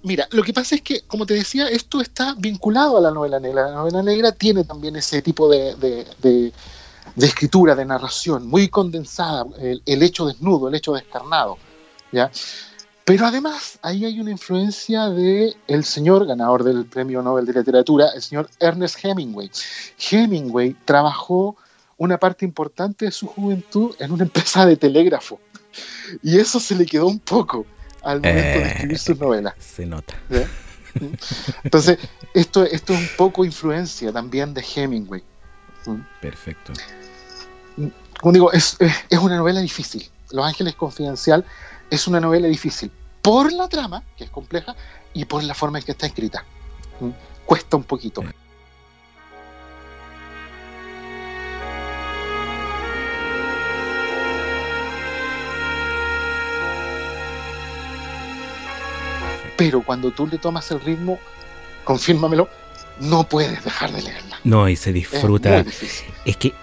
mira, 0.04 0.28
lo 0.32 0.44
que 0.44 0.54
pasa 0.54 0.76
es 0.76 0.82
que, 0.82 1.02
como 1.02 1.26
te 1.26 1.34
decía, 1.34 1.68
esto 1.68 2.02
está 2.02 2.36
vinculado 2.38 2.98
a 2.98 3.02
la 3.02 3.12
novela 3.12 3.40
negra. 3.40 3.70
La 3.70 3.76
novela 3.76 4.02
negra 4.04 4.32
tiene 4.32 4.64
también 4.64 4.96
ese 4.96 5.22
tipo 5.22 5.50
de, 5.50 6.54
escritura, 7.16 7.76
de 7.76 7.86
narración, 7.86 8.48
muy 8.48 8.68
condensada, 8.70 9.46
el, 9.60 9.82
el 9.86 10.04
hecho 10.04 10.26
desnudo, 10.26 10.68
el 10.68 10.76
hecho 10.76 10.94
descarnado, 10.94 11.58
¿ya? 12.12 12.32
Pero 13.08 13.26
además, 13.26 13.80
ahí 13.84 14.04
hay 14.04 14.20
una 14.20 14.32
influencia 14.32 15.10
de 15.10 15.56
el 15.68 15.86
señor 15.86 16.26
ganador 16.26 16.66
del 16.66 16.86
Premio 16.86 17.22
Nobel 17.22 17.46
de 17.46 17.54
Literatura, 17.54 18.10
el 18.14 18.22
señor 18.22 18.50
Ernest 18.60 18.98
Hemingway. 19.02 19.50
Hemingway 20.12 20.76
trabajó 20.84 21.56
una 21.96 22.18
parte 22.18 22.44
importante 22.44 23.06
de 23.06 23.12
su 23.12 23.28
juventud 23.28 23.96
en 24.00 24.12
una 24.12 24.24
empresa 24.26 24.66
de 24.66 24.76
telégrafo. 24.76 25.40
Y 26.22 26.38
eso 26.38 26.60
se 26.60 26.76
le 26.76 26.86
quedó 26.86 27.08
un 27.08 27.20
poco 27.20 27.66
al 28.04 28.22
momento 28.22 28.60
de 28.60 28.66
Eh. 28.66 28.68
escribir 28.68 29.00
sus 29.00 29.20
novelas. 29.20 29.54
Se 29.60 29.86
nota. 29.86 30.16
¿ya? 30.30 30.48
Entonces, 31.64 32.00
esto, 32.34 32.64
esto 32.64 32.94
es 32.94 33.00
un 33.00 33.10
poco 33.18 33.46
influencia 33.46 34.12
también 34.12 34.54
de 34.54 34.66
Hemingway. 34.76 35.24
Perfecto. 36.22 36.74
como 38.20 38.34
digo, 38.34 38.52
es, 38.52 38.78
es, 38.80 39.20
una 39.20 39.38
novela 39.38 39.62
difícil. 39.62 40.10
Los 40.32 40.46
Ángeles 40.46 40.76
Confidencial 40.76 41.46
es 41.90 42.08
una 42.08 42.20
novela 42.20 42.48
difícil 42.48 42.92
por 43.22 43.52
la 43.54 43.68
trama, 43.70 44.04
que 44.18 44.26
es 44.26 44.30
compleja, 44.30 44.76
y 45.14 45.26
por 45.26 45.44
la 45.44 45.54
forma 45.54 45.80
en 45.80 45.86
que 45.86 45.92
está 45.92 46.08
escrita. 46.08 46.44
¿Mm? 47.00 47.10
Cuesta 47.46 47.78
un 47.78 47.84
poquito. 47.84 48.24
Pero 59.58 59.82
cuando 59.82 60.12
tú 60.12 60.28
le 60.28 60.38
tomas 60.38 60.70
el 60.72 60.80
ritmo, 60.80 61.20
confírmamelo, 61.84 62.48
no 63.02 63.24
puedes 63.28 63.64
dejar 63.64 63.92
de 63.92 64.02
leerla. 64.04 64.40
No, 64.44 64.70
y 64.70 64.76
se 64.76 64.92
Es 64.92 64.94
disfruta. 64.96 65.64
difícil. 65.64 66.14
Es 66.26 66.38
que 66.38 66.54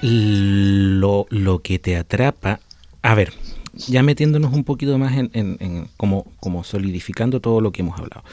lo, 0.00 1.26
lo 1.30 1.60
que 1.60 1.78
te 1.78 1.96
atrapa, 1.96 2.60
a 3.02 3.14
ver, 3.14 3.32
ya 3.74 4.02
metiéndonos 4.02 4.52
un 4.52 4.64
poquito 4.64 4.96
más 4.98 5.16
en, 5.16 5.30
en- 5.34 5.56
en 5.60 5.88
como, 5.96 6.24
como 6.40 6.64
solidificando 6.64 7.40
todo 7.40 7.60
lo 7.60 7.72
que 7.72 7.82
hemos 7.82 7.98
hablado. 7.98 8.24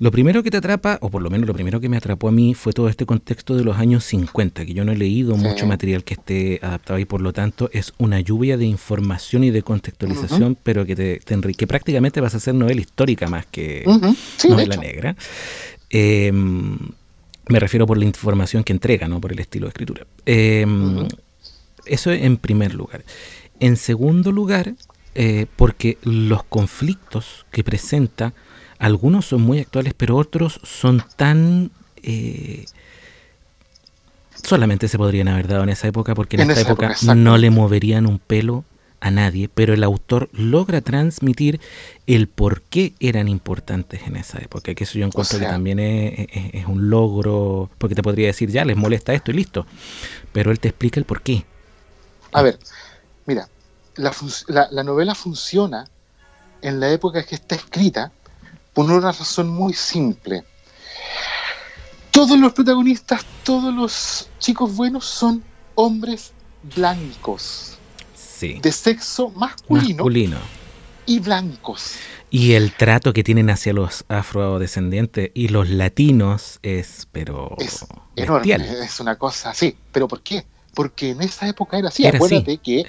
Lo 0.00 0.10
primero 0.10 0.42
que 0.42 0.50
te 0.50 0.56
atrapa, 0.56 0.98
o 1.02 1.08
por 1.08 1.22
lo 1.22 1.30
menos 1.30 1.46
lo 1.46 1.54
primero 1.54 1.80
que 1.80 1.88
me 1.88 1.96
atrapó 1.96 2.28
a 2.28 2.32
mí, 2.32 2.54
fue 2.54 2.72
todo 2.72 2.88
este 2.88 3.06
contexto 3.06 3.54
de 3.54 3.62
los 3.62 3.76
años 3.76 4.02
50, 4.04 4.66
que 4.66 4.74
yo 4.74 4.84
no 4.84 4.90
he 4.92 4.96
leído 4.96 5.36
Sí. 5.36 5.40
mucho 5.42 5.66
material 5.66 6.02
que 6.02 6.14
esté 6.14 6.58
adaptado 6.62 6.98
y 6.98 7.04
por 7.04 7.20
lo 7.20 7.32
tanto 7.32 7.70
es 7.72 7.92
una 7.98 8.18
lluvia 8.20 8.56
de 8.56 8.66
información 8.66 9.44
y 9.44 9.50
de 9.50 9.62
contextualización, 9.62 10.56
pero 10.62 10.84
que 10.84 10.96
te, 10.96 11.20
te 11.20 11.34
enrique. 11.34 11.66
Prácticamente 11.68 12.20
vas 12.20 12.34
a 12.34 12.38
hacer 12.38 12.54
novela 12.56 12.80
histórica 12.80 13.28
más 13.28 13.46
que 13.46 13.84
Sí, 14.38 14.48
novela 14.48 14.76
negra. 14.76 15.14
Eh, 15.90 16.32
me 16.32 17.60
refiero 17.60 17.86
por 17.86 17.96
la 17.96 18.04
información 18.04 18.64
que 18.64 18.72
entrega, 18.72 19.06
no 19.06 19.20
por 19.20 19.30
el 19.32 19.38
estilo 19.38 19.66
de 19.66 19.70
escritura. 19.70 20.06
Eh, 20.26 20.64
Ujú. 20.66 21.06
Eso 21.86 22.10
en 22.10 22.38
primer 22.38 22.74
lugar. 22.74 23.04
En 23.60 23.76
segundo 23.76 24.32
lugar, 24.32 24.74
eh, 25.14 25.46
porque 25.54 25.98
los 26.02 26.42
conflictos 26.44 27.44
que 27.52 27.62
presenta, 27.62 28.32
algunos 28.78 29.26
son 29.26 29.42
muy 29.42 29.60
actuales, 29.60 29.94
pero 29.96 30.16
otros 30.16 30.60
son 30.62 31.02
tan... 31.16 31.70
eh, 32.02 32.64
solamente 34.42 34.88
se 34.88 34.98
podrían 34.98 35.28
haber 35.28 35.48
dado 35.48 35.62
en 35.62 35.68
esa 35.70 35.88
época, 35.88 36.14
porque 36.14 36.36
en, 36.36 36.42
En 36.42 36.50
esta 36.50 36.60
esa 36.60 36.72
época, 36.72 36.94
no 37.02 37.38
le 37.38 37.50
moverían 37.50 38.06
un 38.06 38.18
pelo 38.18 38.64
a 39.00 39.10
nadie, 39.10 39.48
pero 39.52 39.74
el 39.74 39.84
autor 39.84 40.30
logra 40.32 40.80
transmitir 40.80 41.60
el 42.06 42.26
por 42.26 42.62
qué 42.62 42.94
eran 43.00 43.28
importantes 43.28 44.00
en 44.06 44.16
esa 44.16 44.38
época, 44.38 44.74
que 44.74 44.84
eso 44.84 44.98
yo 44.98 45.06
encuentro 45.06 45.38
que 45.38 45.44
sea- 45.44 45.50
también 45.52 45.78
es, 45.78 46.20
es- 46.32 46.54
es 46.54 46.66
un 46.66 46.88
logro, 46.88 47.70
porque 47.78 47.94
te 47.94 48.02
podría 48.02 48.28
decir, 48.28 48.50
ya, 48.50 48.64
les 48.64 48.76
molesta 48.76 49.12
esto 49.12 49.30
y 49.30 49.34
listo, 49.34 49.66
pero 50.32 50.50
él 50.50 50.58
te 50.58 50.68
explica 50.68 50.98
el 50.98 51.06
por 51.06 51.20
qué. 51.22 51.44
A 52.32 52.42
ver, 52.42 52.58
mira, 53.26 53.48
la- 53.96 54.68
la 54.70 54.82
novela 54.84 55.14
funciona 55.14 55.86
en 56.62 56.80
la 56.80 56.90
época 56.90 57.24
que 57.24 57.34
está 57.34 57.54
escrita 57.56 58.12
por 58.74 58.90
una 58.90 59.12
razón 59.12 59.48
muy 59.48 59.72
simple. 59.72 60.44
Todos 62.10 62.38
los 62.38 62.52
protagonistas, 62.52 63.24
todos 63.42 63.74
los 63.74 64.28
chicos 64.38 64.74
buenos 64.76 65.04
son 65.04 65.42
hombres 65.74 66.32
blancos, 66.76 67.78
Sí. 68.14 68.58
de 68.62 68.70
sexo 68.72 69.30
masculino, 69.30 69.96
Masculino. 70.04 70.38
y 71.06 71.18
blancos. 71.18 71.94
Y 72.30 72.52
el 72.52 72.72
trato 72.72 73.12
que 73.12 73.22
tienen 73.22 73.50
hacia 73.50 73.72
los 73.72 74.04
afrodescendientes 74.08 75.30
y 75.34 75.48
los 75.48 75.68
latinos 75.70 76.58
es, 76.62 77.06
pero, 77.12 77.54
Es 77.58 77.84
enorme, 78.16 78.56
bestial. 78.56 78.82
es 78.84 79.00
una 79.00 79.16
cosa 79.16 79.50
así. 79.50 79.76
¿Pero 79.92 80.08
por 80.08 80.20
qué? 80.22 80.44
Porque 80.74 81.10
en 81.10 81.22
esa 81.22 81.48
época 81.48 81.78
era 81.78 81.88
así. 81.88 82.02
Era 82.04 82.10
así. 82.18 82.36
Acuérdate 82.36 82.58
que 82.58 82.84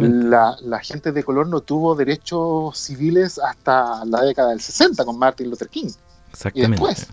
la, 0.00 0.56
la 0.62 0.78
gente 0.80 1.12
de 1.12 1.24
color 1.24 1.46
no 1.48 1.60
tuvo 1.60 1.94
derechos 1.94 2.78
civiles 2.78 3.38
hasta 3.38 4.04
la 4.04 4.22
década 4.22 4.50
del 4.50 4.60
60 4.60 5.04
con 5.04 5.18
Martin 5.18 5.48
Luther 5.50 5.68
King. 5.68 5.88
Exactamente. 6.32 6.70
después, 6.80 7.08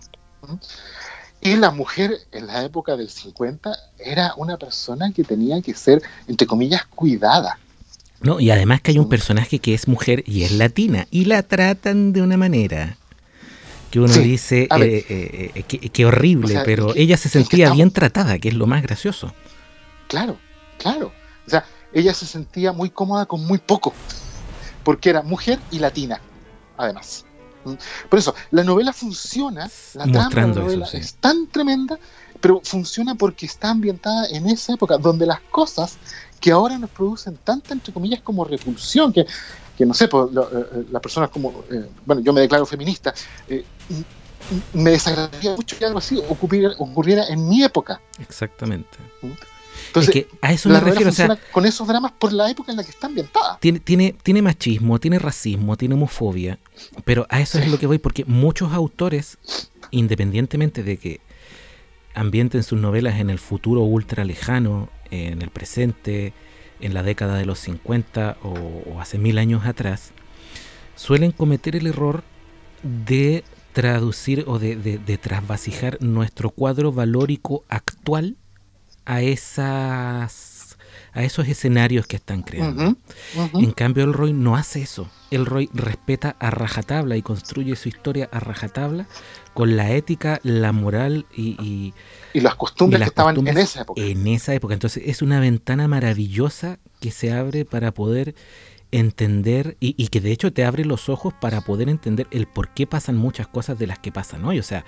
Y 1.42 1.56
la 1.56 1.72
mujer 1.72 2.18
en 2.32 2.48
la 2.48 2.64
época 2.64 2.96
del 2.98 3.10
50 3.10 3.76
era 4.00 4.34
una 4.38 4.58
persona 4.58 5.12
que 5.14 5.24
tenía 5.24 5.62
que 5.62 5.74
ser, 5.74 6.02
entre 6.28 6.46
comillas, 6.48 6.86
cuidada. 6.88 7.60
No, 8.22 8.40
y 8.40 8.50
además 8.50 8.82
que 8.82 8.92
hay 8.92 8.98
un 9.00 9.06
Mm. 9.06 9.10
personaje 9.10 9.60
que 9.60 9.74
es 9.76 9.88
mujer 9.88 10.24
y 10.26 10.44
es 10.44 10.52
latina 10.52 11.08
y 11.12 11.26
la 11.26 11.44
tratan 11.44 12.14
de 12.14 12.22
una 12.24 12.36
manera 12.38 12.98
que 13.92 14.00
uno 14.00 14.12
Sí, 14.12 14.22
dice 14.22 14.64
eh, 14.64 15.06
eh, 15.10 15.52
eh, 15.56 15.64
que, 15.64 15.78
que 15.78 16.06
horrible, 16.06 16.46
O 16.48 16.50
sea, 16.50 16.64
pero 16.64 16.94
que- 16.94 17.02
ella 17.04 17.16
se 17.18 17.30
sentía 17.30 17.72
bien 17.72 17.92
tratada, 17.92 18.40
que 18.40 18.50
es 18.50 18.56
lo 18.56 18.66
más 18.66 18.82
gracioso. 18.82 19.34
Claro, 20.08 20.38
claro. 20.78 21.12
O 21.46 21.50
sea, 21.50 21.66
ella 21.94 22.14
se 22.14 22.26
sentía 22.26 22.72
muy 22.74 22.90
cómoda 22.90 23.26
con 23.26 23.46
muy 23.46 23.58
poco, 23.58 23.94
porque 24.84 25.10
era 25.10 25.22
mujer 25.22 25.60
y 25.72 25.80
latina, 25.80 26.20
además. 26.78 27.26
¿Mm? 27.66 27.74
Por 28.10 28.20
eso, 28.20 28.36
la 28.52 28.64
novela 28.64 28.94
funciona, 28.94 29.70
la 29.94 30.04
trama 30.04 30.14
de 30.14 30.20
Mostrando 30.24 30.60
la 30.62 30.66
eso, 30.68 30.76
novela 30.78 30.86
sí. 30.88 30.98
es 30.98 31.14
tan 31.16 31.48
tremenda, 31.48 31.98
pero 32.40 32.62
funciona 32.64 33.16
porque 33.16 33.46
está 33.46 33.70
ambientada 33.70 34.28
en 34.30 34.48
esa 34.48 34.74
época 34.74 34.98
donde 34.98 35.26
las 35.26 35.42
cosas 35.50 35.98
que 36.40 36.52
ahora 36.52 36.78
nos 36.78 36.90
producen 36.92 37.38
tanta, 37.44 37.74
entre 37.74 37.92
comillas, 37.92 38.22
como 38.22 38.46
repulsión, 38.46 39.12
que, 39.12 39.26
que 39.78 39.86
no 39.86 39.94
sé, 39.94 40.08
pues, 40.08 40.32
lo- 40.32 40.50
eh, 40.52 40.86
las 40.92 41.02
personas 41.02 41.30
como, 41.32 41.64
eh, 41.72 41.90
bueno, 42.06 42.22
yo 42.22 42.32
me 42.32 42.42
declaro 42.42 42.66
feminista, 42.66 43.14
eh, 43.48 43.66
me 44.74 44.92
desagradaría 44.92 45.56
mucho 45.56 45.78
que 45.78 45.86
algo 45.86 45.98
así 46.00 46.18
ocurriera, 46.30 46.74
ocurriera 46.78 47.26
en 47.28 47.50
mi 47.50 47.64
época. 47.64 48.00
Exactamente. 48.20 48.98
Entonces, 50.00 50.16
es 50.16 50.26
que 50.32 50.38
a 50.42 50.54
eso 50.54 50.70
la 50.70 50.80
me 50.80 50.86
refiero, 50.86 51.10
o 51.10 51.14
sea, 51.14 51.38
con 51.52 51.66
esos 51.66 51.88
dramas 51.88 52.12
por 52.14 52.34
la 52.34 52.50
época 52.50 52.72
en 52.72 52.78
la 52.78 52.84
que 52.84 52.92
está 52.92 53.08
ambientada. 53.08 53.58
tiene, 53.60 53.80
tiene, 53.80 54.16
tiene 54.24 54.42
machismo, 54.42 55.00
tiene 55.00 55.20
racismo, 55.20 55.76
tiene 55.78 55.96
homofobia, 55.96 56.60
pero 57.06 57.26
a 57.30 57.40
eso 57.42 57.58
es 57.58 57.66
Sí. 57.66 57.70
lo 57.72 57.80
que 57.80 57.88
voy, 57.88 57.98
porque 57.98 58.26
muchos 58.26 58.72
autores, 58.74 59.38
independientemente 59.92 60.84
de 60.84 60.98
que 60.98 61.22
ambienten 62.14 62.64
sus 62.64 62.80
novelas 62.80 63.20
en 63.20 63.30
el 63.30 63.40
futuro 63.40 63.82
ultra 63.82 64.26
lejano, 64.26 64.90
en 65.12 65.42
el 65.42 65.50
presente, 65.50 66.34
en 66.80 66.94
la 66.94 67.04
década 67.04 67.38
de 67.38 67.46
los 67.46 67.60
50 67.60 68.38
o, 68.44 68.50
o 68.94 69.02
hace 69.02 69.18
mil 69.18 69.38
años 69.38 69.66
atrás, 69.66 70.12
suelen 70.96 71.32
cometer 71.32 71.76
el 71.76 71.88
error 71.88 72.24
de 72.84 73.44
traducir 73.74 74.44
o 74.48 74.58
de, 74.60 74.76
de, 74.76 74.98
de 74.98 75.18
trasvasijar 75.18 76.02
nuestro 76.02 76.50
cuadro 76.50 76.92
valórico 76.92 77.64
actual 77.70 78.36
a 79.08 79.22
esas 79.22 80.78
a 81.14 81.24
esos 81.24 81.48
escenarios 81.48 82.06
que 82.06 82.18
están 82.18 82.44
creando. 82.44 82.96
En 83.56 83.72
cambio, 83.72 84.04
el 84.04 84.14
Roy 84.14 84.34
no 84.34 84.56
hace 84.56 84.84
eso. 84.84 85.10
El 85.32 85.48
Roy 85.48 85.68
respeta 85.74 86.36
a 86.40 86.52
rajatabla 86.52 87.18
y 87.18 87.24
construye 87.24 87.76
su 87.76 87.90
historia 87.90 88.30
a 88.32 88.40
rajatabla 88.40 89.08
con 89.56 89.76
la 89.78 89.90
ética, 89.94 90.40
la 90.44 90.72
moral 90.74 91.26
y, 91.36 91.60
y- 91.60 91.94
Y 92.34 92.42
las 92.42 92.54
costumbres 92.54 93.00
y 93.00 93.00
las 93.00 93.08
que 93.08 93.12
estaban 93.14 93.34
costumbres 93.34 93.56
en 93.58 93.64
esa 93.64 93.82
época. 93.82 94.02
En 94.02 94.28
esa 94.28 94.54
época. 94.54 94.74
Entonces, 94.76 95.04
es 95.08 95.24
una 95.24 95.40
ventana 95.40 95.88
maravillosa 95.88 96.78
que 97.00 97.10
se 97.10 97.34
abre 97.34 97.66
para 97.66 97.92
poder 97.94 98.36
entender 98.92 99.76
y, 99.80 99.96
y 99.98 100.08
que 100.10 100.22
de 100.22 100.32
hecho 100.32 100.54
te 100.54 100.64
abre 100.66 100.86
los 100.86 101.10
ojos 101.10 101.34
para 101.42 101.62
poder 101.62 101.90
entender 101.90 102.28
el 102.32 102.48
por 102.48 102.70
qué 102.70 102.86
pasan 102.88 103.18
muchas 103.18 103.48
cosas 103.48 103.78
de 103.80 103.88
las 103.88 103.98
que 104.00 104.12
pasan 104.12 104.46
hoy. 104.46 104.60
O 104.60 104.64
sea, 104.64 104.86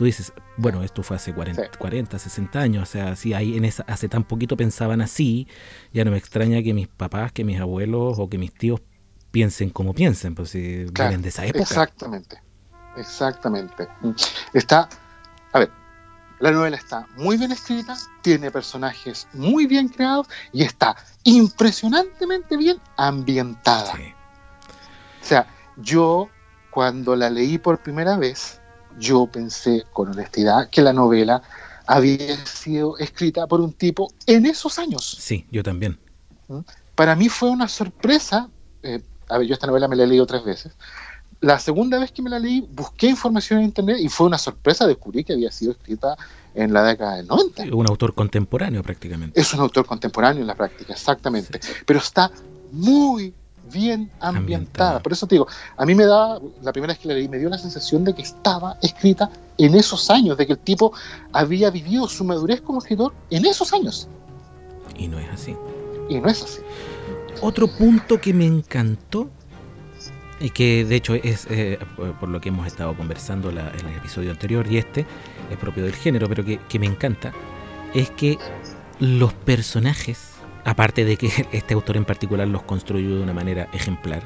tú 0.00 0.06
dices, 0.06 0.32
bueno, 0.56 0.82
esto 0.82 1.02
fue 1.02 1.16
hace 1.16 1.34
40, 1.34 1.62
Sí. 1.62 1.68
40 1.78 2.18
60 2.18 2.58
años. 2.58 2.82
O 2.84 2.90
sea, 2.90 3.16
si 3.16 3.34
ahí 3.34 3.58
en 3.58 3.66
esa, 3.66 3.82
hace 3.82 4.08
tan 4.08 4.24
poquito 4.24 4.56
pensaban 4.56 5.02
así, 5.02 5.46
ya 5.92 6.06
no 6.06 6.10
me 6.10 6.16
extraña 6.16 6.62
que 6.62 6.72
mis 6.72 6.88
papás, 6.88 7.32
que 7.32 7.44
mis 7.44 7.60
abuelos 7.60 8.18
o 8.18 8.26
que 8.30 8.38
mis 8.38 8.50
tíos 8.54 8.80
piensen 9.30 9.68
como 9.68 9.92
piensen, 9.92 10.34
pues 10.34 10.48
si 10.48 10.86
Claro, 10.94 11.10
vienen 11.10 11.20
de 11.20 11.28
esa 11.28 11.44
época. 11.44 11.64
Exactamente, 11.64 12.40
exactamente. 12.96 13.88
Está, 14.54 14.88
a 15.52 15.58
ver, 15.58 15.70
la 16.38 16.50
novela 16.50 16.78
está 16.78 17.06
muy 17.18 17.36
bien 17.36 17.52
escrita, 17.52 17.94
tiene 18.22 18.50
personajes 18.50 19.28
muy 19.34 19.66
bien 19.66 19.88
creados 19.88 20.28
y 20.50 20.62
está 20.62 20.96
impresionantemente 21.24 22.56
bien 22.56 22.78
ambientada. 22.96 23.94
Sí. 23.96 24.14
O 25.20 25.26
sea, 25.26 25.46
yo 25.76 26.30
cuando 26.70 27.14
la 27.16 27.28
leí 27.28 27.58
por 27.58 27.82
primera 27.82 28.16
vez, 28.16 28.59
yo 28.98 29.26
pensé 29.26 29.84
con 29.92 30.10
honestidad 30.10 30.68
que 30.70 30.82
la 30.82 30.92
novela 30.92 31.42
había 31.86 32.36
sido 32.46 32.98
escrita 32.98 33.46
por 33.46 33.60
un 33.60 33.72
tipo 33.72 34.12
en 34.26 34.46
esos 34.46 34.78
años. 34.78 35.16
Sí, 35.18 35.46
yo 35.50 35.62
también. 35.62 35.98
Para 36.94 37.16
mí 37.16 37.28
fue 37.28 37.50
una 37.50 37.68
sorpresa. 37.68 38.48
eh, 38.82 39.00
a 39.28 39.38
ver, 39.38 39.46
yo 39.46 39.54
esta 39.54 39.66
novela 39.66 39.88
me 39.88 39.96
la 39.96 40.04
he 40.04 40.06
leído 40.06 40.26
tres 40.26 40.44
veces. 40.44 40.72
La 41.40 41.58
segunda 41.58 41.98
vez 41.98 42.12
que 42.12 42.20
me 42.20 42.28
la 42.28 42.38
leí, 42.38 42.68
busqué 42.72 43.06
información 43.06 43.60
en 43.60 43.66
internet 43.66 43.96
y 44.00 44.08
fue 44.08 44.26
una 44.26 44.36
sorpresa. 44.36 44.86
Descubrí 44.86 45.24
que 45.24 45.32
había 45.32 45.50
sido 45.50 45.72
escrita 45.72 46.16
en 46.54 46.72
la 46.72 46.82
década 46.82 47.16
del 47.16 47.28
90. 47.28 47.64
Un 47.72 47.88
autor 47.88 48.14
contemporáneo 48.14 48.82
prácticamente. 48.82 49.40
Es 49.40 49.54
un 49.54 49.60
autor 49.60 49.86
contemporáneo 49.86 50.42
en 50.42 50.46
la 50.46 50.54
práctica, 50.54 50.92
exactamente. 50.92 51.60
Pero 51.86 51.98
está 51.98 52.30
muy 52.72 53.32
bien 53.72 54.10
ambientada. 54.20 55.00
Por 55.02 55.12
eso 55.12 55.26
te 55.26 55.34
digo, 55.36 55.46
a 55.76 55.86
mí 55.86 55.94
me 55.94 56.04
da, 56.04 56.38
la 56.62 56.72
primera 56.72 56.92
vez 56.92 56.98
que 57.00 57.08
la 57.08 57.14
leí, 57.14 57.28
me 57.28 57.38
dio 57.38 57.48
la 57.48 57.58
sensación 57.58 58.04
de 58.04 58.14
que 58.14 58.22
estaba 58.22 58.76
escrita 58.82 59.30
en 59.58 59.74
esos 59.74 60.10
años, 60.10 60.36
de 60.36 60.46
que 60.46 60.52
el 60.54 60.58
tipo 60.58 60.92
había 61.32 61.70
vivido 61.70 62.08
su 62.08 62.24
madurez 62.24 62.60
como 62.60 62.78
escritor 62.80 63.12
en 63.30 63.44
esos 63.46 63.72
años. 63.72 64.08
Y 64.96 65.08
no 65.08 65.18
es 65.18 65.28
así. 65.30 65.56
Y 66.08 66.20
no 66.20 66.28
es 66.28 66.42
así. 66.42 66.60
Otro 67.42 67.68
punto 67.68 68.20
que 68.20 68.34
me 68.34 68.44
encantó 68.46 69.30
y 70.40 70.50
que 70.50 70.84
de 70.84 70.96
hecho 70.96 71.14
es 71.14 71.46
eh, 71.50 71.78
por- 71.96 72.18
por 72.18 72.28
lo 72.28 72.40
que 72.40 72.48
hemos 72.48 72.66
estado 72.66 72.94
conversando 72.96 73.50
la- 73.52 73.70
en 73.70 73.86
el 73.86 73.96
episodio 73.96 74.30
anterior 74.30 74.66
y 74.70 74.78
este 74.78 75.06
es 75.50 75.56
propio 75.58 75.84
del 75.84 75.94
género, 75.94 76.28
pero 76.28 76.44
que, 76.44 76.58
que 76.68 76.78
me 76.78 76.86
encanta, 76.86 77.32
es 77.94 78.10
que 78.10 78.38
los 78.98 79.32
personajes, 79.32 80.30
aparte 80.70 81.04
de 81.04 81.16
que 81.16 81.30
este 81.52 81.74
autor 81.74 81.96
en 81.96 82.04
particular 82.04 82.46
los 82.46 82.62
construyó 82.62 83.16
de 83.16 83.22
una 83.22 83.32
manera 83.32 83.68
ejemplar, 83.72 84.22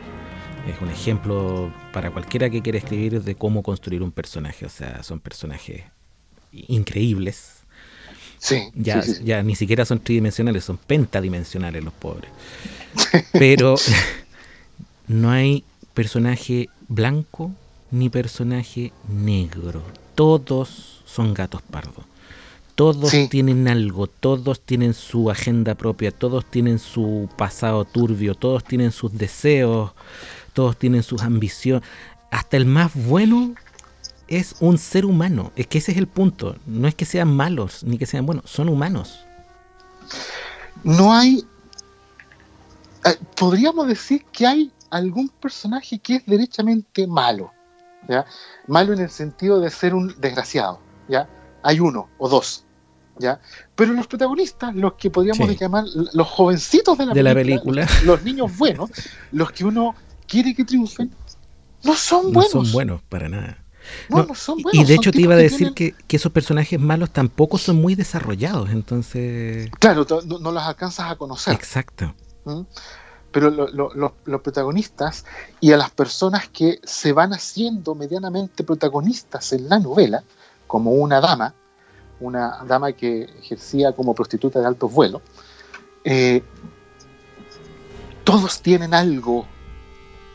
es 0.68 0.80
un 0.80 0.90
ejemplo 0.90 1.72
para 1.92 2.11
cualquiera 2.11 2.51
que 2.51 2.62
quiera 2.62 2.78
escribir 2.78 3.22
de 3.22 3.34
cómo 3.34 3.62
construir 3.62 4.03
un 4.03 4.12
personaje, 4.12 4.66
o 4.66 4.68
sea, 4.68 5.03
son 5.03 5.20
personajes 5.20 5.84
increíbles, 6.53 7.51
Sí, 8.38 8.62
ya, 8.74 9.01
sí, 9.01 9.14
sí, 9.14 9.14
sí. 9.20 9.24
ya 9.24 9.42
ni 9.42 9.55
siquiera 9.55 9.86
son 9.86 10.01
tridimensionales, 10.01 10.64
son 10.64 10.76
pentadimensionales 10.76 11.82
los 11.82 11.95
pobres. 11.95 12.30
Pero 13.32 13.76
no 15.09 15.30
hay 15.30 15.64
personaje 15.95 16.68
blanco 16.88 17.53
ni 17.90 18.11
personaje 18.11 18.92
negro. 19.09 19.82
Todos 20.14 21.03
son 21.07 21.32
gatos 21.32 21.62
pardos. 21.62 22.05
Todos 22.75 23.11
Sí. 23.11 23.29
tienen 23.29 23.68
algo, 23.68 24.09
todos 24.09 24.61
tienen 24.61 24.95
su 24.95 25.31
agenda 25.31 25.75
propia, 25.77 26.11
todos 26.11 26.45
tienen 26.45 26.79
su 26.81 27.29
pasado 27.37 27.85
turbio, 27.85 28.35
todos 28.35 28.64
tienen 28.64 28.91
sus 28.91 29.16
deseos, 29.16 29.93
todos 30.55 30.77
tienen 30.77 31.03
sus 31.05 31.22
ambiciones. 31.22 31.89
Hasta 32.33 32.57
el 32.57 32.66
más 32.66 32.93
bueno 32.95 33.55
es 34.27 34.57
un 34.61 34.79
ser 34.79 35.05
humano. 35.07 35.53
Es 35.55 35.68
que 35.68 35.79
ese 35.79 35.93
es 35.93 35.99
el 35.99 36.09
punto. 36.09 36.57
No 36.66 36.89
es 36.89 36.95
que 36.97 37.05
sean 37.05 37.35
malos 37.37 37.85
ni 37.85 37.97
que 37.97 38.07
sean 38.07 38.27
buenos, 38.27 38.51
son 38.51 38.68
humanos. 38.68 39.20
no 40.83 41.14
hay. 41.14 41.45
eh, 43.05 43.16
Podríamos 43.37 43.87
decir 43.87 44.25
que 44.33 44.47
hay 44.47 44.72
algún 44.91 45.29
personaje 45.29 45.99
que 45.99 46.16
es 46.16 46.27
derechamente 46.27 47.07
malo. 47.07 47.53
¿ya? 48.09 48.27
Malo 48.66 48.93
en 48.93 49.01
el 49.01 49.11
sentido 49.11 49.61
de 49.61 49.70
ser 49.70 49.95
un 49.95 50.14
desgraciado. 50.20 50.81
¿ya? 51.09 51.29
Hay 51.62 51.81
uno 51.81 52.09
o 52.18 52.29
dos. 52.29 52.64
¿Ya? 53.19 53.41
Pero 53.75 53.93
los 53.93 54.07
protagonistas, 54.07 54.75
los 54.75 54.95
que 54.95 55.11
podríamos 55.11 55.49
Sí. 55.49 55.57
llamar 55.59 55.85
los 56.12 56.27
jovencitos 56.29 56.99
de 56.99 57.07
la 57.07 57.15
De 57.15 57.23
la 57.23 57.35
película, 57.35 57.87
los 58.05 58.23
niños 58.23 58.57
buenos, 58.57 58.91
los 59.33 59.53
que 59.53 59.65
uno 59.65 59.95
quiere 60.27 60.55
que 60.55 60.65
triunfen, 60.65 61.11
no 61.83 61.95
son 61.95 62.27
No 62.27 62.33
buenos. 62.33 62.51
son 62.53 62.73
buenos 62.73 63.03
para 63.09 63.29
nada. 63.29 63.59
No, 64.09 64.19
No, 64.19 64.25
no 64.29 64.35
son 64.35 64.59
y- 64.61 64.62
buenos. 64.62 64.83
y 64.83 64.87
de 64.87 64.95
hecho 64.95 65.12
te 65.12 65.21
iba 65.21 65.35
a 65.35 65.37
que 65.37 65.43
decir 65.43 65.75
tienen- 65.75 65.75
que, 65.75 65.95
que 66.07 66.17
esos 66.17 66.33
personajes 66.33 66.81
malos 66.81 67.11
tampoco 67.11 67.59
son 67.59 67.77
muy 67.77 67.95
desarrollados, 67.95 68.71
entonces... 68.71 69.71
Claro, 69.79 70.07
no, 70.25 70.39
no 70.39 70.53
los 70.53 70.62
alcanzas 70.62 71.11
a 71.11 71.17
conocer. 71.17 71.53
Exacto. 71.55 72.15
¿Mm? 72.47 72.62
Pero 73.31 73.51
lo- 73.51 73.69
lo- 73.69 73.93
lo- 73.95 74.15
los 74.25 74.41
protagonistas 74.41 75.27
y 75.61 75.73
a 75.73 75.77
las 75.77 75.91
personas 75.91 76.49
que 76.49 76.79
se 76.85 77.12
van 77.12 77.35
haciendo 77.35 77.95
medianamente 77.95 78.65
protagonistas 78.65 79.53
en 79.53 79.69
la 79.69 79.79
novela, 79.79 80.23
como 80.67 80.93
una 80.93 81.21
dama, 81.21 81.53
una 82.21 82.59
dama 82.67 82.93
que 82.93 83.25
ejercía 83.43 83.93
como 83.93 84.15
prostituta 84.15 84.61
de 84.61 84.67
altos 84.67 84.93
vuelos, 84.93 85.23
eh, 86.05 86.43
todos 88.25 88.61
tienen 88.61 88.95
algo 88.95 89.47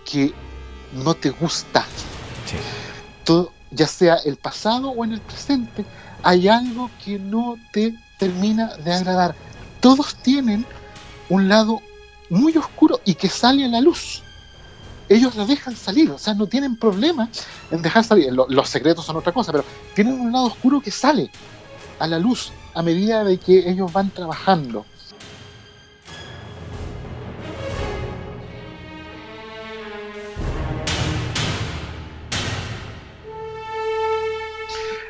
que 0.05 0.33
no 0.93 1.13
te 1.13 1.29
gusta. 1.31 1.85
Sí. 2.45 2.57
Todo, 3.23 3.51
ya 3.71 3.87
sea 3.87 4.15
el 4.25 4.37
pasado 4.37 4.89
o 4.89 5.03
en 5.03 5.13
el 5.13 5.21
presente, 5.21 5.85
hay 6.23 6.47
algo 6.47 6.89
que 7.03 7.17
no 7.19 7.57
te 7.71 7.93
termina 8.17 8.75
de 8.77 8.93
agradar. 8.93 9.35
Todos 9.79 10.15
tienen 10.15 10.65
un 11.29 11.47
lado 11.47 11.81
muy 12.29 12.55
oscuro 12.57 12.99
y 13.05 13.15
que 13.15 13.29
sale 13.29 13.65
a 13.65 13.67
la 13.67 13.81
luz. 13.81 14.23
Ellos 15.07 15.35
lo 15.35 15.45
dejan 15.47 15.75
salir, 15.75 16.11
o 16.11 16.19
sea, 16.19 16.35
no 16.35 16.45
tienen 16.45 16.75
problema 16.75 17.29
en 17.71 17.81
dejar 17.81 18.03
salir. 18.03 18.31
Lo- 18.31 18.47
los 18.47 18.69
secretos 18.69 19.05
son 19.05 19.15
otra 19.17 19.31
cosa, 19.31 19.51
pero 19.51 19.65
tienen 19.95 20.19
un 20.19 20.31
lado 20.31 20.45
oscuro 20.45 20.81
que 20.81 20.91
sale 20.91 21.31
a 21.99 22.07
la 22.07 22.19
luz 22.19 22.51
a 22.73 22.81
medida 22.81 23.23
de 23.23 23.37
que 23.37 23.69
ellos 23.69 23.91
van 23.91 24.09
trabajando. 24.11 24.85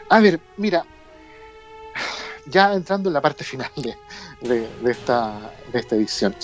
A 0.09 0.19
ver, 0.19 0.39
mira, 0.57 0.85
ya 2.47 2.73
entrando 2.73 3.09
en 3.09 3.13
la 3.13 3.21
parte 3.21 3.43
final 3.43 3.69
de, 3.75 3.95
de- 4.41 4.69
de 4.81 4.91
esta, 4.91 5.51
de 5.71 5.79
esta 5.79 5.95
edición. 5.95 6.35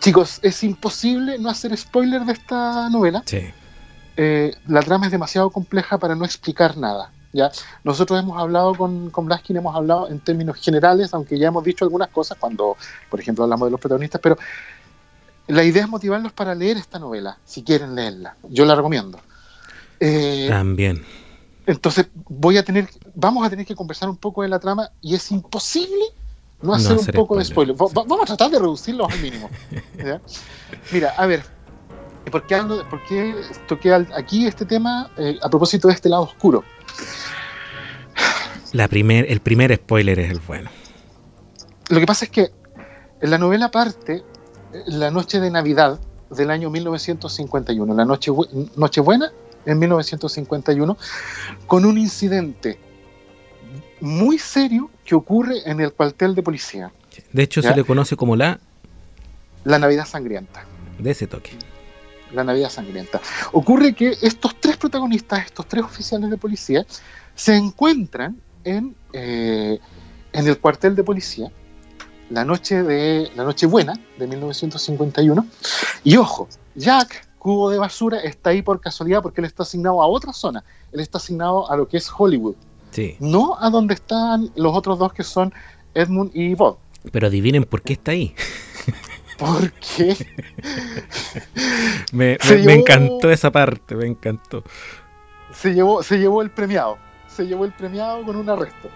Chicos, 0.00 0.38
es 0.42 0.62
imposible 0.64 1.38
no 1.38 1.50
hacer 1.50 1.76
spoiler 1.76 2.22
de 2.24 2.32
esta 2.32 2.88
novela. 2.90 3.22
Sí. 3.26 3.52
Eh, 4.16 4.54
la 4.66 4.80
trama 4.80 5.06
es 5.06 5.12
demasiado 5.12 5.50
compleja 5.50 5.98
para 5.98 6.14
no 6.14 6.24
explicar 6.24 6.76
nada. 6.76 7.10
¿Ya? 7.34 7.50
Nosotros 7.82 8.18
hemos 8.18 8.38
hablado 8.40 8.74
con, 8.74 9.10
con 9.10 9.26
Blaskin, 9.26 9.56
hemos 9.56 9.74
hablado 9.76 10.08
en 10.08 10.20
términos 10.20 10.56
generales, 10.56 11.12
aunque 11.12 11.38
ya 11.38 11.48
hemos 11.48 11.64
dicho 11.64 11.84
algunas 11.84 12.08
cosas 12.08 12.38
cuando, 12.38 12.76
por 13.10 13.20
ejemplo, 13.20 13.44
hablamos 13.44 13.66
de 13.66 13.72
los 13.72 13.80
protagonistas, 13.80 14.20
pero 14.22 14.38
la 15.48 15.62
idea 15.64 15.82
es 15.82 15.88
motivarlos 15.88 16.32
para 16.32 16.54
leer 16.54 16.76
esta 16.78 16.98
novela, 16.98 17.38
si 17.44 17.62
quieren 17.62 17.94
leerla. 17.94 18.36
Yo 18.48 18.64
la 18.64 18.74
recomiendo. 18.74 19.18
Eh, 20.00 20.46
También. 20.48 21.04
entonces 21.66 22.06
voy 22.14 22.56
a 22.56 22.64
tener, 22.64 22.88
vamos 23.14 23.46
a 23.46 23.50
tener 23.50 23.66
que 23.66 23.74
conversar 23.74 24.08
un 24.08 24.16
poco 24.16 24.42
de 24.42 24.48
la 24.48 24.58
trama 24.58 24.90
y 25.00 25.14
es 25.14 25.30
imposible 25.32 26.04
no 26.62 26.68
No 26.70 26.74
hacer 26.76 26.96
un 26.96 27.06
poco 27.06 27.36
de 27.36 27.44
spoiler, 27.44 27.74
spoiler. 27.76 27.96
Va- 27.96 28.00
va- 28.02 28.06
Vamos 28.08 28.22
a 28.22 28.26
tratar 28.36 28.50
de 28.50 28.58
reducirlos 28.58 29.12
al 29.12 29.18
mínimo. 29.20 29.50
¿ya? 29.98 30.20
Mira, 30.92 31.10
a 31.18 31.26
ver, 31.26 31.44
¿por 32.30 32.46
qué, 32.46 32.54
hablo 32.54 32.78
de- 32.78 32.84
por 32.84 33.02
qué 33.04 33.34
toqué 33.68 33.92
al- 33.92 34.08
aquí 34.16 34.46
este 34.46 34.64
tema 34.64 35.10
eh, 35.18 35.38
a 35.42 35.50
propósito 35.50 35.88
de 35.88 35.94
este 35.94 36.08
lado 36.08 36.22
oscuro? 36.22 36.64
La 38.72 38.88
primer, 38.88 39.30
el 39.30 39.40
primer 39.40 39.74
spoiler 39.76 40.18
es 40.18 40.30
el 40.30 40.40
bueno. 40.40 40.70
Lo 41.90 42.00
que 42.00 42.06
pasa 42.06 42.24
es 42.24 42.30
que 42.30 42.50
en 43.20 43.30
la 43.30 43.38
novela 43.38 43.70
parte 43.70 44.22
eh, 44.72 44.82
la 44.86 45.10
noche 45.10 45.40
de 45.40 45.50
Navidad 45.50 46.00
del 46.30 46.50
año 46.50 46.70
1951, 46.70 47.94
la 47.94 48.04
noche, 48.04 48.32
Nochebuena 48.76 49.30
en 49.66 49.78
1951, 49.78 50.96
con 51.66 51.84
un 51.84 51.98
incidente 51.98 52.78
muy 54.00 54.38
serio 54.38 54.90
que 55.04 55.14
ocurre 55.14 55.68
en 55.70 55.80
el 55.80 55.92
cuartel 55.92 56.34
de 56.34 56.42
policía. 56.42 56.92
De 57.32 57.42
hecho, 57.44 57.60
¿Ya? 57.60 57.70
se 57.70 57.76
le 57.76 57.84
conoce 57.84 58.16
como 58.16 58.34
la 58.36 58.58
La 59.64 59.78
Navidad 59.78 60.06
Sangrienta. 60.06 60.64
de 60.98 61.10
ese 61.10 61.26
toque. 61.26 61.52
La 62.34 62.44
Navidad 62.44 62.70
Sangrienta. 62.70 63.20
Ocurre 63.52 63.94
que 63.94 64.16
estos 64.22 64.54
tres 64.60 64.76
protagonistas, 64.76 65.46
estos 65.46 65.66
tres 65.66 65.84
oficiales 65.84 66.30
de 66.30 66.36
policía, 66.36 66.84
se 67.34 67.56
encuentran 67.56 68.40
en, 68.64 68.94
eh, 69.12 69.78
en 70.32 70.46
el 70.48 70.58
cuartel 70.58 70.94
de 70.96 71.04
policía 71.04 71.50
la 72.30 72.44
noche 72.44 72.82
de 72.82 73.30
la 73.36 73.44
noche 73.44 73.66
buena 73.66 73.92
de 74.18 74.26
1951. 74.26 75.46
Y 76.02 76.16
ojo, 76.16 76.48
Jack, 76.74 77.28
cubo 77.38 77.70
de 77.70 77.78
basura, 77.78 78.18
está 78.20 78.50
ahí 78.50 78.62
por 78.62 78.80
casualidad 78.80 79.22
porque 79.22 79.40
él 79.40 79.44
está 79.46 79.62
asignado 79.62 80.02
a 80.02 80.06
otra 80.06 80.32
zona. 80.32 80.64
Él 80.92 81.00
está 81.00 81.18
asignado 81.18 81.70
a 81.70 81.76
lo 81.76 81.86
que 81.86 81.98
es 81.98 82.10
Hollywood, 82.16 82.54
Sí. 82.90 83.16
no 83.20 83.56
a 83.60 83.68
donde 83.70 83.94
están 83.94 84.50
los 84.56 84.74
otros 84.76 84.98
dos 84.98 85.12
que 85.12 85.22
son 85.22 85.52
Edmund 85.94 86.30
y 86.34 86.54
Bob. 86.54 86.78
Pero 87.12 87.26
adivinen 87.26 87.64
por 87.64 87.82
qué 87.82 87.92
está 87.92 88.12
ahí. 88.12 88.34
Porque 89.38 90.14
Me, 92.12 92.38
Se 92.40 92.56
me- 92.56 92.62
me 92.62 92.62
llevó- 92.62 92.70
encantó 92.80 93.30
esa 93.30 93.50
parte, 93.50 93.94
me 93.96 94.06
encantó. 94.06 94.62
se 95.52 95.74
llevó, 95.74 96.02
se 96.02 96.18
llevó 96.18 96.42
el 96.42 96.50
premiado. 96.50 96.98
Se 97.28 97.46
llevó 97.46 97.64
el 97.64 97.72
premiado 97.72 98.22
con 98.24 98.36
un 98.36 98.48
arresto. 98.48 98.88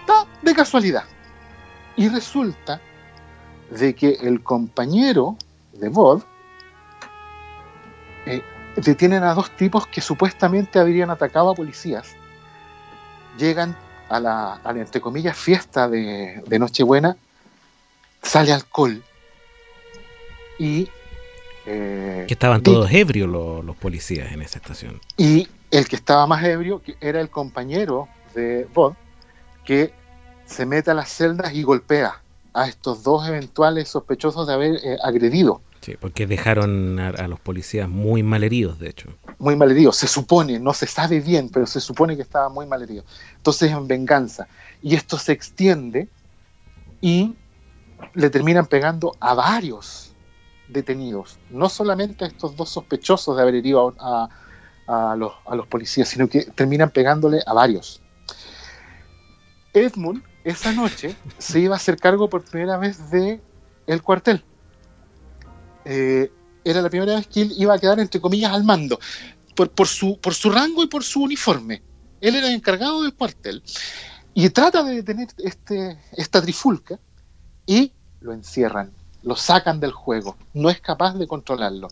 Está 0.00 0.26
de 0.42 0.54
casualidad. 0.54 1.04
Y 1.96 2.08
resulta 2.08 2.80
de 3.70 3.94
que 3.94 4.10
el 4.22 4.42
compañero 4.42 5.36
de 5.72 5.88
Bob 5.88 6.24
eh, 8.26 8.42
detienen 8.76 9.22
a 9.22 9.34
dos 9.34 9.50
tipos 9.56 9.86
que 9.86 10.00
supuestamente 10.00 10.78
habrían 10.78 11.10
atacado 11.10 11.50
a 11.50 11.54
policías. 11.54 12.14
Llegan 13.38 13.76
a 14.08 14.20
la, 14.20 14.54
a 14.54 14.72
la, 14.72 14.80
entre 14.80 15.00
comillas, 15.00 15.36
fiesta 15.36 15.88
de, 15.88 16.42
de 16.46 16.58
Nochebuena, 16.58 17.16
sale 18.24 18.52
alcohol 18.52 19.02
y 20.58 20.88
eh, 21.66 22.24
Que 22.26 22.34
estaban 22.34 22.62
todos 22.62 22.90
ebrios 22.92 23.28
los, 23.28 23.64
los 23.64 23.76
policías 23.76 24.32
en 24.32 24.42
esa 24.42 24.58
estación. 24.58 25.00
Y 25.16 25.48
el 25.70 25.88
que 25.88 25.96
estaba 25.96 26.26
más 26.26 26.44
ebrio 26.44 26.82
que 26.82 26.96
era 27.00 27.20
el 27.20 27.30
compañero 27.30 28.08
de 28.34 28.68
Bod, 28.74 28.94
que 29.64 29.92
se 30.46 30.66
mete 30.66 30.90
a 30.90 30.94
las 30.94 31.10
celdas 31.10 31.54
y 31.54 31.62
golpea 31.62 32.20
a 32.52 32.68
estos 32.68 33.02
dos 33.02 33.26
eventuales 33.26 33.88
sospechosos 33.88 34.46
de 34.46 34.52
haber 34.52 34.74
eh, 34.84 34.96
agredido. 35.02 35.60
Sí, 35.80 35.96
porque 35.98 36.26
dejaron 36.26 36.98
a, 36.98 37.08
a 37.08 37.28
los 37.28 37.40
policías 37.40 37.88
muy 37.88 38.22
mal 38.22 38.44
heridos, 38.44 38.78
de 38.78 38.90
hecho. 38.90 39.08
Muy 39.38 39.56
mal 39.56 39.70
herido, 39.70 39.92
se 39.92 40.06
supone, 40.06 40.58
no 40.58 40.72
se 40.72 40.86
sabe 40.86 41.20
bien, 41.20 41.50
pero 41.50 41.66
se 41.66 41.80
supone 41.80 42.16
que 42.16 42.22
estaba 42.22 42.48
muy 42.48 42.66
mal 42.66 42.82
herido. 42.82 43.04
Entonces, 43.36 43.70
en 43.70 43.86
venganza. 43.86 44.46
Y 44.82 44.94
esto 44.94 45.18
se 45.18 45.32
extiende 45.32 46.08
y 47.00 47.34
le 48.14 48.30
terminan 48.30 48.66
pegando 48.66 49.16
a 49.20 49.34
varios 49.34 50.12
detenidos, 50.68 51.38
no 51.50 51.68
solamente 51.68 52.24
a 52.24 52.28
estos 52.28 52.56
dos 52.56 52.70
sospechosos 52.70 53.36
de 53.36 53.42
haber 53.42 53.56
herido 53.56 53.94
a, 53.98 54.28
a, 54.86 55.16
los, 55.16 55.32
a 55.46 55.54
los 55.54 55.66
policías, 55.66 56.08
sino 56.08 56.28
que 56.28 56.42
terminan 56.44 56.90
pegándole 56.90 57.40
a 57.46 57.52
varios. 57.52 58.00
Edmund 59.72 60.22
esa 60.44 60.72
noche 60.72 61.16
se 61.38 61.60
iba 61.60 61.74
a 61.74 61.76
hacer 61.76 61.96
cargo 61.96 62.28
por 62.28 62.44
primera 62.44 62.76
vez 62.76 63.10
de 63.10 63.40
el 63.86 64.02
cuartel. 64.02 64.44
Eh, 65.86 66.30
era 66.64 66.80
la 66.80 66.90
primera 66.90 67.16
vez 67.16 67.26
que 67.26 67.42
él 67.42 67.52
iba 67.56 67.74
a 67.74 67.78
quedar 67.78 67.98
entre 67.98 68.20
comillas 68.20 68.52
al 68.52 68.64
mando 68.64 68.98
por, 69.54 69.70
por, 69.70 69.86
su, 69.86 70.18
por 70.20 70.34
su 70.34 70.50
rango 70.50 70.82
y 70.82 70.86
por 70.86 71.02
su 71.02 71.22
uniforme. 71.22 71.82
Él 72.20 72.36
era 72.36 72.48
el 72.48 72.54
encargado 72.54 73.02
del 73.02 73.14
cuartel 73.14 73.62
y 74.34 74.48
trata 74.50 74.82
de 74.82 74.96
detener 74.96 75.28
este, 75.38 75.98
esta 76.12 76.40
trifulca 76.40 76.98
y 77.66 77.92
lo 78.20 78.32
encierran, 78.32 78.92
lo 79.22 79.36
sacan 79.36 79.80
del 79.80 79.92
juego, 79.92 80.36
no 80.52 80.70
es 80.70 80.80
capaz 80.80 81.14
de 81.14 81.26
controlarlo. 81.26 81.88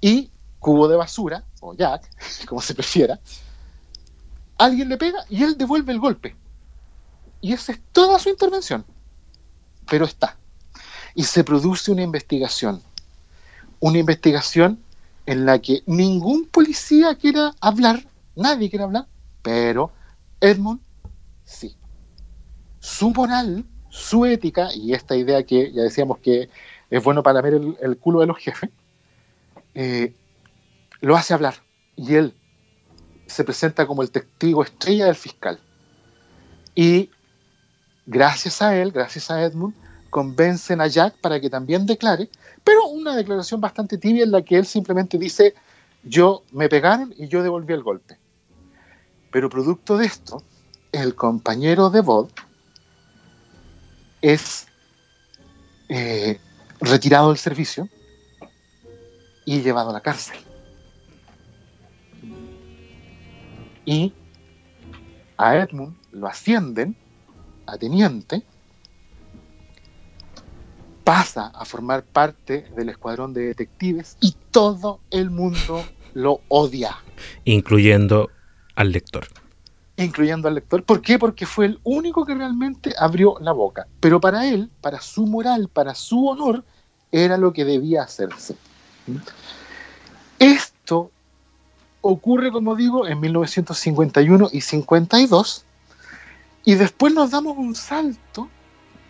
Y 0.00 0.30
cubo 0.58 0.88
de 0.88 0.96
basura, 0.96 1.44
o 1.60 1.74
Jack, 1.74 2.08
como 2.48 2.60
se 2.60 2.74
prefiera, 2.74 3.20
alguien 4.58 4.88
le 4.88 4.96
pega 4.96 5.24
y 5.28 5.42
él 5.42 5.56
devuelve 5.56 5.92
el 5.92 6.00
golpe. 6.00 6.36
Y 7.40 7.52
esa 7.52 7.72
es 7.72 7.80
toda 7.92 8.18
su 8.18 8.28
intervención. 8.28 8.84
Pero 9.88 10.04
está. 10.04 10.36
Y 11.14 11.24
se 11.24 11.42
produce 11.42 11.90
una 11.90 12.02
investigación. 12.02 12.80
Una 13.80 13.98
investigación 13.98 14.80
en 15.26 15.44
la 15.44 15.58
que 15.58 15.82
ningún 15.86 16.46
policía 16.46 17.16
quiera 17.16 17.52
hablar, 17.60 18.06
nadie 18.36 18.70
quiere 18.70 18.84
hablar, 18.84 19.06
pero 19.42 19.92
Edmund 20.40 20.80
sí. 21.44 21.76
Su 22.80 23.10
moral, 23.10 23.64
su 23.92 24.24
ética, 24.24 24.70
y 24.74 24.94
esta 24.94 25.14
idea 25.14 25.42
que 25.42 25.70
ya 25.70 25.82
decíamos 25.82 26.18
que 26.18 26.48
es 26.88 27.04
bueno 27.04 27.22
para 27.22 27.42
ver 27.42 27.60
el, 27.78 27.98
culo 27.98 28.20
de 28.20 28.26
los 28.26 28.38
jefes, 28.38 28.70
eh, 29.74 30.14
lo 31.02 31.14
hace 31.14 31.34
hablar. 31.34 31.56
Y 31.94 32.14
él 32.14 32.34
se 33.26 33.44
presenta 33.44 33.86
como 33.86 34.00
el 34.00 34.10
testigo 34.10 34.62
estrella 34.62 35.04
del 35.04 35.14
fiscal. 35.14 35.60
Y 36.74 37.10
gracias 38.06 38.62
a 38.62 38.74
él, 38.74 38.92
gracias 38.92 39.30
a 39.30 39.42
Edmund, 39.42 39.74
convencen 40.08 40.80
a 40.80 40.86
Jack 40.86 41.20
para 41.20 41.38
que 41.38 41.50
también 41.50 41.84
declare, 41.84 42.30
pero 42.64 42.86
una 42.86 43.14
declaración 43.14 43.60
bastante 43.60 43.98
tibia 43.98 44.24
en 44.24 44.32
la 44.32 44.40
que 44.40 44.56
él 44.56 44.64
simplemente 44.64 45.18
dice, 45.18 45.54
yo 46.02 46.44
me 46.50 46.70
pegaron 46.70 47.12
y 47.18 47.28
yo 47.28 47.42
devolví 47.42 47.74
el 47.74 47.82
golpe. 47.82 48.16
Pero 49.30 49.50
producto 49.50 49.98
de 49.98 50.06
esto, 50.06 50.42
el 50.92 51.14
compañero 51.14 51.90
de 51.90 52.00
Bod 52.00 52.30
es 54.22 54.68
eh, 55.88 56.38
retirado 56.80 57.28
del 57.28 57.38
servicio 57.38 57.88
y 59.44 59.60
llevado 59.60 59.90
a 59.90 59.92
la 59.92 60.00
cárcel. 60.00 60.38
Y 63.84 64.14
a 65.36 65.56
Edmund 65.56 65.96
lo 66.12 66.28
ascienden 66.28 66.96
a 67.66 67.76
teniente, 67.76 68.42
pasa 71.04 71.48
a 71.48 71.64
formar 71.64 72.04
parte 72.04 72.64
del 72.76 72.90
escuadrón 72.90 73.34
de 73.34 73.42
detectives 73.46 74.16
y 74.20 74.36
todo 74.50 75.00
el 75.10 75.30
mundo 75.30 75.84
lo 76.14 76.40
odia, 76.48 76.96
Incluyendo 77.44 78.30
al 78.76 78.92
lector. 78.92 79.26
Incluyendo 79.96 80.48
al 80.48 80.54
lector. 80.54 80.82
¿Por 80.84 81.00
qué? 81.00 81.18
Porque 81.18 81.46
fue 81.46 81.66
el 81.66 81.80
único 81.84 82.24
que 82.24 82.34
realmente 82.34 82.94
abrió 82.98 83.36
la 83.40 83.52
boca. 83.52 83.86
Pero 84.00 84.20
para 84.20 84.46
él, 84.46 84.70
para 84.80 85.00
su 85.00 85.26
moral, 85.26 85.68
para 85.68 85.94
su 85.94 86.28
honor, 86.28 86.64
era 87.10 87.36
lo 87.36 87.52
que 87.52 87.64
debía 87.64 88.02
hacerse. 88.02 88.56
Esto 90.38 91.10
ocurre, 92.00 92.50
como 92.50 92.74
digo, 92.74 93.06
en 93.06 93.20
1951 93.20 94.48
y 94.52 94.60
52, 94.62 95.64
y 96.64 96.74
después 96.74 97.14
nos 97.14 97.30
damos 97.30 97.56
un 97.56 97.74
salto 97.74 98.48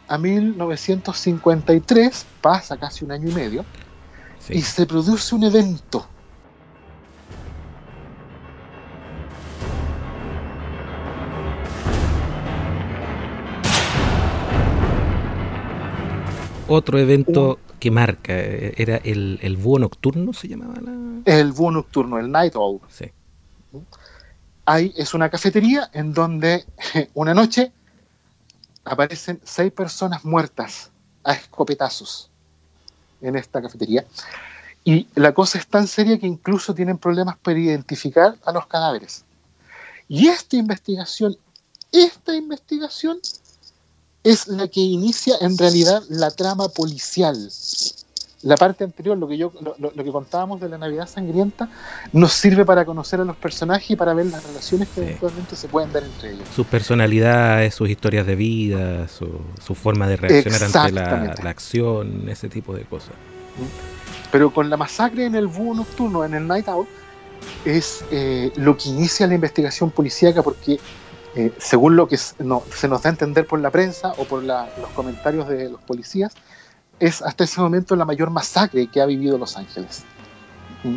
a 0.08 0.18
1953, 0.18 2.26
pasa 2.40 2.76
casi 2.76 3.04
un 3.04 3.12
año 3.12 3.30
y 3.30 3.34
medio, 3.34 3.64
Sí. 4.38 4.54
y 4.54 4.62
se 4.62 4.86
produce 4.86 5.34
un 5.34 5.44
evento. 5.44 6.06
Otro 16.72 16.98
evento 16.98 17.58
que 17.78 17.90
marca, 17.90 18.32
eh, 18.32 18.72
era 18.78 18.96
el, 18.96 19.38
el 19.42 19.58
búho 19.58 19.78
nocturno, 19.78 20.32
se 20.32 20.48
llamaba 20.48 20.80
la... 20.80 20.92
El 21.26 21.52
búho 21.52 21.70
nocturno, 21.70 22.18
el 22.18 22.30
Night 22.30 22.56
Owl. 22.56 22.80
Sí. 22.88 23.10
Ahí 24.64 24.92
es 24.96 25.12
una 25.12 25.28
cafetería 25.28 25.90
en 25.92 26.14
donde 26.14 26.64
una 27.14 27.34
noche 27.34 27.72
aparecen 28.84 29.38
seis 29.44 29.70
personas 29.70 30.24
muertas 30.24 30.90
a 31.24 31.34
escopetazos 31.34 32.30
en 33.20 33.36
esta 33.36 33.60
cafetería. 33.60 34.06
Y 34.82 35.08
la 35.14 35.34
cosa 35.34 35.58
es 35.58 35.66
tan 35.66 35.86
seria 35.86 36.18
que 36.18 36.26
incluso 36.26 36.74
tienen 36.74 36.96
problemas 36.96 37.36
para 37.36 37.58
identificar 37.58 38.36
a 38.46 38.52
los 38.52 38.66
cadáveres. 38.66 39.24
Y 40.08 40.28
esta 40.28 40.56
investigación, 40.56 41.36
esta 41.92 42.34
investigación 42.34 43.18
es 44.24 44.48
la 44.48 44.68
que 44.68 44.80
inicia 44.80 45.36
en 45.40 45.58
realidad 45.58 46.02
la 46.08 46.30
trama 46.30 46.68
policial. 46.68 47.36
La 48.42 48.56
parte 48.56 48.82
anterior, 48.82 49.16
lo 49.16 49.28
que 49.28 49.36
yo, 49.36 49.52
lo, 49.78 49.92
que 49.92 50.10
contábamos 50.10 50.60
de 50.60 50.68
la 50.68 50.76
Navidad 50.76 51.08
sangrienta, 51.08 51.68
nos 52.12 52.32
sirve 52.32 52.64
para 52.64 52.84
conocer 52.84 53.20
a 53.20 53.24
los 53.24 53.36
personajes 53.36 53.90
y 53.92 53.96
para 53.96 54.14
ver 54.14 54.26
las 54.26 54.44
relaciones 54.44 54.88
que 54.88 54.94
Sí. 54.94 55.06
eventualmente 55.06 55.54
se 55.54 55.68
pueden 55.68 55.92
dar 55.92 56.02
entre 56.02 56.32
ellos. 56.32 56.48
Sus 56.54 56.66
personalidades, 56.66 57.72
sus 57.72 57.88
historias 57.88 58.26
de 58.26 58.34
vida, 58.34 59.06
su, 59.06 59.28
su 59.64 59.76
forma 59.76 60.08
de 60.08 60.16
reaccionar 60.16 60.64
ante 60.64 60.92
la, 60.92 61.50
acción, 61.50 62.28
ese 62.28 62.48
tipo 62.48 62.74
de 62.74 62.82
cosas. 62.82 63.12
Pero 64.32 64.52
con 64.52 64.68
la 64.70 64.76
masacre 64.76 65.26
en 65.26 65.36
el 65.36 65.46
búho 65.46 65.74
nocturno, 65.74 66.24
en 66.24 66.34
el 66.34 66.46
Night 66.48 66.66
Owl, 66.66 66.86
es 67.64 68.04
eh, 68.10 68.50
lo 68.56 68.76
que 68.76 68.88
inicia 68.88 69.26
la 69.28 69.34
investigación 69.34 69.90
policíaca 69.90 70.42
porque 70.42 70.80
eh, 71.34 71.52
según 71.58 71.96
lo 71.96 72.08
que 72.08 72.18
se 72.18 72.44
nos 72.44 72.62
da 72.78 73.00
a 73.04 73.08
entender 73.08 73.46
por 73.46 73.58
la 73.60 73.70
prensa 73.70 74.12
o 74.18 74.24
por 74.24 74.42
los 74.42 74.88
comentarios 74.94 75.48
de 75.48 75.70
los 75.70 75.80
policías, 75.82 76.34
es 77.00 77.22
hasta 77.22 77.44
ese 77.44 77.60
momento 77.60 77.96
la 77.96 78.04
mayor 78.04 78.30
masacre 78.30 78.86
que 78.86 79.00
ha 79.00 79.06
vivido 79.06 79.38
Los 79.38 79.56
Ángeles. 79.56 80.04
¿Mm? 80.84 80.96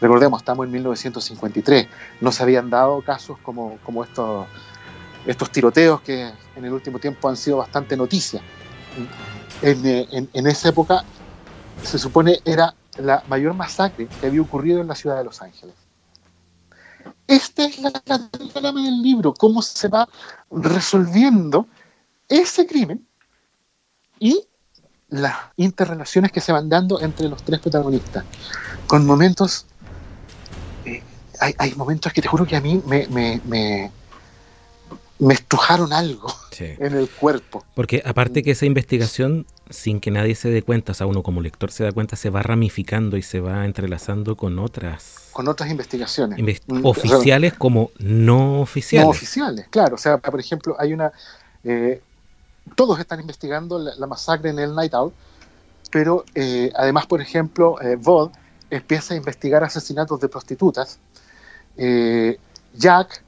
Recordemos, 0.00 0.40
estamos 0.40 0.66
en 0.66 0.72
1953, 0.72 1.88
no 2.20 2.32
se 2.32 2.42
habían 2.42 2.68
dado 2.68 3.00
casos 3.00 3.38
como, 3.42 3.78
estos, 4.04 5.50
tiroteos 5.50 6.00
que 6.02 6.30
en 6.56 6.64
el 6.64 6.72
último 6.72 6.98
tiempo 6.98 7.28
han 7.28 7.36
sido 7.36 7.58
bastante 7.58 7.96
noticia. 7.96 8.40
¿Mm? 8.40 9.66
En, 9.66 9.86
eh, 9.86 10.28
en 10.32 10.46
esa 10.46 10.68
época 10.68 11.04
se 11.82 11.98
supone 11.98 12.40
era 12.44 12.74
la 12.98 13.22
mayor 13.28 13.54
masacre 13.54 14.08
que 14.20 14.26
había 14.26 14.42
ocurrido 14.42 14.80
en 14.80 14.88
la 14.88 14.94
ciudad 14.94 15.16
de 15.16 15.24
Los 15.24 15.40
Ángeles. 15.40 15.85
Esta 17.28 17.64
es 17.64 17.78
la 17.80 17.90
trama 17.90 18.82
del 18.82 19.02
libro, 19.02 19.34
cómo 19.34 19.60
se 19.62 19.88
va 19.88 20.08
resolviendo 20.50 21.66
ese 22.28 22.66
crimen 22.66 23.06
y 24.18 24.46
las 25.08 25.36
interrelaciones 25.56 26.32
que 26.32 26.40
se 26.40 26.52
van 26.52 26.68
dando 26.68 27.00
entre 27.00 27.28
los 27.28 27.42
tres 27.42 27.60
protagonistas, 27.60 28.24
con 28.86 29.06
momentos, 29.06 29.66
eh, 30.84 31.02
hay, 31.40 31.74
momentos 31.74 32.12
que 32.12 32.22
te 32.22 32.28
juro 32.28 32.46
que 32.46 32.56
a 32.56 32.60
mí 32.60 32.82
me, 32.86 33.06
me, 33.08 33.90
estrujaron 35.32 35.92
algo 35.92 36.32
en 36.58 36.96
el 36.96 37.08
cuerpo. 37.08 37.64
Porque 37.74 38.02
aparte 38.04 38.42
que 38.42 38.52
esa 38.52 38.66
investigación, 38.66 39.46
sin 39.70 40.00
que 40.00 40.10
nadie 40.10 40.34
se 40.34 40.48
dé 40.48 40.62
cuenta, 40.62 40.92
o 40.92 40.94
sea, 40.94 41.06
uno 41.06 41.22
como 41.22 41.40
lector 41.40 41.70
se 41.70 41.84
da 41.84 41.92
cuenta, 41.92 42.16
se 42.16 42.30
va 42.30 42.42
ramificando 42.42 43.16
y 43.16 43.22
se 43.22 43.40
va 43.40 43.64
entrelazando 43.64 44.36
con 44.36 44.58
otras 44.58 45.15
con 45.36 45.48
otras 45.48 45.70
investigaciones. 45.70 46.38
Mm, 46.66 46.86
oficiales 46.86 47.52
como 47.52 47.90
no 47.98 48.62
oficiales. 48.62 49.04
No 49.04 49.10
oficiales, 49.10 49.68
claro. 49.68 49.96
O 49.96 49.98
sea, 49.98 50.16
por 50.16 50.40
ejemplo, 50.40 50.74
hay 50.78 50.94
una... 50.94 51.12
Eh, 51.62 52.00
todos 52.74 52.98
están 52.98 53.20
investigando 53.20 53.78
la, 53.78 54.06
masacre 54.06 54.48
en 54.48 54.58
el 54.58 54.74
Night 54.74 54.94
Owl, 54.94 55.12
pero 55.90 56.24
eh, 56.34 56.72
además, 56.74 57.04
por 57.04 57.20
ejemplo, 57.20 57.78
eh, 57.82 57.96
Vod 57.96 58.30
empieza 58.70 59.12
a 59.12 59.18
investigar 59.18 59.62
asesinatos 59.62 60.18
de 60.20 60.28
prostitutas. 60.30 61.00
Jack 62.72 63.22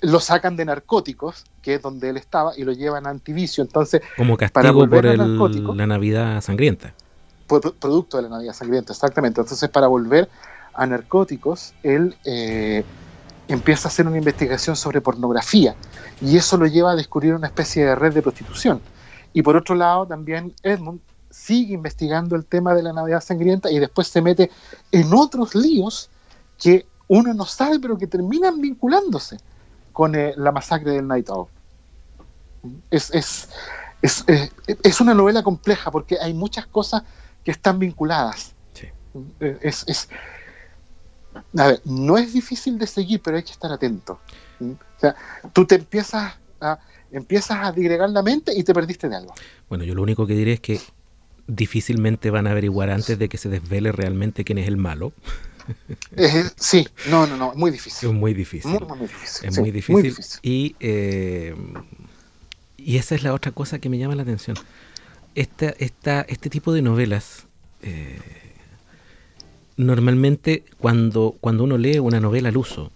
lo 0.00 0.18
sacan 0.18 0.56
de 0.56 0.64
narcóticos, 0.64 1.44
que 1.60 1.74
es 1.74 1.82
donde 1.82 2.08
él 2.08 2.16
estaba, 2.16 2.56
y 2.56 2.64
lo 2.64 2.72
llevan 2.72 3.06
a 3.06 3.10
Antivicio. 3.10 3.62
Entonces, 3.62 4.00
como 4.16 4.38
castigo 4.38 4.88
por 4.88 5.04
la 5.04 5.86
Navidad 5.86 6.40
sangrienta. 6.40 6.94
producto 7.46 8.16
de 8.16 8.22
la 8.22 8.30
Navidad 8.30 8.54
sangrienta, 8.54 8.94
exactamente. 8.94 9.42
Entonces, 9.42 9.68
para 9.68 9.88
volver 9.88 10.30
a 10.76 10.86
narcóticos, 10.86 11.74
él 11.82 12.16
eh, 12.24 12.84
empieza 13.48 13.88
a 13.88 13.90
hacer 13.90 14.06
una 14.06 14.18
investigación 14.18 14.76
sobre 14.76 15.00
pornografía 15.00 15.74
y 16.20 16.36
eso 16.36 16.56
lo 16.56 16.66
lleva 16.66 16.92
a 16.92 16.96
descubrir 16.96 17.34
una 17.34 17.46
especie 17.46 17.84
de 17.84 17.94
red 17.94 18.14
de 18.14 18.22
prostitución. 18.22 18.80
Y 19.32 19.42
por 19.42 19.56
otro 19.56 19.74
lado, 19.74 20.06
también 20.06 20.54
Edmund 20.62 21.00
sigue 21.30 21.74
investigando 21.74 22.36
el 22.36 22.46
tema 22.46 22.74
de 22.74 22.82
la 22.82 22.92
Navidad 22.92 23.20
sangrienta 23.20 23.70
y 23.70 23.78
después 23.78 24.08
se 24.08 24.22
mete 24.22 24.50
en 24.90 25.12
otros 25.12 25.54
líos 25.54 26.08
que 26.58 26.86
uno 27.08 27.34
no 27.34 27.44
sabe, 27.44 27.78
pero 27.78 27.98
que 27.98 28.06
terminan 28.06 28.60
vinculándose 28.60 29.38
con 29.92 30.14
eh, 30.14 30.34
la 30.36 30.52
masacre 30.52 30.92
del 30.92 31.06
Night 31.06 31.28
Owl. 31.28 31.48
Es, 32.90 33.14
es, 33.14 33.48
es, 34.02 34.24
eh, 34.26 34.50
es, 34.82 35.00
una 35.00 35.14
novela 35.14 35.42
compleja 35.42 35.90
porque 35.90 36.18
hay 36.20 36.34
muchas 36.34 36.66
cosas 36.66 37.02
que 37.44 37.50
están 37.50 37.78
vinculadas. 37.78 38.54
Es, 39.40 40.08
a 41.56 41.66
ver, 41.66 41.80
no 41.84 42.18
es 42.18 42.32
difícil 42.32 42.78
de 42.78 42.86
seguir, 42.86 43.20
pero 43.22 43.36
hay 43.36 43.42
que 43.42 43.52
estar 43.52 43.70
atento. 43.70 44.20
O 44.60 45.00
sea, 45.00 45.14
tú 45.52 45.66
te 45.66 45.76
empiezas 45.76 46.34
a, 46.60 46.78
empiezas 47.10 47.58
a 47.64 47.72
digregar 47.72 48.10
la 48.10 48.22
mente 48.22 48.52
y 48.56 48.62
te 48.62 48.72
perdiste 48.74 49.08
de 49.08 49.16
algo. 49.16 49.34
Bueno, 49.68 49.84
yo 49.84 49.94
lo 49.94 50.02
único 50.02 50.26
que 50.26 50.34
diré 50.34 50.54
es 50.54 50.60
que 50.60 50.80
difícilmente 51.46 52.30
van 52.30 52.46
a 52.46 52.50
averiguar 52.50 52.90
antes 52.90 53.18
de 53.18 53.28
que 53.28 53.38
se 53.38 53.48
desvele 53.48 53.92
realmente 53.92 54.44
quién 54.44 54.58
es 54.58 54.68
el 54.68 54.76
malo. 54.76 55.12
sí, 56.56 56.86
no, 57.10 57.26
no, 57.26 57.36
no, 57.36 57.52
muy 57.54 57.70
difícil. 57.70 58.08
Es 58.08 58.14
muy 58.14 58.34
difícil. 58.34 58.70
Muy, 58.70 59.00
difícil. 59.00 59.48
Es 59.48 59.58
muy, 59.58 59.70
difícil. 59.70 60.14
Y, 60.42 60.76
eh, 60.80 61.54
y 62.76 62.98
esa 62.98 63.14
es 63.14 63.22
la 63.22 63.34
otra 63.34 63.52
cosa 63.52 63.78
que 63.78 63.88
me 63.88 63.98
llama 63.98 64.14
la 64.14 64.22
atención. 64.22 64.56
Esta, 65.34 65.70
esta, 65.78 66.22
este 66.22 66.48
tipo 66.48 66.72
de 66.72 66.82
novelas 66.82 67.46
eh, 67.82 68.18
normalmente 69.76 70.64
cuando, 70.78 71.36
cuando 71.40 71.64
uno 71.64 71.78
lee 71.78 71.98
una 71.98 72.20
novela 72.20 72.48
al 72.48 72.56
uso, 72.56 72.90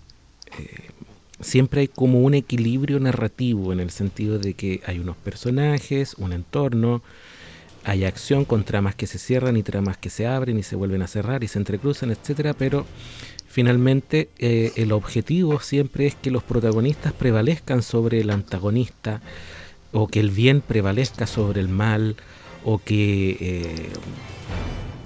eh, 0.58 0.90
siempre 1.40 1.82
hay 1.82 1.88
como 1.88 2.20
un 2.20 2.34
equilibrio 2.34 3.00
narrativo 3.00 3.72
en 3.72 3.80
el 3.80 3.90
sentido 3.90 4.38
de 4.38 4.54
que 4.54 4.80
hay 4.86 4.98
unos 4.98 5.16
personajes, 5.16 6.14
un 6.14 6.32
entorno, 6.32 7.02
hay 7.84 8.04
acción 8.04 8.44
con 8.44 8.64
tramas 8.64 8.94
que 8.94 9.06
se 9.06 9.18
cierran 9.18 9.56
y 9.56 9.62
tramas 9.62 9.96
que 9.96 10.10
se 10.10 10.26
abren 10.26 10.58
y 10.58 10.62
se 10.62 10.76
vuelven 10.76 11.02
a 11.02 11.06
cerrar 11.06 11.42
y 11.42 11.48
se 11.48 11.58
entrecruzan, 11.58 12.10
etcétera, 12.10 12.52
pero 12.54 12.86
finalmente 13.48 14.28
eh, 14.38 14.72
el 14.76 14.92
objetivo 14.92 15.60
siempre 15.60 16.06
es 16.06 16.14
que 16.14 16.30
los 16.30 16.42
protagonistas 16.42 17.12
prevalezcan 17.12 17.82
sobre 17.82 18.20
el 18.20 18.30
antagonista 18.30 19.20
o 19.92 20.08
que 20.08 20.20
el 20.20 20.30
bien 20.30 20.60
prevalezca 20.60 21.26
sobre 21.26 21.60
el 21.60 21.68
mal 21.68 22.16
o 22.64 22.78
que 22.78 23.36
eh, 23.40 23.88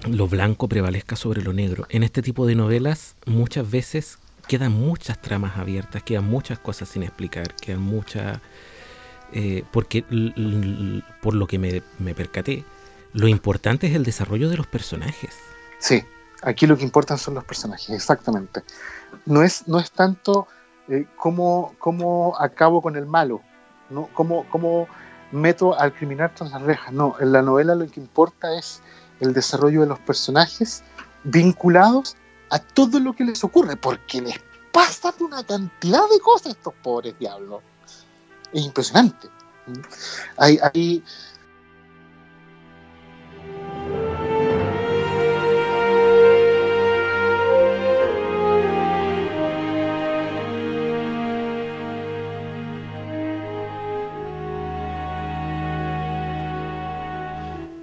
lo 0.07 0.29
blanco 0.29 0.69
prevalezca 0.69 1.17
sobre 1.17 1.43
lo 1.43 1.53
negro. 1.53 1.87
En 1.89 2.03
este 2.03 2.23
tipo 2.23 2.47
de 2.47 2.55
novelas 2.55 3.17
muchas 3.27 3.71
veces 3.71 4.19
quedan 4.47 4.73
muchas 4.73 5.21
tramas 5.21 5.57
abiertas, 5.57 6.03
quedan 6.03 6.25
muchas 6.25 6.59
cosas 6.59 6.89
sin 6.89 7.03
explicar, 7.03 7.55
quedan 7.55 7.81
muchas... 7.81 8.41
Eh, 9.33 9.65
porque 9.73 10.05
por 11.23 11.35
lo 11.35 11.47
que 11.47 11.59
me, 11.59 12.15
percaté, 12.15 12.65
lo 13.13 13.27
importante 13.27 13.87
es 13.89 13.95
el 13.95 14.05
desarrollo 14.05 14.49
de 14.49 14.57
los 14.57 14.67
personajes. 14.67 15.37
Sí, 15.79 16.05
aquí 16.43 16.67
lo 16.67 16.77
que 16.77 16.85
importan 16.85 17.19
son 17.19 17.35
los 17.35 17.45
personajes, 17.45 17.91
exactamente. 17.91 18.63
No 19.27 19.43
es, 19.43 19.67
no 19.67 19.81
es 19.81 19.91
tanto 19.91 20.47
eh, 20.89 21.07
cómo, 21.17 21.75
cómo, 21.79 22.37
acabo 22.39 22.81
con 22.81 22.97
el 22.97 23.07
malo, 23.07 23.41
¿no? 23.91 24.09
cómo, 24.13 24.47
cómo 24.51 24.87
meto 25.33 25.79
al 25.79 25.93
criminal 25.93 26.31
tras 26.33 26.53
las 26.53 26.63
rejas. 26.63 26.93
No, 26.93 27.17
en 27.19 27.33
la 27.33 27.43
novela 27.43 27.75
lo 27.75 27.89
que 27.89 27.99
importa 27.99 28.57
es 28.57 28.83
el 29.21 29.33
desarrollo 29.33 29.81
de 29.83 29.87
los 29.87 29.99
personajes 30.01 30.83
vinculados 31.25 32.17
a 32.51 32.59
todo 32.59 33.01
lo 33.01 33.15
que 33.15 33.25
les 33.25 33.43
ocurre, 33.45 33.77
porque 33.77 34.21
les 34.21 34.39
pasan 34.73 35.15
una 35.21 35.45
cantidad 35.45 36.09
de 36.11 36.21
cosas 36.21 36.49
a 36.49 36.51
estos 36.51 36.75
pobres 36.83 37.19
diablos. 37.19 37.63
Es 38.53 38.63
impresionante. 38.63 39.29
Hay, 40.37 40.59
hay, 40.63 41.03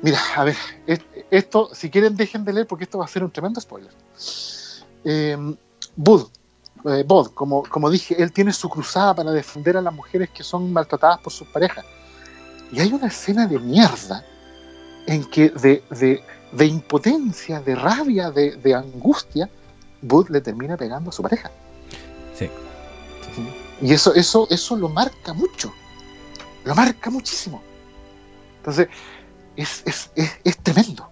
Mira, 0.04 0.20
a 0.36 0.44
ver, 0.44 0.58
esto, 1.32 1.70
si 1.74 1.90
quieren, 1.90 2.16
dejen 2.16 2.44
de 2.44 2.54
leer 2.54 2.68
porque 2.68 2.84
esto 2.84 3.00
va 3.00 3.06
a 3.06 3.08
ser 3.08 3.24
un 3.24 3.32
tremendo 3.32 3.60
spoiler. 3.60 3.92
Eh, 5.06 5.56
Bud, 5.96 6.28
eh, 6.86 7.06
como, 7.34 7.64
como 7.64 7.90
dije, 7.90 8.22
él 8.22 8.32
tiene 8.32 8.54
su 8.54 8.70
cruzada 8.70 9.16
para 9.16 9.32
defender 9.32 9.78
a 9.78 9.82
las 9.82 9.94
mujeres 9.94 10.30
que 10.30 10.44
son 10.44 10.72
maltratadas 10.72 11.20
por 11.22 11.32
sus 11.32 11.48
parejas. 11.48 11.86
Y 12.72 12.80
hay 12.82 12.92
una 12.94 13.08
escena 13.08 13.48
de 13.48 13.60
mierda 13.60 14.26
en 15.08 15.24
que 15.26 15.50
de, 15.50 15.84
de, 16.52 16.66
impotencia, 16.66 17.62
de 17.62 17.76
rabia, 17.76 18.30
de, 18.30 18.58
de, 18.58 18.76
angustia, 18.76 19.50
Bud 20.02 20.30
le 20.30 20.42
termina 20.42 20.78
pegando 20.78 21.10
a 21.10 21.14
su 21.14 21.24
pareja. 21.24 21.50
Sí. 22.38 22.50
Y 23.82 23.94
eso, 23.94 24.14
eso, 24.14 24.48
eso 24.50 24.76
lo 24.76 24.90
marca 24.90 25.34
mucho. 25.34 25.74
Lo 26.66 26.76
marca 26.76 27.10
muchísimo. 27.10 27.62
Entonces, 28.58 28.88
es, 29.56 29.84
es, 29.86 30.12
es, 30.44 30.58
tremendo. 30.60 31.10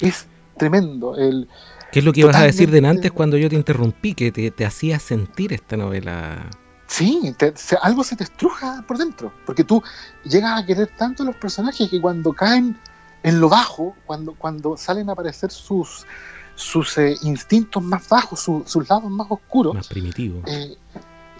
Es 0.00 0.26
tremendo. 0.56 1.16
El, 1.16 1.48
¿Qué 1.92 2.00
es 2.00 2.04
lo 2.04 2.12
que 2.12 2.20
ibas 2.20 2.36
a 2.36 2.42
decir 2.42 2.70
de 2.70 2.86
antes 2.86 3.12
cuando 3.12 3.36
yo 3.36 3.48
te 3.48 3.56
interrumpí? 3.56 4.14
Que 4.14 4.32
te, 4.32 4.64
hacía 4.64 4.98
sentir 4.98 5.52
esta 5.52 5.76
novela. 5.76 6.48
Sí, 6.86 7.34
algo 7.82 8.04
se 8.04 8.16
te 8.16 8.24
estruja 8.24 8.84
por 8.86 8.98
dentro. 8.98 9.32
Porque 9.44 9.64
tú 9.64 9.82
llegas 10.24 10.62
a 10.62 10.66
querer 10.66 10.90
tanto 10.96 11.22
a 11.22 11.26
los 11.26 11.36
personajes 11.36 11.90
que 11.90 12.00
cuando 12.00 12.32
caen 12.32 12.78
en 13.22 13.40
lo 13.40 13.48
bajo, 13.48 13.94
cuando, 14.06 14.34
cuando 14.34 14.76
salen 14.76 15.08
a 15.08 15.12
aparecer 15.12 15.50
sus, 15.50 16.06
sus 16.54 16.96
eh, 16.98 17.16
instintos 17.22 17.82
más 17.82 18.08
bajos, 18.08 18.40
sus 18.40 18.88
lados 18.88 19.10
más 19.10 19.26
oscuros. 19.30 19.74
Más 19.74 19.88
primitivos. 19.88 20.44
Eh, 20.46 20.76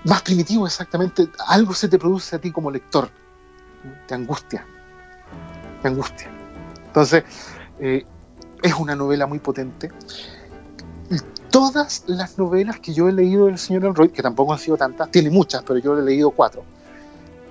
más 0.04 0.22
primitivos, 0.22 0.72
exactamente. 0.72 1.28
Algo 1.46 1.74
se 1.74 1.88
te 1.88 1.98
produce 1.98 2.36
a 2.36 2.38
ti 2.40 2.50
como 2.50 2.70
lector. 2.70 3.08
Te 4.08 4.14
angustia 4.14 4.66
angustia. 5.86 6.28
Entonces, 6.86 7.24
eh, 7.80 8.04
es 8.66 8.74
una 8.74 8.96
novela 8.96 9.26
muy 9.26 9.38
potente. 9.38 9.90
Todas 11.50 12.02
las 12.06 12.36
novelas 12.36 12.80
que 12.80 12.92
yo 12.92 13.08
he 13.08 13.12
leído 13.12 13.46
del 13.46 13.58
señor 13.58 13.84
Elroy, 13.84 14.08
que 14.08 14.22
tampoco 14.22 14.52
han 14.52 14.58
sido 14.58 14.76
tantas, 14.76 15.10
tiene 15.10 15.30
muchas, 15.30 15.62
pero 15.62 15.78
yo 15.78 15.98
he 15.98 16.02
leído 16.02 16.30
cuatro. 16.30 16.64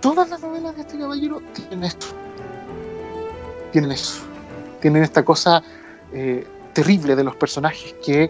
Todas 0.02 0.30
las 0.30 0.42
novelas 0.42 0.76
de 0.76 0.82
este 0.82 1.00
caballero 1.00 1.42
tienen 1.54 1.86
esto. 1.86 2.08
Tienen 3.72 3.92
eso. 3.92 4.22
Tienen 4.82 5.04
esta 5.04 5.24
cosa 5.24 5.64
eh, 6.14 6.46
terrible 6.74 7.16
de 7.16 7.24
los 7.24 7.36
personajes 7.36 7.96
que 8.06 8.30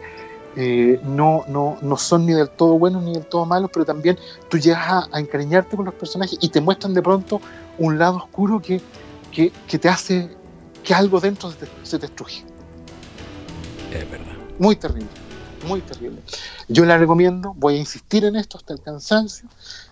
eh, 0.56 1.02
no, 1.04 1.44
no, 1.50 1.78
no, 1.82 1.98
son 1.98 2.26
ni 2.26 2.32
del 2.32 2.50
todo 2.50 2.80
buenos 2.80 3.04
ni 3.04 3.14
del 3.14 3.26
todo 3.26 3.46
malos, 3.46 3.70
pero 3.74 3.84
también 3.84 4.18
tú 4.48 4.58
llegas 4.58 4.88
a, 4.88 5.10
a 5.12 5.20
encariñarte 5.20 5.76
con 5.76 5.86
los 5.86 5.94
personajes 5.96 6.38
y 6.40 6.48
te 6.48 6.62
muestran 6.62 6.94
de 6.94 7.02
pronto 7.02 7.42
un 7.78 7.98
lado 7.98 8.18
oscuro 8.18 8.62
que, 8.62 8.80
que, 9.34 9.52
que 9.68 9.78
te 9.78 9.90
hace 9.90 10.30
que 10.84 10.94
algo 10.94 11.20
dentro 11.20 11.52
se, 11.52 11.58
te, 11.58 11.68
se 11.84 11.98
destruye. 11.98 12.46
Es 13.96 14.12
verdad. 14.12 14.34
Muy 14.60 14.76
terrible, 14.76 15.10
muy 15.68 15.82
terrible. 15.82 16.22
Yo 16.68 16.86
la 16.86 16.98
recomiendo, 16.98 17.54
voy 17.56 17.76
a 17.76 17.78
insistir 17.78 18.26
en 18.26 18.36
esto 18.36 18.58
hasta 18.58 18.74
el 18.74 18.82
cansancio. 18.82 19.48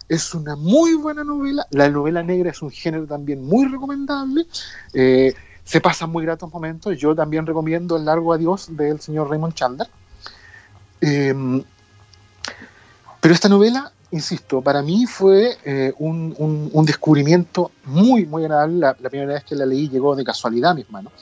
Es 0.09 0.33
una 0.33 0.55
muy 0.55 0.95
buena 0.95 1.23
novela. 1.23 1.65
La 1.71 1.89
novela 1.89 2.21
negra 2.21 2.51
es 2.51 2.61
un 2.61 2.69
género 2.69 3.05
también 3.05 3.43
muy 3.43 3.65
recomendable. 3.65 4.45
Eh, 4.93 5.33
se 5.63 5.79
pasan 5.79 6.11
muy 6.11 6.25
gratos 6.25 6.51
momentos. 6.51 6.97
Yo 6.97 7.15
también 7.15 7.45
recomiendo 7.45 7.95
El 7.95 8.05
largo 8.05 8.33
adiós 8.33 8.67
del 8.75 8.99
señor 8.99 9.29
Raymond 9.29 9.53
Chandler. 9.53 9.87
Eh, 10.99 11.63
pero 13.21 13.33
esta 13.33 13.47
novela, 13.47 13.93
insisto, 14.11 14.61
para 14.61 14.81
mí 14.81 15.05
fue 15.05 15.57
eh, 15.63 15.93
un, 15.99 16.35
un, 16.73 16.85
descubrimiento 16.85 17.71
muy, 17.85 18.25
muy 18.25 18.43
agradable. 18.43 18.79
La, 18.79 18.97
la, 18.99 19.09
primera 19.09 19.33
vez 19.33 19.45
que 19.45 19.55
la 19.55 19.65
leí 19.65 19.87
llegó 19.87 20.13
de 20.13 20.25
casualidad 20.25 20.71
a 20.71 20.73
mis 20.73 20.89
manos. 20.91 21.13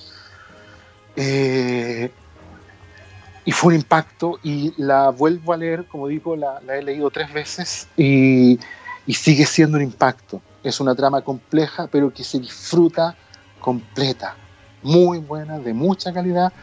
Eh, 1.15 2.11
y 3.45 3.51
fue 3.51 3.73
un 3.73 3.79
impacto 3.79 4.39
y 4.43 4.73
la 4.77 5.09
vuelvo 5.09 5.53
a 5.53 5.57
leer, 5.57 5.85
como 5.87 6.07
digo, 6.07 6.35
la, 6.35 6.61
la 6.61 6.77
he 6.77 6.83
leído 6.83 7.09
tres 7.09 7.33
veces 7.33 7.87
y, 7.97 8.59
y, 9.07 9.13
sigue 9.13 9.45
siendo 9.45 9.77
un 9.77 9.83
impacto. 9.83 10.41
Es 10.63 10.79
una 10.79 10.93
trama 10.93 11.21
compleja, 11.21 11.87
pero 11.87 12.13
que 12.13 12.23
se 12.23 12.39
disfruta 12.39 13.15
completa. 13.59 14.35
Muy 14.83 15.19
buena, 15.19 15.59
de 15.59 15.73
mucha 15.73 16.13
calidad. 16.13 16.53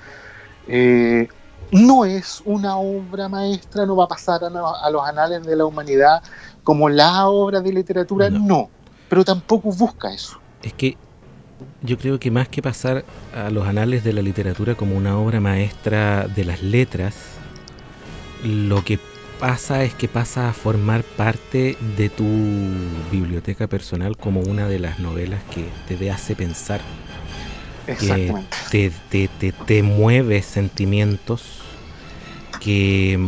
Eh, 0.69 1.29
no 1.73 2.05
es 2.05 2.43
una 2.45 2.77
obra 2.79 3.29
maestra, 3.29 3.85
no 3.85 3.97
va 3.97 4.05
a 4.05 4.09
pasar 4.09 4.43
a, 4.45 4.47
a, 4.47 4.91
los 4.91 5.03
anales 5.07 5.43
de 5.45 5.57
la 5.57 5.67
humanidad 5.67 6.23
como 6.63 6.89
la 6.89 7.27
obra 7.29 7.61
de 7.61 7.73
literatura, 7.73 8.31
no. 8.31 8.39
no, 8.39 8.71
pero 9.09 9.25
tampoco 9.25 9.71
busca 9.73 10.13
eso. 10.13 10.39
Es 10.63 10.73
que 10.75 10.97
yo 11.83 11.97
creo 11.99 12.19
que 12.19 12.31
más 12.31 12.49
que 12.49 12.63
pasar 12.63 13.05
a 13.35 13.51
los 13.51 13.67
anales 13.67 14.05
de 14.05 14.13
la 14.13 14.23
literatura 14.23 14.75
como 14.75 14.97
una 14.97 15.19
obra 15.19 15.41
maestra 15.41 16.27
de 16.27 16.45
las 16.45 16.63
letras, 16.63 17.15
lo 18.45 18.85
que 18.85 18.99
pasa 19.39 19.85
es 19.85 19.95
que 19.95 20.09
pasa 20.09 20.49
a 20.49 20.53
formar 20.53 21.05
parte 21.05 21.77
de 21.97 22.09
tu 22.09 22.27
biblioteca 23.13 23.69
personal 23.69 24.17
como 24.17 24.41
una 24.41 24.67
de 24.69 24.81
las 24.81 24.99
novelas 24.99 25.41
que 25.55 25.67
te 25.87 26.11
hace 26.11 26.35
pensar. 26.35 26.81
Que 27.87 28.35
te, 28.71 28.93
te, 29.09 29.29
te, 29.29 29.53
te 29.53 29.83
mueve 29.83 30.43
sentimientos, 30.43 31.63
que 32.61 33.19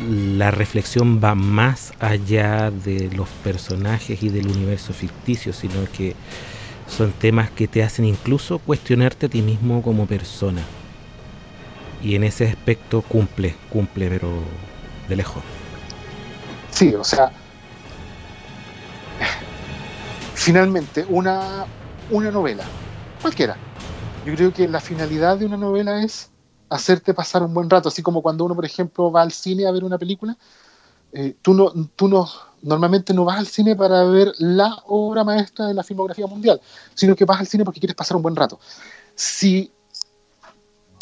la 0.00 0.50
reflexión 0.50 1.20
va 1.22 1.36
más 1.36 1.92
allá 2.00 2.72
de 2.72 3.10
los 3.14 3.28
personajes 3.44 4.22
y 4.22 4.28
del 4.28 4.48
universo 4.48 4.92
ficticio, 4.92 5.52
sino 5.52 5.84
que 5.92 6.16
son 6.88 7.12
temas 7.12 7.50
que 7.50 7.68
te 7.68 7.82
hacen 7.82 8.04
incluso 8.04 8.58
cuestionarte 8.58 9.26
a 9.26 9.28
ti 9.28 9.42
mismo 9.42 9.82
como 9.82 10.06
persona. 10.06 10.62
Y 12.02 12.14
en 12.14 12.24
ese 12.24 12.48
aspecto 12.48 13.02
cumple, 13.02 13.54
cumple, 13.70 14.08
pero 14.08 14.30
de 15.08 15.16
lejos. 15.16 15.42
Sí, 16.70 16.94
o 16.94 17.04
sea, 17.04 17.32
finalmente, 20.34 21.04
una, 21.08 21.66
una 22.10 22.30
novela, 22.30 22.64
cualquiera. 23.20 23.56
Yo 24.24 24.34
creo 24.34 24.52
que 24.52 24.68
la 24.68 24.80
finalidad 24.80 25.38
de 25.38 25.46
una 25.46 25.56
novela 25.56 26.02
es 26.02 26.30
hacerte 26.70 27.14
pasar 27.14 27.42
un 27.42 27.54
buen 27.54 27.68
rato, 27.68 27.88
así 27.88 28.02
como 28.02 28.22
cuando 28.22 28.44
uno, 28.44 28.54
por 28.54 28.64
ejemplo, 28.64 29.10
va 29.10 29.22
al 29.22 29.32
cine 29.32 29.66
a 29.66 29.72
ver 29.72 29.84
una 29.84 29.98
película, 29.98 30.36
eh, 31.12 31.34
tú, 31.40 31.54
no, 31.54 31.72
tú 31.96 32.08
no, 32.08 32.28
normalmente 32.62 33.14
no 33.14 33.24
vas 33.24 33.38
al 33.38 33.46
cine 33.46 33.76
para 33.76 34.04
ver 34.04 34.32
la 34.38 34.82
obra 34.86 35.24
maestra 35.24 35.66
de 35.66 35.74
la 35.74 35.82
filmografía 35.82 36.26
mundial, 36.26 36.60
sino 36.94 37.14
que 37.14 37.24
vas 37.24 37.40
al 37.40 37.46
cine 37.46 37.64
porque 37.64 37.80
quieres 37.80 37.96
pasar 37.96 38.16
un 38.16 38.22
buen 38.22 38.36
rato. 38.36 38.58
Si 39.14 39.70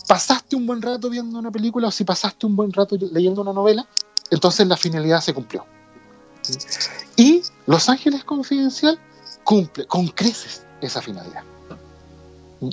pasaste 0.07 0.57
un 0.57 0.67
buen 0.67 0.81
rato 0.83 1.11
viendo 1.11 1.39
una 1.39 1.51
película 1.51 1.89
o 1.89 1.91
si 1.91 2.05
pasaste 2.05 2.47
un 2.47 2.57
buen 2.57 2.73
rato 2.73 2.97
leyendo 3.13 3.43
una 3.43 3.53
novela, 3.53 3.87
entonces 4.31 4.67
la 4.67 4.77
finalidad 4.77 5.21
se 5.21 5.35
cumplió. 5.35 5.65
Y 7.17 7.43
Los 7.67 7.89
Ángeles 7.89 8.25
Confidencial 8.25 8.99
cumple 9.45 9.87
con 9.87 10.09
creces 10.09 10.65
esa 10.81 11.01
finalidad. 11.01 11.43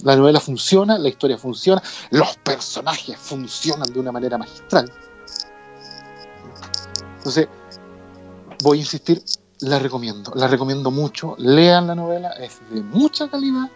La 0.03 0.15
novela 0.15 0.39
funciona, 0.39 0.97
la 0.97 1.09
historia 1.09 1.37
funciona, 1.37 1.81
los 2.11 2.37
personajes 2.37 3.17
funcionan 3.17 3.91
de 3.91 3.99
una 3.99 4.11
manera 4.11 4.37
magistral. 4.37 4.91
Entonces, 7.17 7.47
voy 8.63 8.79
a 8.79 8.81
insistir, 8.81 9.21
la 9.59 9.77
recomiendo, 9.77 10.31
la 10.35 10.47
recomiendo 10.47 10.89
mucho. 10.89 11.35
Lean 11.37 11.87
la 11.87 11.95
novela, 11.95 12.31
es 12.31 12.59
de 12.71 12.81
mucha 12.81 13.29
calidad, 13.29 13.69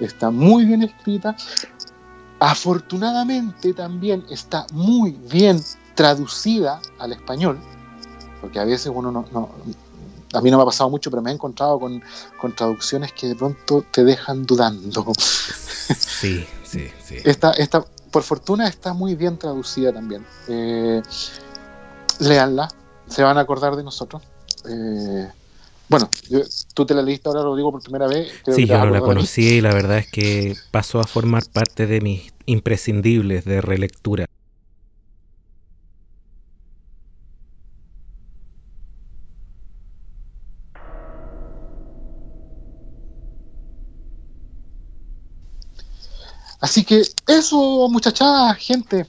está 0.00 0.30
muy 0.30 0.64
bien 0.64 0.82
escrita. 0.82 1.34
Afortunadamente 2.38 3.72
también 3.72 4.24
está 4.30 4.66
muy 4.72 5.12
bien 5.12 5.62
traducida 5.94 6.80
al 6.98 7.12
español, 7.12 7.58
porque 8.40 8.60
a 8.60 8.64
veces 8.64 8.92
uno 8.94 9.10
no, 9.10 9.24
no 9.32 9.50
a 10.34 10.40
mí 10.40 10.50
no 10.50 10.56
me 10.56 10.62
ha 10.64 10.66
pasado 10.66 10.90
mucho, 10.90 11.10
pero 11.10 11.22
me 11.22 11.30
he 11.30 11.34
encontrado 11.34 11.78
con, 11.78 12.02
con, 12.40 12.54
traducciones 12.54 13.12
que 13.12 13.28
de 13.28 13.36
pronto 13.36 13.84
te 13.90 14.04
dejan 14.04 14.44
dudando. 14.44 15.12
Sí, 15.96 16.46
sí, 16.64 16.88
sí. 17.04 17.16
Esta, 17.24 17.52
esta, 17.52 17.84
por 18.10 18.22
fortuna 18.22 18.66
está 18.66 18.94
muy 18.94 19.14
bien 19.14 19.38
traducida 19.38 19.92
también. 19.92 20.26
Eh, 20.48 21.02
leanla, 22.20 22.68
se 23.06 23.22
van 23.22 23.38
a 23.38 23.42
acordar 23.42 23.76
de 23.76 23.82
nosotros. 23.82 24.22
Eh, 24.68 25.28
bueno, 25.88 26.10
yo, 26.28 26.40
tú 26.74 26.86
te 26.86 26.94
la 26.94 27.02
leíste 27.02 27.28
ahora, 27.28 27.42
lo 27.42 27.56
digo 27.56 27.70
por 27.70 27.82
primera 27.82 28.06
vez. 28.06 28.32
Sí, 28.46 28.66
yo 28.66 28.78
no 28.78 28.90
la 28.90 29.00
conocí 29.00 29.42
y 29.42 29.60
la 29.60 29.72
verdad 29.72 29.98
es 29.98 30.08
que 30.08 30.56
pasó 30.70 31.00
a 31.00 31.04
formar 31.04 31.44
parte 31.52 31.86
de 31.86 32.00
mis 32.00 32.32
imprescindibles 32.46 33.44
de 33.44 33.60
relectura. 33.60 34.26
Así 46.60 46.82
que 46.82 47.02
eso, 47.26 47.88
muchachada, 47.90 48.54
gente. 48.54 49.06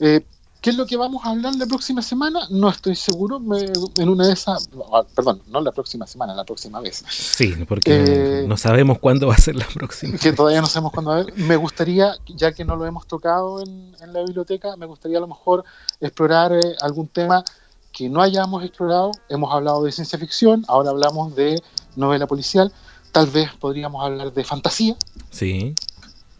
Eh, 0.00 0.24
¿Qué 0.60 0.70
es 0.70 0.76
lo 0.76 0.86
que 0.86 0.96
vamos 0.96 1.24
a 1.24 1.30
hablar 1.30 1.54
la 1.54 1.66
próxima 1.66 2.02
semana? 2.02 2.40
No 2.50 2.68
estoy 2.68 2.96
seguro. 2.96 3.38
Me, 3.38 3.60
en 3.96 4.08
una 4.08 4.26
de 4.26 4.32
esas. 4.32 4.68
Perdón, 5.14 5.40
no 5.46 5.60
la 5.60 5.70
próxima 5.70 6.04
semana, 6.06 6.34
la 6.34 6.44
próxima 6.44 6.80
vez. 6.80 7.04
Sí, 7.08 7.54
porque 7.68 8.42
eh, 8.42 8.44
no 8.48 8.56
sabemos 8.56 8.98
cuándo 8.98 9.28
va 9.28 9.34
a 9.34 9.38
ser 9.38 9.54
la 9.54 9.66
próxima. 9.68 10.18
Que 10.18 10.32
todavía 10.32 10.60
no 10.60 10.66
sabemos 10.66 10.92
cuándo 10.92 11.12
va 11.12 11.20
a 11.20 11.24
ser. 11.24 11.36
Me 11.36 11.54
gustaría, 11.54 12.16
ya 12.26 12.52
que 12.52 12.64
no 12.64 12.74
lo 12.74 12.86
hemos 12.86 13.06
tocado 13.06 13.62
en, 13.62 13.94
en 14.00 14.12
la 14.12 14.24
biblioteca, 14.24 14.76
me 14.76 14.86
gustaría 14.86 15.18
a 15.18 15.20
lo 15.20 15.28
mejor 15.28 15.64
explorar 16.00 16.52
eh, 16.52 16.74
algún 16.80 17.06
tema 17.06 17.44
que 17.92 18.08
no 18.08 18.20
hayamos 18.20 18.64
explorado. 18.64 19.12
Hemos 19.28 19.52
hablado 19.54 19.84
de 19.84 19.92
ciencia 19.92 20.18
ficción, 20.18 20.64
ahora 20.66 20.90
hablamos 20.90 21.36
de 21.36 21.62
novela 21.94 22.26
policial. 22.26 22.72
Tal 23.12 23.28
vez 23.28 23.50
podríamos 23.60 24.04
hablar 24.04 24.32
de 24.32 24.44
fantasía. 24.44 24.96
Sí 25.30 25.74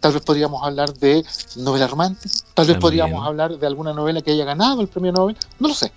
tal 0.01 0.13
vez 0.13 0.23
podríamos 0.23 0.63
hablar 0.63 0.93
de 0.95 1.25
novela 1.57 1.87
romántica, 1.87 2.35
tal 2.55 2.67
vez 2.67 2.75
También. 2.75 2.81
podríamos 2.81 3.27
hablar 3.27 3.59
de 3.59 3.67
alguna 3.67 3.93
novela 3.93 4.23
que 4.23 4.31
haya 4.31 4.45
ganado 4.45 4.81
el 4.81 4.89
premio 4.89 5.13
Nobel, 5.13 5.37
no 5.59 5.69
lo 5.69 5.75
sé, 5.75 5.93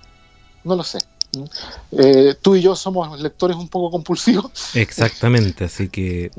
no 0.63 0.75
lo 0.75 0.83
sé. 0.83 0.99
Eh, 1.91 2.35
tú 2.41 2.55
y 2.55 2.61
yo 2.61 2.75
somos 2.75 3.19
lectores 3.21 3.55
un 3.55 3.69
poco 3.69 3.91
compulsivos. 3.91 4.75
Exactamente, 4.75 5.65
así 5.65 5.89
que... 5.89 6.31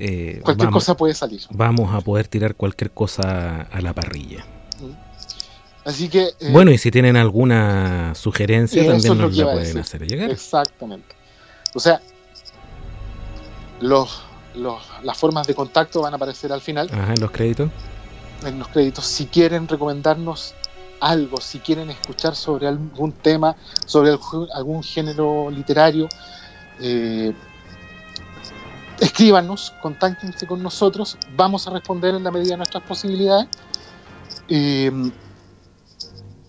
Eh, 0.00 0.40
cualquier 0.44 0.68
vamos, 0.68 0.84
cosa 0.84 0.96
puede 0.96 1.14
salir. 1.14 1.42
Vamos 1.50 1.92
a 1.92 2.00
poder 2.00 2.28
tirar 2.28 2.54
cualquier 2.54 2.92
cosa 2.92 3.62
a 3.62 3.80
la 3.80 3.92
parrilla. 3.92 4.44
Así 5.84 6.08
que... 6.08 6.34
Eh, 6.40 6.50
bueno, 6.52 6.70
y 6.70 6.78
si 6.78 6.90
tienen 6.90 7.16
alguna 7.16 8.14
sugerencia, 8.14 8.86
también 8.86 9.18
nos 9.18 9.36
la 9.36 9.52
pueden 9.52 9.78
hacer 9.78 10.06
llegar. 10.06 10.30
Exactamente. 10.30 11.16
O 11.74 11.80
sea, 11.80 12.00
los 13.80 14.22
los, 14.54 14.82
las 15.02 15.16
formas 15.16 15.46
de 15.46 15.54
contacto 15.54 16.02
van 16.02 16.12
a 16.12 16.16
aparecer 16.16 16.52
al 16.52 16.60
final. 16.60 16.88
Ajá, 16.92 17.14
en 17.14 17.20
los 17.20 17.30
créditos. 17.30 17.70
En 18.44 18.58
los 18.58 18.68
créditos. 18.68 19.04
Si 19.04 19.26
quieren 19.26 19.68
recomendarnos 19.68 20.54
algo, 21.00 21.40
si 21.40 21.60
quieren 21.60 21.90
escuchar 21.90 22.34
sobre 22.34 22.66
algún 22.66 23.12
tema, 23.12 23.56
sobre 23.86 24.16
algún 24.54 24.82
género 24.82 25.50
literario, 25.50 26.08
eh, 26.80 27.32
escríbanos, 29.00 29.72
contáctense 29.82 30.46
con 30.46 30.62
nosotros, 30.62 31.16
vamos 31.36 31.66
a 31.66 31.70
responder 31.70 32.14
en 32.14 32.24
la 32.24 32.30
medida 32.30 32.50
de 32.50 32.56
nuestras 32.58 32.82
posibilidades. 32.82 33.48
Eh, 34.48 34.90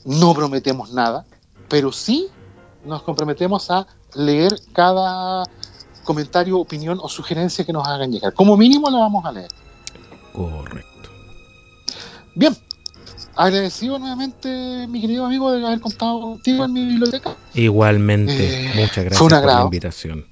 no 0.05 0.33
prometemos 0.33 0.91
nada, 0.93 1.25
pero 1.67 1.91
sí 1.91 2.29
nos 2.85 3.03
comprometemos 3.03 3.69
a 3.69 3.85
leer 4.15 4.55
cada 4.73 5.43
comentario, 6.09 6.57
opinión 6.57 6.97
o 6.99 7.07
sugerencia 7.07 7.63
que 7.63 7.71
nos 7.71 7.87
hagan 7.87 8.11
llegar. 8.11 8.33
Como 8.33 8.57
mínimo 8.57 8.89
la 8.89 8.97
vamos 8.97 9.23
a 9.25 9.31
leer. 9.31 9.51
Correcto. 10.33 11.09
Bien, 12.33 12.57
agradecido 13.35 13.99
nuevamente, 13.99 14.87
mi 14.87 15.01
querido 15.01 15.27
amigo, 15.27 15.51
de 15.51 15.63
haber 15.63 15.79
contado 15.79 16.19
contigo 16.19 16.65
en 16.65 16.73
mi 16.73 16.83
biblioteca. 16.83 17.35
Igualmente, 17.53 18.33
Eh, 18.33 18.71
muchas 18.73 19.05
gracias 19.05 19.19
por 19.19 19.45
la 19.45 19.61
invitación. 19.61 20.25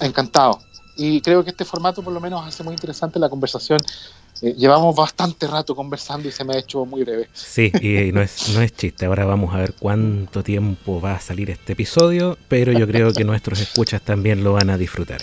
Encantado. 0.00 0.58
Y 0.96 1.20
creo 1.20 1.44
que 1.44 1.50
este 1.50 1.64
formato 1.64 2.02
por 2.02 2.12
lo 2.12 2.20
menos 2.20 2.44
hace 2.44 2.64
muy 2.64 2.74
interesante 2.74 3.20
la 3.20 3.28
conversación. 3.28 3.78
Llevamos 4.40 4.96
bastante 4.96 5.46
rato 5.46 5.76
conversando 5.76 6.28
y 6.28 6.32
se 6.32 6.44
me 6.44 6.54
ha 6.54 6.58
hecho 6.58 6.86
muy 6.86 7.04
breve. 7.04 7.28
Sí, 7.32 7.70
y 7.80 8.10
no 8.12 8.22
es, 8.22 8.48
no 8.54 8.62
es 8.62 8.74
chiste. 8.74 9.06
Ahora 9.06 9.26
vamos 9.26 9.54
a 9.54 9.58
ver 9.58 9.74
cuánto 9.78 10.42
tiempo 10.42 11.00
va 11.00 11.14
a 11.14 11.20
salir 11.20 11.50
este 11.50 11.74
episodio, 11.74 12.38
pero 12.48 12.72
yo 12.72 12.86
creo 12.86 13.12
que 13.12 13.24
nuestros 13.24 13.60
escuchas 13.60 14.00
también 14.02 14.42
lo 14.42 14.54
van 14.54 14.70
a 14.70 14.78
disfrutar. 14.78 15.20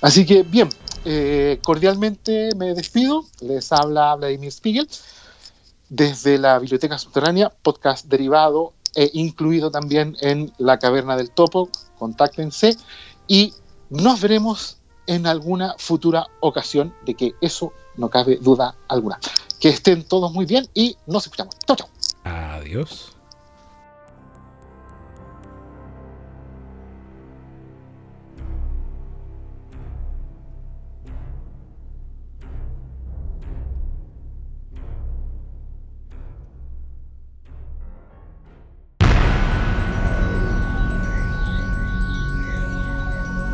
Así 0.00 0.24
que 0.24 0.44
bien, 0.44 0.68
eh, 1.04 1.58
cordialmente 1.62 2.50
me 2.56 2.74
despido. 2.74 3.26
Les 3.40 3.72
habla 3.72 4.14
Vladimir 4.14 4.52
Spiegel 4.52 4.88
desde 5.88 6.38
la 6.38 6.58
Biblioteca 6.58 6.98
Subterránea, 6.98 7.50
podcast 7.50 8.06
derivado 8.06 8.72
e 8.94 9.10
incluido 9.12 9.70
también 9.70 10.16
en 10.20 10.52
la 10.58 10.78
Caverna 10.78 11.16
del 11.16 11.30
Topo. 11.30 11.68
Contáctense 11.98 12.76
y 13.26 13.52
nos 13.90 14.20
veremos 14.20 14.79
en 15.10 15.26
alguna 15.26 15.74
futura 15.76 16.28
ocasión 16.38 16.94
de 17.04 17.14
que 17.14 17.34
eso 17.40 17.72
no 17.96 18.08
cabe 18.08 18.36
duda 18.36 18.76
alguna. 18.86 19.18
Que 19.58 19.70
estén 19.70 20.04
todos 20.04 20.32
muy 20.32 20.46
bien 20.46 20.68
y 20.72 20.96
nos 21.06 21.24
escuchamos. 21.24 21.56
Chau, 21.66 21.74
chau. 21.74 21.88
Adiós. 22.22 23.12